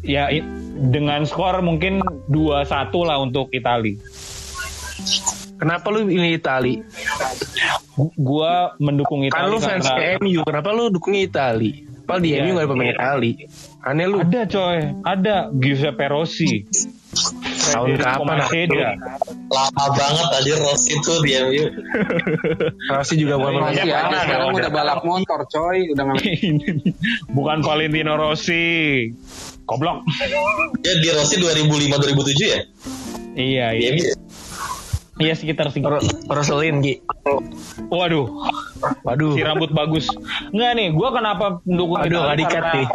Ya 0.00 0.32
dengan 0.88 1.28
skor 1.28 1.60
mungkin 1.60 2.00
2-1 2.32 2.64
lah 3.04 3.20
untuk 3.20 3.52
Itali. 3.52 4.00
Kenapa 5.60 5.92
lu 5.92 6.08
ini 6.08 6.40
Itali? 6.40 6.80
Gua 7.96 8.74
mendukung 8.82 9.22
Kan 9.30 9.46
Itali 9.46 9.50
lu 9.50 9.58
fans 9.62 9.86
karena 9.86 10.18
ke 10.18 10.24
MU, 10.26 10.40
kenapa 10.42 10.68
lu 10.74 10.90
dukungnya 10.90 11.22
Itali? 11.30 11.72
Padahal 12.04 12.20
di 12.20 12.28
Iya, 12.34 12.42
MU 12.44 12.50
gak 12.52 12.60
ada 12.60 12.68
pemain 12.68 12.84
iya. 12.84 12.94
Itali. 12.98 13.32
Aneh 13.80 14.06
lu. 14.08 14.16
ada 14.20 14.40
coy, 14.44 14.78
ada 15.06 15.36
Giuseppe 15.54 16.06
Rossi. 16.10 16.52
Tahun 17.64 17.94
kapan, 17.96 18.36
Maceda. 18.42 18.90
Lama 19.48 19.84
banget 19.94 20.26
tadi 20.28 20.50
Rossi 20.58 20.92
tuh 21.00 21.18
di 21.22 21.30
MU. 21.38 21.64
Rossi 22.92 23.14
juga 23.16 23.38
bukan 23.38 23.52
pemain 23.56 23.72
ada 23.72 24.04
mana 24.10 24.18
sekarang 24.20 24.48
ada. 24.50 24.58
udah 24.58 24.70
balap 24.74 25.00
motor 25.06 25.40
coy, 25.46 25.78
udah 25.94 26.04
Bukan 27.38 27.58
Valentino 27.62 28.18
Rossi. 28.18 28.66
Goblok. 29.64 30.04
Dia 30.82 30.94
di 31.00 31.08
Rossi 31.08 31.40
2005 31.40 31.88
2007 31.96 32.52
ya? 32.52 32.60
Iya, 33.34 33.66
Di 33.72 33.80
iya. 33.80 34.12
Iya 35.14 35.34
sekitar 35.38 35.70
segitu. 35.70 35.94
Roselin 36.26 36.82
Ki. 36.82 36.98
Waduh, 37.86 38.26
Waduh. 39.06 39.38
si 39.38 39.46
rambut 39.46 39.70
bagus. 39.70 40.10
Enggak 40.50 40.74
nih, 40.74 40.88
gua 40.90 41.14
kenapa 41.14 41.62
mendukung 41.62 42.02
Aduh, 42.02 42.10
Itali 42.10 42.18
nggak 42.18 42.38
dikat 42.42 42.54
karena, 42.54 42.74
nih. 42.74 42.86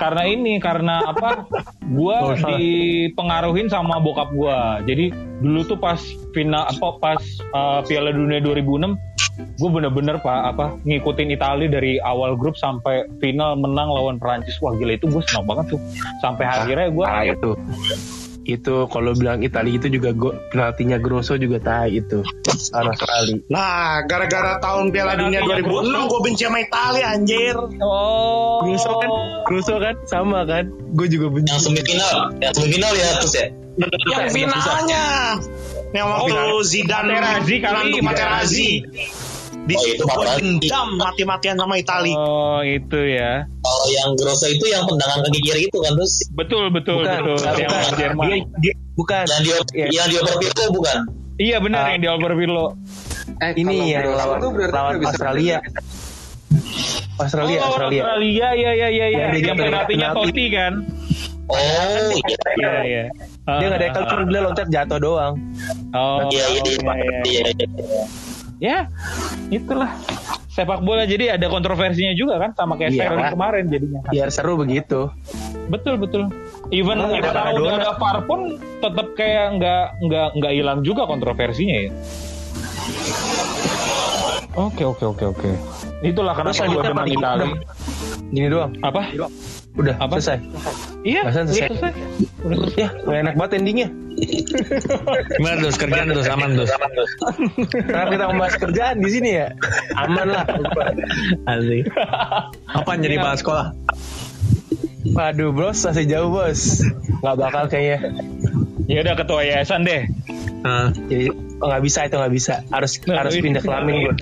karena 0.00 0.22
ini 0.24 0.52
karena 0.56 0.94
apa? 1.04 1.44
Gua 1.92 2.32
dipengaruhin 2.56 3.68
sama 3.68 4.00
bokap 4.00 4.32
gua. 4.32 4.80
Jadi 4.88 5.12
dulu 5.44 5.60
tuh 5.68 5.76
pas 5.76 6.00
final 6.32 6.64
apa 6.64 6.88
pas 6.96 7.20
uh, 7.52 7.84
Piala 7.84 8.08
Dunia 8.10 8.40
2006 8.40 8.96
gue 9.34 9.66
bener-bener 9.70 10.22
pak 10.22 10.54
apa 10.54 10.78
ngikutin 10.86 11.34
Italia 11.34 11.66
dari 11.66 11.98
awal 11.98 12.38
grup 12.38 12.54
sampai 12.54 13.02
final 13.18 13.58
menang 13.58 13.90
lawan 13.90 14.14
Prancis 14.22 14.62
wah 14.62 14.70
gila 14.78 14.94
itu 14.94 15.10
gue 15.10 15.22
senang 15.26 15.42
banget 15.50 15.74
tuh 15.74 15.80
sampai 16.22 16.46
akhirnya 16.46 16.86
gue 16.94 17.02
Ah 17.06 17.26
itu. 17.26 17.50
Itu 18.44 18.86
kalau 18.92 19.16
bilang 19.16 19.40
Itali 19.40 19.80
itu 19.80 19.88
juga 19.88 20.12
go, 20.12 20.36
penaltinya 20.52 21.00
Grosso 21.00 21.40
juga 21.40 21.56
tai 21.60 21.96
itu. 21.96 22.20
Parah 22.72 22.92
sekali. 22.92 23.40
Nah, 23.48 24.04
gara-gara 24.04 24.60
tahun 24.60 24.92
Piala 24.92 25.16
Dunia 25.16 25.40
Penaltinya 25.40 25.80
2006 26.04 26.12
gue 26.12 26.20
benci 26.20 26.42
sama 26.44 26.58
Italia 26.60 27.06
anjir. 27.16 27.56
oh 27.80 28.60
Grosso 28.64 28.92
kan, 29.00 29.10
Grosso 29.48 29.74
kan 29.80 29.94
sama 30.04 30.44
kan. 30.44 30.68
Gue 30.92 31.08
juga 31.08 31.32
benci. 31.32 31.50
Yang 31.56 31.62
semifinal, 31.72 32.16
yang 32.38 32.52
semifinal 32.52 32.92
ya 32.92 33.08
terus 33.16 33.34
ya. 33.34 33.46
Yang 33.80 34.30
finalnya. 34.30 35.04
Yang 35.94 36.06
waktu 36.10 36.32
Oh, 36.34 36.62
Zidane 36.66 37.14
Materazzi 37.14 37.56
kali, 37.62 37.78
menantu 37.78 37.98
Materazzi. 38.02 38.70
Di 39.64 39.72
Oh, 39.72 39.80
situ 39.80 39.96
itu 39.96 40.04
gue 40.04 40.24
dendam 40.60 40.88
mati-matian 40.94 41.56
sama 41.56 41.74
Italia. 41.74 42.12
oh 42.12 42.60
itu 42.60 43.00
ya 43.10 43.48
Kalau 43.58 43.86
yang 43.88 44.10
Grosso 44.12 44.44
itu 44.46 44.66
yang 44.66 44.84
tendangan 44.84 45.24
kaki 45.24 45.40
kiri 45.40 45.62
itu 45.64 45.78
kan 45.80 45.92
terus 45.94 46.14
betul 46.30 46.68
betul 46.68 47.00
Bukan, 47.00 47.16
betul 47.16 47.36
bukan, 47.38 47.54
yang 47.56 47.70
lawan 47.70 47.94
Jerman 47.96 48.24
Dia, 48.26 48.36
dia, 48.60 48.74
bukan. 48.94 49.24
yang 49.24 49.40
di 49.40 49.50
Iya. 49.74 49.86
yang 49.90 50.06
di 50.06 50.16
over 50.18 50.36
Pirlo 50.38 50.64
bukan? 50.70 50.96
iya 51.38 51.56
benar 51.58 51.80
Ah. 51.80 51.88
yang 51.90 52.00
di 52.00 52.08
Albert 52.08 52.36
Pirlo 52.36 52.66
Eh, 53.34 53.50
Ini 53.56 53.64
kalau 53.66 53.88
yang 53.88 54.02
Grosso 54.04 54.20
lawan, 54.20 54.38
lawan 54.68 54.94
Australia. 55.02 55.58
Australia, 57.16 57.56
oh, 57.56 57.66
Australia. 57.66 58.00
Australia 58.04 58.48
ya 58.52 58.70
ya 58.70 58.88
ya 58.90 59.06
ya 59.06 59.26
Yang 59.32 59.56
penaltinya 59.58 60.08
penalti. 60.10 60.28
Totti 60.28 60.46
kan 60.50 60.72
Oh 61.44 61.56
iya. 62.10 62.36
iya 62.54 62.72
iya 62.82 63.04
Dia 63.44 63.66
nggak 63.66 63.76
ada 63.76 63.86
Ah, 63.86 63.92
tackle, 63.94 64.22
dia 64.26 64.40
loncat 64.40 64.68
jatuh 64.70 64.98
doang. 64.98 65.34
oh 65.90 66.28
Iya 66.28 66.44
iya 66.52 66.62
iya. 67.24 68.04
Ya 68.58 68.86
itulah. 69.48 69.92
Sepak 70.46 70.80
bola 70.80 71.02
jadi 71.02 71.34
ada 71.34 71.50
kontroversinya 71.50 72.14
juga 72.14 72.38
kan 72.38 72.54
sama 72.54 72.78
kayak 72.78 72.94
Iya. 72.94 73.00
Sterling 73.02 73.26
kemarin 73.34 73.64
jadinya. 73.66 74.00
Biar 74.06 74.28
seru 74.30 74.54
begitu. 74.54 75.10
betul 75.66 75.96
betul. 75.96 76.22
Even 76.68 77.00
Oh, 77.00 77.10
ada 77.10 77.24
sekarang 77.24 77.56
udah 77.56 77.74
ada 77.74 77.92
VAR 77.96 78.18
pun 78.22 78.40
tetap 78.78 79.06
kayak 79.14 79.58
nggak 79.58 79.84
nggak 80.00 80.28
nggak 80.38 80.52
hilang 80.54 80.80
juga 80.80 81.04
kontroversinya 81.04 81.76
ya. 81.80 81.90
Oke 84.54 84.86
oke 84.86 85.04
oke 85.04 85.24
oke. 85.26 85.50
Itulah 86.00 86.38
Terus 86.38 86.54
kenapa 86.54 86.70
gue 86.70 86.82
selanjutnya? 86.84 87.18
Itali. 87.18 87.48
Gini 88.30 88.46
doang. 88.46 88.70
apa 88.78 89.02
Udah, 89.74 89.94
Apa? 89.98 90.22
selesai. 90.22 90.38
iya 91.02 91.26
Bahasan 91.26 91.50
iya, 91.50 91.66
selesai. 91.66 91.92
Udah 92.46 92.56
selesai. 92.62 92.78
Ya, 92.78 92.88
gak 92.94 93.18
enak 93.26 93.34
banget 93.34 93.52
endingnya. 93.58 93.88
Gimana 95.34 95.54
terus 95.58 95.76
kerjaan 95.76 96.06
terus 96.06 96.28
aman 96.30 96.50
terus. 96.54 96.70
Kenapa 97.82 98.08
kita 98.14 98.24
membahas 98.30 98.54
kerjaan 98.54 98.96
di 99.02 99.10
sini 99.10 99.30
ya? 99.34 99.46
Aman 99.98 100.30
lah. 100.30 100.46
Asik. 101.50 101.90
Apa 102.70 102.90
jadi 102.96 103.18
bahas 103.18 103.42
sekolah? 103.42 103.74
Waduh 105.04 105.50
bros, 105.50 105.82
masih 105.82 106.06
jauh 106.06 106.30
bos. 106.30 106.86
Gak 107.20 107.36
bakal 107.36 107.66
kayaknya. 107.66 107.98
ya 108.84 109.00
udah 109.00 109.14
ketua 109.16 109.40
yayasan 109.42 109.80
deh 109.82 110.04
Nah, 110.60 110.92
Jadi 111.08 111.28
oh, 111.60 111.66
nggak 111.68 111.82
bisa 111.84 112.08
itu 112.08 112.16
nggak 112.16 112.32
bisa. 112.32 112.54
Harus 112.72 112.96
Nah, 113.04 113.20
harus 113.20 113.36
iya. 113.36 113.42
pindah 113.44 113.62
kelamin 113.64 113.94
gue. 114.00 114.14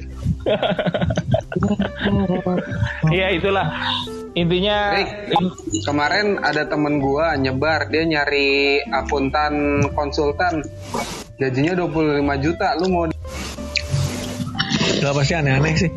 Iya 3.13 3.27
itulah 3.37 3.67
intinya 4.33 4.97
Rick, 4.97 5.11
kemarin 5.85 6.41
ada 6.41 6.65
temen 6.65 6.99
gua 7.05 7.37
nyebar 7.37 7.93
dia 7.93 8.03
nyari 8.09 8.81
akuntan 8.89 9.85
konsultan 9.93 10.65
gajinya 11.37 11.77
25 11.77 12.45
juta 12.45 12.75
lu 12.81 12.87
mau 12.89 13.05
gak 15.03 15.15
pasti 15.19 15.35
aneh-aneh 15.35 15.75
sih. 15.75 15.91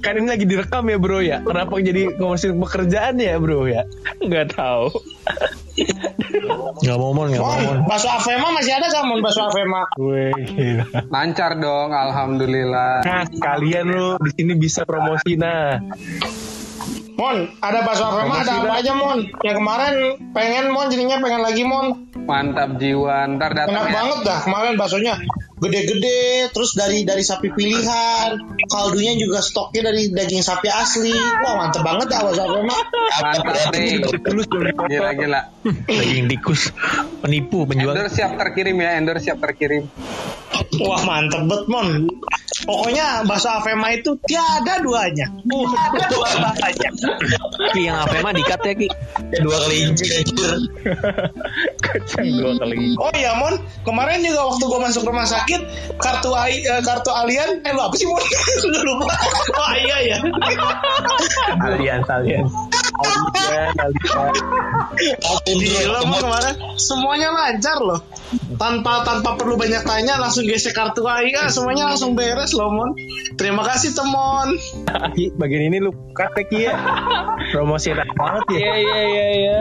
Kan 0.00 0.16
ini 0.16 0.28
lagi 0.28 0.44
direkam 0.44 0.86
ya 0.86 0.96
bro 0.96 1.18
ya. 1.18 1.38
Kenapa 1.40 1.76
jadi 1.78 2.14
ngomongin 2.16 2.56
pekerjaan 2.56 3.14
ya 3.16 3.36
bro 3.36 3.64
ya? 3.64 3.82
nggak 4.18 4.54
tahu 4.54 4.88
Gak 6.78 6.96
mau 6.96 7.12
mon, 7.12 7.28
gak 7.28 7.36
mau 7.38 7.52
mon. 7.58 7.78
Bakso 7.84 8.08
Avema 8.08 8.48
masih 8.50 8.72
ada 8.72 8.88
kan 8.88 9.04
Mon 9.04 9.20
bakso 9.20 9.44
Avema? 9.44 9.84
Wih, 9.96 10.32
gila. 10.46 10.84
lancar 11.10 11.56
dong 11.56 11.92
alhamdulillah 11.92 13.04
Nah, 13.04 13.24
kalian 13.36 13.86
lu 13.86 14.16
di 14.18 14.30
sini 14.32 14.52
bisa 14.56 14.84
promosi 14.84 15.36
nah. 15.36 15.76
Mon, 17.16 17.48
ada 17.58 17.80
bakso 17.82 18.04
Avema 18.04 18.40
ada 18.40 18.52
apa 18.62 18.72
aja 18.76 18.92
Mon? 18.92 19.20
Yang 19.40 19.56
kemarin 19.56 19.94
pengen 20.32 20.64
Mon, 20.70 20.86
jadinya 20.88 21.16
pengen 21.18 21.40
lagi 21.42 21.62
Mon. 21.64 21.86
Mantap 22.24 22.76
jiwa. 22.76 23.16
Ntar 23.30 23.50
datang 23.52 23.72
Enak 23.72 23.86
ya. 23.86 23.92
banget 23.92 24.18
dah 24.22 24.38
kemarin 24.42 24.72
baksonya. 24.74 25.14
Gede-gede, 25.56 26.52
terus 26.52 26.76
dari 26.76 27.08
dari 27.08 27.24
sapi 27.24 27.48
pilihan, 27.48 28.36
kaldunya 28.68 29.16
juga 29.16 29.40
stoknya 29.40 29.88
dari 29.88 30.12
daging 30.12 30.44
sapi 30.44 30.68
asli. 30.68 31.16
Wah 31.16 31.56
mantep 31.56 31.80
banget 31.80 32.12
dah 32.12 32.20
bakso 32.28 32.42
Avema. 32.44 32.76
Mantap 33.24 33.72
nih. 33.72 34.04
Gila 34.68 35.10
gila. 35.16 35.40
Daging 35.88 36.28
tikus. 36.28 36.76
Penipu 37.24 37.64
penjual. 37.64 37.96
Endor 37.96 38.12
siap 38.12 38.36
terkirim 38.36 38.76
ya. 38.84 39.00
Endor 39.00 39.16
siap 39.16 39.40
terkirim. 39.40 39.88
Wah 40.82 41.02
mantep 41.04 41.42
banget 41.46 41.64
Mon. 41.68 41.88
Pokoknya 42.66 43.22
bakso 43.28 43.52
Avema 43.52 43.92
itu 43.92 44.16
tiada 44.26 44.80
duanya. 44.80 45.28
Tiada 45.44 46.06
duanya. 46.12 46.90
Ki 47.74 47.86
yang 47.86 48.00
apa 48.02 48.14
emang 48.18 48.34
dikat 48.34 48.60
ya 48.64 48.72
Ki? 48.74 48.88
Dua 49.42 49.56
kali 49.66 49.76
inci 49.86 50.04
anjir. 50.08 50.58
Kacang 51.84 52.26
dua 52.40 52.52
kali. 52.58 52.96
Oh 52.96 53.12
iya 53.14 53.36
Mon, 53.36 53.54
kemarin 53.84 54.24
juga 54.24 54.50
waktu 54.50 54.64
gua 54.66 54.80
masuk 54.88 55.04
rumah 55.04 55.28
sakit 55.28 55.60
kartu 56.00 56.32
AI, 56.32 56.64
eh, 56.64 56.82
kartu 56.82 57.12
alien, 57.12 57.60
eh 57.62 57.72
lu 57.76 57.80
apa 57.84 57.94
sih 57.94 58.06
Mon? 58.08 58.22
Lupa. 58.86 59.14
Oh 59.56 59.72
iya 59.76 59.96
ya. 60.02 60.18
Alian, 61.60 62.00
alian. 62.08 62.46
Gila 65.46 66.00
Mon 66.08 66.18
kemarin 66.20 66.54
semuanya 66.80 67.28
lancar 67.32 67.78
loh. 67.80 68.00
Tanpa 68.56 69.04
tanpa 69.04 69.36
perlu 69.36 69.54
banyak 69.60 69.84
tanya 69.84 70.18
langsung 70.18 70.48
gesek 70.48 70.74
kartu 70.74 71.04
AI, 71.06 71.36
ah, 71.36 71.48
semuanya 71.52 71.92
langsung 71.92 72.16
beres 72.16 72.56
loh 72.56 72.72
Mon. 72.72 72.90
Terima 73.36 73.62
kasih 73.62 73.92
Temon. 73.92 74.56
Ki, 75.12 75.30
bagian 75.36 75.68
ini 75.68 75.78
lu 75.78 75.92
kata 76.16 76.42
Ki 76.48 76.66
ya. 76.66 76.74
Promosi 77.52 77.92
enak 77.92 78.08
banget 78.16 78.44
ya. 78.56 78.58
Iya 78.58 78.74
iya 78.80 79.02
iya 79.04 79.26
iya. 79.36 79.58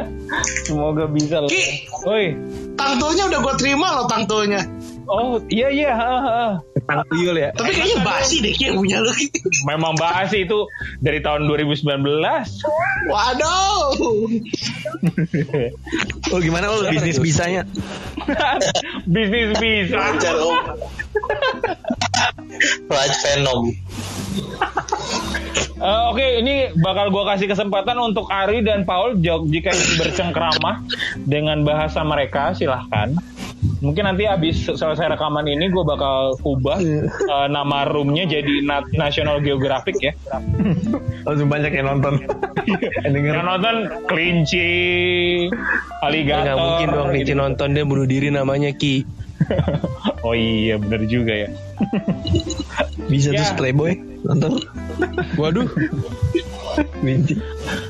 Semoga 0.65 1.05
bisa 1.11 1.43
lah. 1.43 1.49
Ki, 1.51 1.85
Oi. 2.07 2.25
tangtonya 2.79 3.27
udah 3.29 3.39
gua 3.43 3.55
terima 3.59 3.87
loh 3.99 4.05
tangtonya. 4.07 4.63
Oh 5.05 5.37
iya 5.53 5.69
iya. 5.69 5.93
Tentang 6.73 7.05
tuyul 7.09 7.37
ya. 7.37 7.49
Tapi 7.53 7.71
kayaknya 7.73 7.97
basi 8.01 8.41
deh 8.41 8.53
Ki 8.53 8.69
yang 8.73 8.77
punya 8.81 8.97
lu. 9.01 9.11
Memang 9.69 9.93
bahas 9.97 10.33
itu 10.33 10.65
dari 11.01 11.21
tahun 11.21 11.45
2019. 11.49 11.85
Waduh. 13.09 13.93
Oh 16.33 16.39
gimana 16.41 16.65
oh 16.73 16.85
bisnis 16.89 17.21
bisanya? 17.21 17.63
Bisnis 19.13 19.53
bisa. 19.61 19.95
Lancar 19.95 20.35
om. 20.41 20.55
Raj 22.89 23.11
Venom. 23.21 23.61
Eh, 25.75 26.01
Oke, 26.09 26.39
ini 26.39 26.71
bakal 26.79 27.11
gua 27.11 27.35
kasih 27.35 27.51
kesempatan 27.51 27.99
untuk 27.99 28.31
Ari 28.31 28.63
dan 28.63 28.87
Paul 28.87 29.19
jika 29.19 29.75
ingin 29.75 29.95
bercengkrama 29.99 30.87
dengan 31.27 31.67
bahasa 31.67 31.99
mereka, 32.01 32.55
silahkan. 32.55 33.11
Mungkin 33.79 34.03
nanti 34.03 34.25
habis 34.25 34.61
selesai 34.61 35.13
rekaman 35.13 35.45
ini 35.45 35.69
gue 35.69 35.83
bakal 35.83 36.37
ubah 36.41 36.79
eh, 36.79 37.05
nama 37.47 37.85
roomnya 37.85 38.25
jadi 38.25 38.61
Na- 38.61 38.87
National 38.91 39.39
Geographic 39.39 39.97
ya. 39.99 40.13
Langsung 41.23 41.47
banyak 41.47 41.71
yang 41.71 41.87
nonton. 41.87 42.21
yang 43.05 43.45
nonton 43.45 43.75
kelinci, 44.05 44.67
aligator. 46.01 46.43
nggak 46.43 46.57
mungkin 46.57 46.87
dong 46.89 47.07
gitu. 47.11 47.17
Nici 47.21 47.33
nonton 47.33 47.67
dia 47.71 47.83
bunuh 47.83 48.05
diri 48.05 48.29
namanya 48.29 48.73
Ki. 48.73 49.05
oh 50.25 50.33
iya, 50.33 50.79
bener 50.79 51.05
juga 51.05 51.33
ya. 51.45 51.49
Bisa 53.11 53.29
Ya. 53.29 53.43
terus 53.43 53.53
playboy 53.53 53.93
nonton. 54.23 54.63
Waduh. 55.37 55.69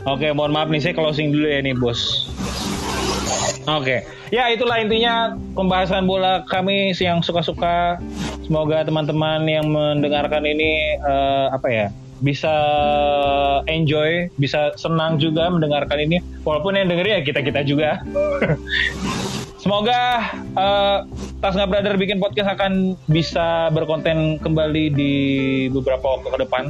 Oke, 0.05 0.27
mohon 0.35 0.51
maaf 0.51 0.67
nih 0.67 0.81
saya 0.81 0.93
closing 0.93 1.31
dulu 1.31 1.47
ya 1.47 1.63
nih, 1.63 1.73
Bos. 1.73 2.27
Oke. 3.65 4.05
Ya, 4.29 4.49
itulah 4.53 4.77
intinya 4.77 5.33
pembahasan 5.57 6.05
bola 6.05 6.45
kami 6.45 6.93
yang 6.97 7.25
suka-suka. 7.25 7.97
Semoga 8.45 8.85
teman-teman 8.85 9.41
yang 9.49 9.65
mendengarkan 9.73 10.45
ini 10.45 11.01
eh, 11.01 11.47
apa 11.49 11.69
ya? 11.69 11.87
bisa 12.23 12.55
enjoy, 13.67 14.31
bisa 14.39 14.71
senang 14.79 15.19
juga 15.19 15.51
mendengarkan 15.51 15.99
ini. 15.99 16.23
Walaupun 16.47 16.79
yang 16.79 16.87
dengerin 16.87 17.19
ya 17.19 17.21
kita-kita 17.27 17.61
juga. 17.67 17.99
Semoga 19.65 20.29
eh, 20.37 20.99
Tasga 21.41 21.65
Brother 21.65 21.97
bikin 21.97 22.21
podcast 22.21 22.53
akan 22.53 22.93
bisa 23.09 23.73
berkonten 23.73 24.37
kembali 24.37 24.93
di 24.93 25.13
beberapa 25.73 26.17
waktu 26.17 26.37
ke 26.37 26.37
depan 26.45 26.63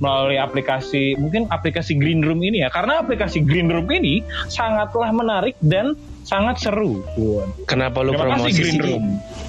melalui 0.00 0.40
aplikasi 0.40 1.12
mungkin 1.20 1.44
aplikasi 1.52 1.92
Green 2.00 2.24
Room 2.24 2.40
ini 2.40 2.64
ya 2.64 2.72
karena 2.72 3.04
aplikasi 3.04 3.44
Green 3.44 3.68
Room 3.68 3.84
ini 3.92 4.24
sangatlah 4.48 5.12
menarik 5.12 5.60
dan 5.60 5.92
sangat 6.28 6.60
seru. 6.60 7.00
Kenapa 7.64 8.04
lu 8.04 8.12
kasih 8.12 8.20
promosi 8.20 8.52
Green? 8.60 8.78
Room. 8.84 9.04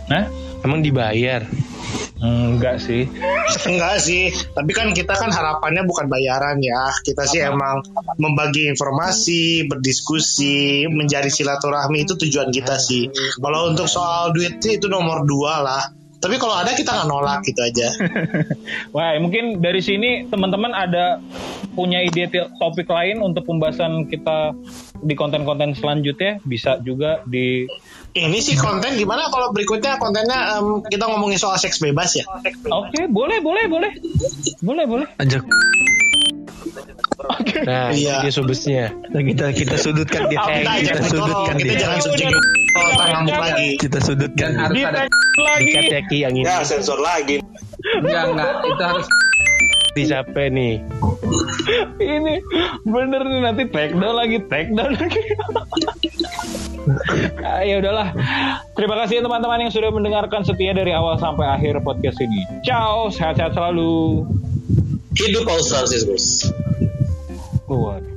Nah, 0.08 0.24
Emang 0.60 0.84
dibayar? 0.84 1.44
enggak 2.20 2.84
sih. 2.84 3.08
Enggak 3.64 4.04
sih, 4.04 4.28
tapi 4.52 4.76
kan 4.76 4.92
kita 4.92 5.16
kan 5.16 5.32
harapannya 5.32 5.88
bukan 5.88 6.12
bayaran 6.12 6.60
ya. 6.60 6.92
Kita 7.00 7.24
sih 7.24 7.40
emang 7.40 7.80
membagi 8.20 8.68
informasi, 8.68 9.64
berdiskusi, 9.72 10.84
menjadi 10.92 11.32
silaturahmi 11.32 12.04
itu 12.04 12.20
tujuan 12.20 12.52
kita 12.52 12.76
sih. 12.76 13.08
Kalau 13.40 13.72
untuk 13.72 13.88
soal 13.88 14.36
duit 14.36 14.60
sih 14.60 14.76
itu 14.84 14.92
nomor 14.92 15.24
dua 15.24 15.64
lah. 15.64 15.84
Tapi 16.20 16.36
kalau 16.36 16.60
ada 16.60 16.76
kita 16.76 16.92
nggak 16.92 17.08
nolak 17.08 17.40
gitu 17.48 17.64
aja. 17.64 17.88
Wah, 18.96 19.16
mungkin 19.24 19.64
dari 19.64 19.80
sini 19.80 20.28
teman-teman 20.28 20.76
ada 20.76 21.24
punya 21.72 22.04
ide 22.04 22.28
topik 22.60 22.92
lain 22.92 23.24
untuk 23.24 23.48
pembahasan 23.48 24.12
kita 24.12 24.52
di 25.00 25.14
konten-konten 25.14 25.74
selanjutnya 25.74 26.39
bisa 26.41 26.80
juga 26.80 27.24
di 27.24 27.66
Ini 28.10 28.41
sih 28.41 28.58
konten 28.58 28.97
gimana 28.97 29.30
kalau 29.30 29.54
berikutnya 29.54 30.02
kontennya 30.02 30.58
em, 30.58 30.82
kita 30.82 31.06
ngomongin 31.06 31.38
soal 31.38 31.56
seks 31.56 31.78
bebas 31.78 32.18
ya? 32.18 32.26
Oke, 32.68 33.06
boleh, 33.06 33.38
boleh, 33.38 33.70
boleh. 33.70 33.91
Boleh, 34.60 34.86
boleh. 34.86 35.08
Ajak 35.16 35.45
Nah, 37.68 37.91
Iya. 37.91 38.24
dia 38.24 38.32
subesnya. 38.32 38.95
Nah, 39.12 39.22
kita 39.22 39.52
kita 39.52 39.76
sudutkan 39.76 40.32
dia. 40.32 40.39
Oh, 40.39 40.47
Kita 40.47 40.72
kita 40.82 41.02
sudutkan 41.06 41.56
kita 41.60 41.74
dia. 41.76 41.82
jangan 41.84 42.00
subjek 42.00 42.30
kalau 42.72 42.91
ngamuk 43.12 43.38
lagi. 43.38 43.70
Kita 43.78 44.00
sudutkan. 44.00 44.50
Harus 44.56 44.78
ada 44.82 45.02
lagi. 45.38 45.72
Dikat 45.76 45.84
ya 45.91 46.18
yang 46.26 46.34
ini. 46.34 46.47
Ya 46.47 46.64
sensor 46.64 46.97
lagi. 46.97 47.43
enggak 48.00 48.24
enggak 48.32 48.52
itu 48.66 48.84
harus 48.84 49.08
di 49.94 50.04
siapa 50.06 50.50
nih. 50.50 50.82
Ini 52.18 52.34
bener 52.86 53.22
nih 53.26 53.42
nanti 53.44 53.64
take 53.70 53.94
down 53.96 54.16
lagi 54.16 54.38
take 54.50 54.72
down 54.74 54.94
lagi. 54.96 55.24
Ah, 57.46 57.62
ya 57.62 57.78
udahlah. 57.78 58.18
Terima 58.74 58.98
kasih 59.06 59.22
teman-teman 59.22 59.62
yang 59.62 59.70
sudah 59.70 59.94
mendengarkan 59.94 60.42
setia 60.42 60.74
dari 60.74 60.90
awal 60.90 61.22
sampai 61.22 61.46
akhir 61.46 61.86
podcast 61.86 62.18
ini. 62.18 62.42
Ciao 62.66 63.14
sehat-sehat 63.14 63.54
selalu. 63.54 64.26
Hidup 65.14 65.46
Australia 65.46 66.02
terus 66.02 66.50
Waduh. 67.70 68.10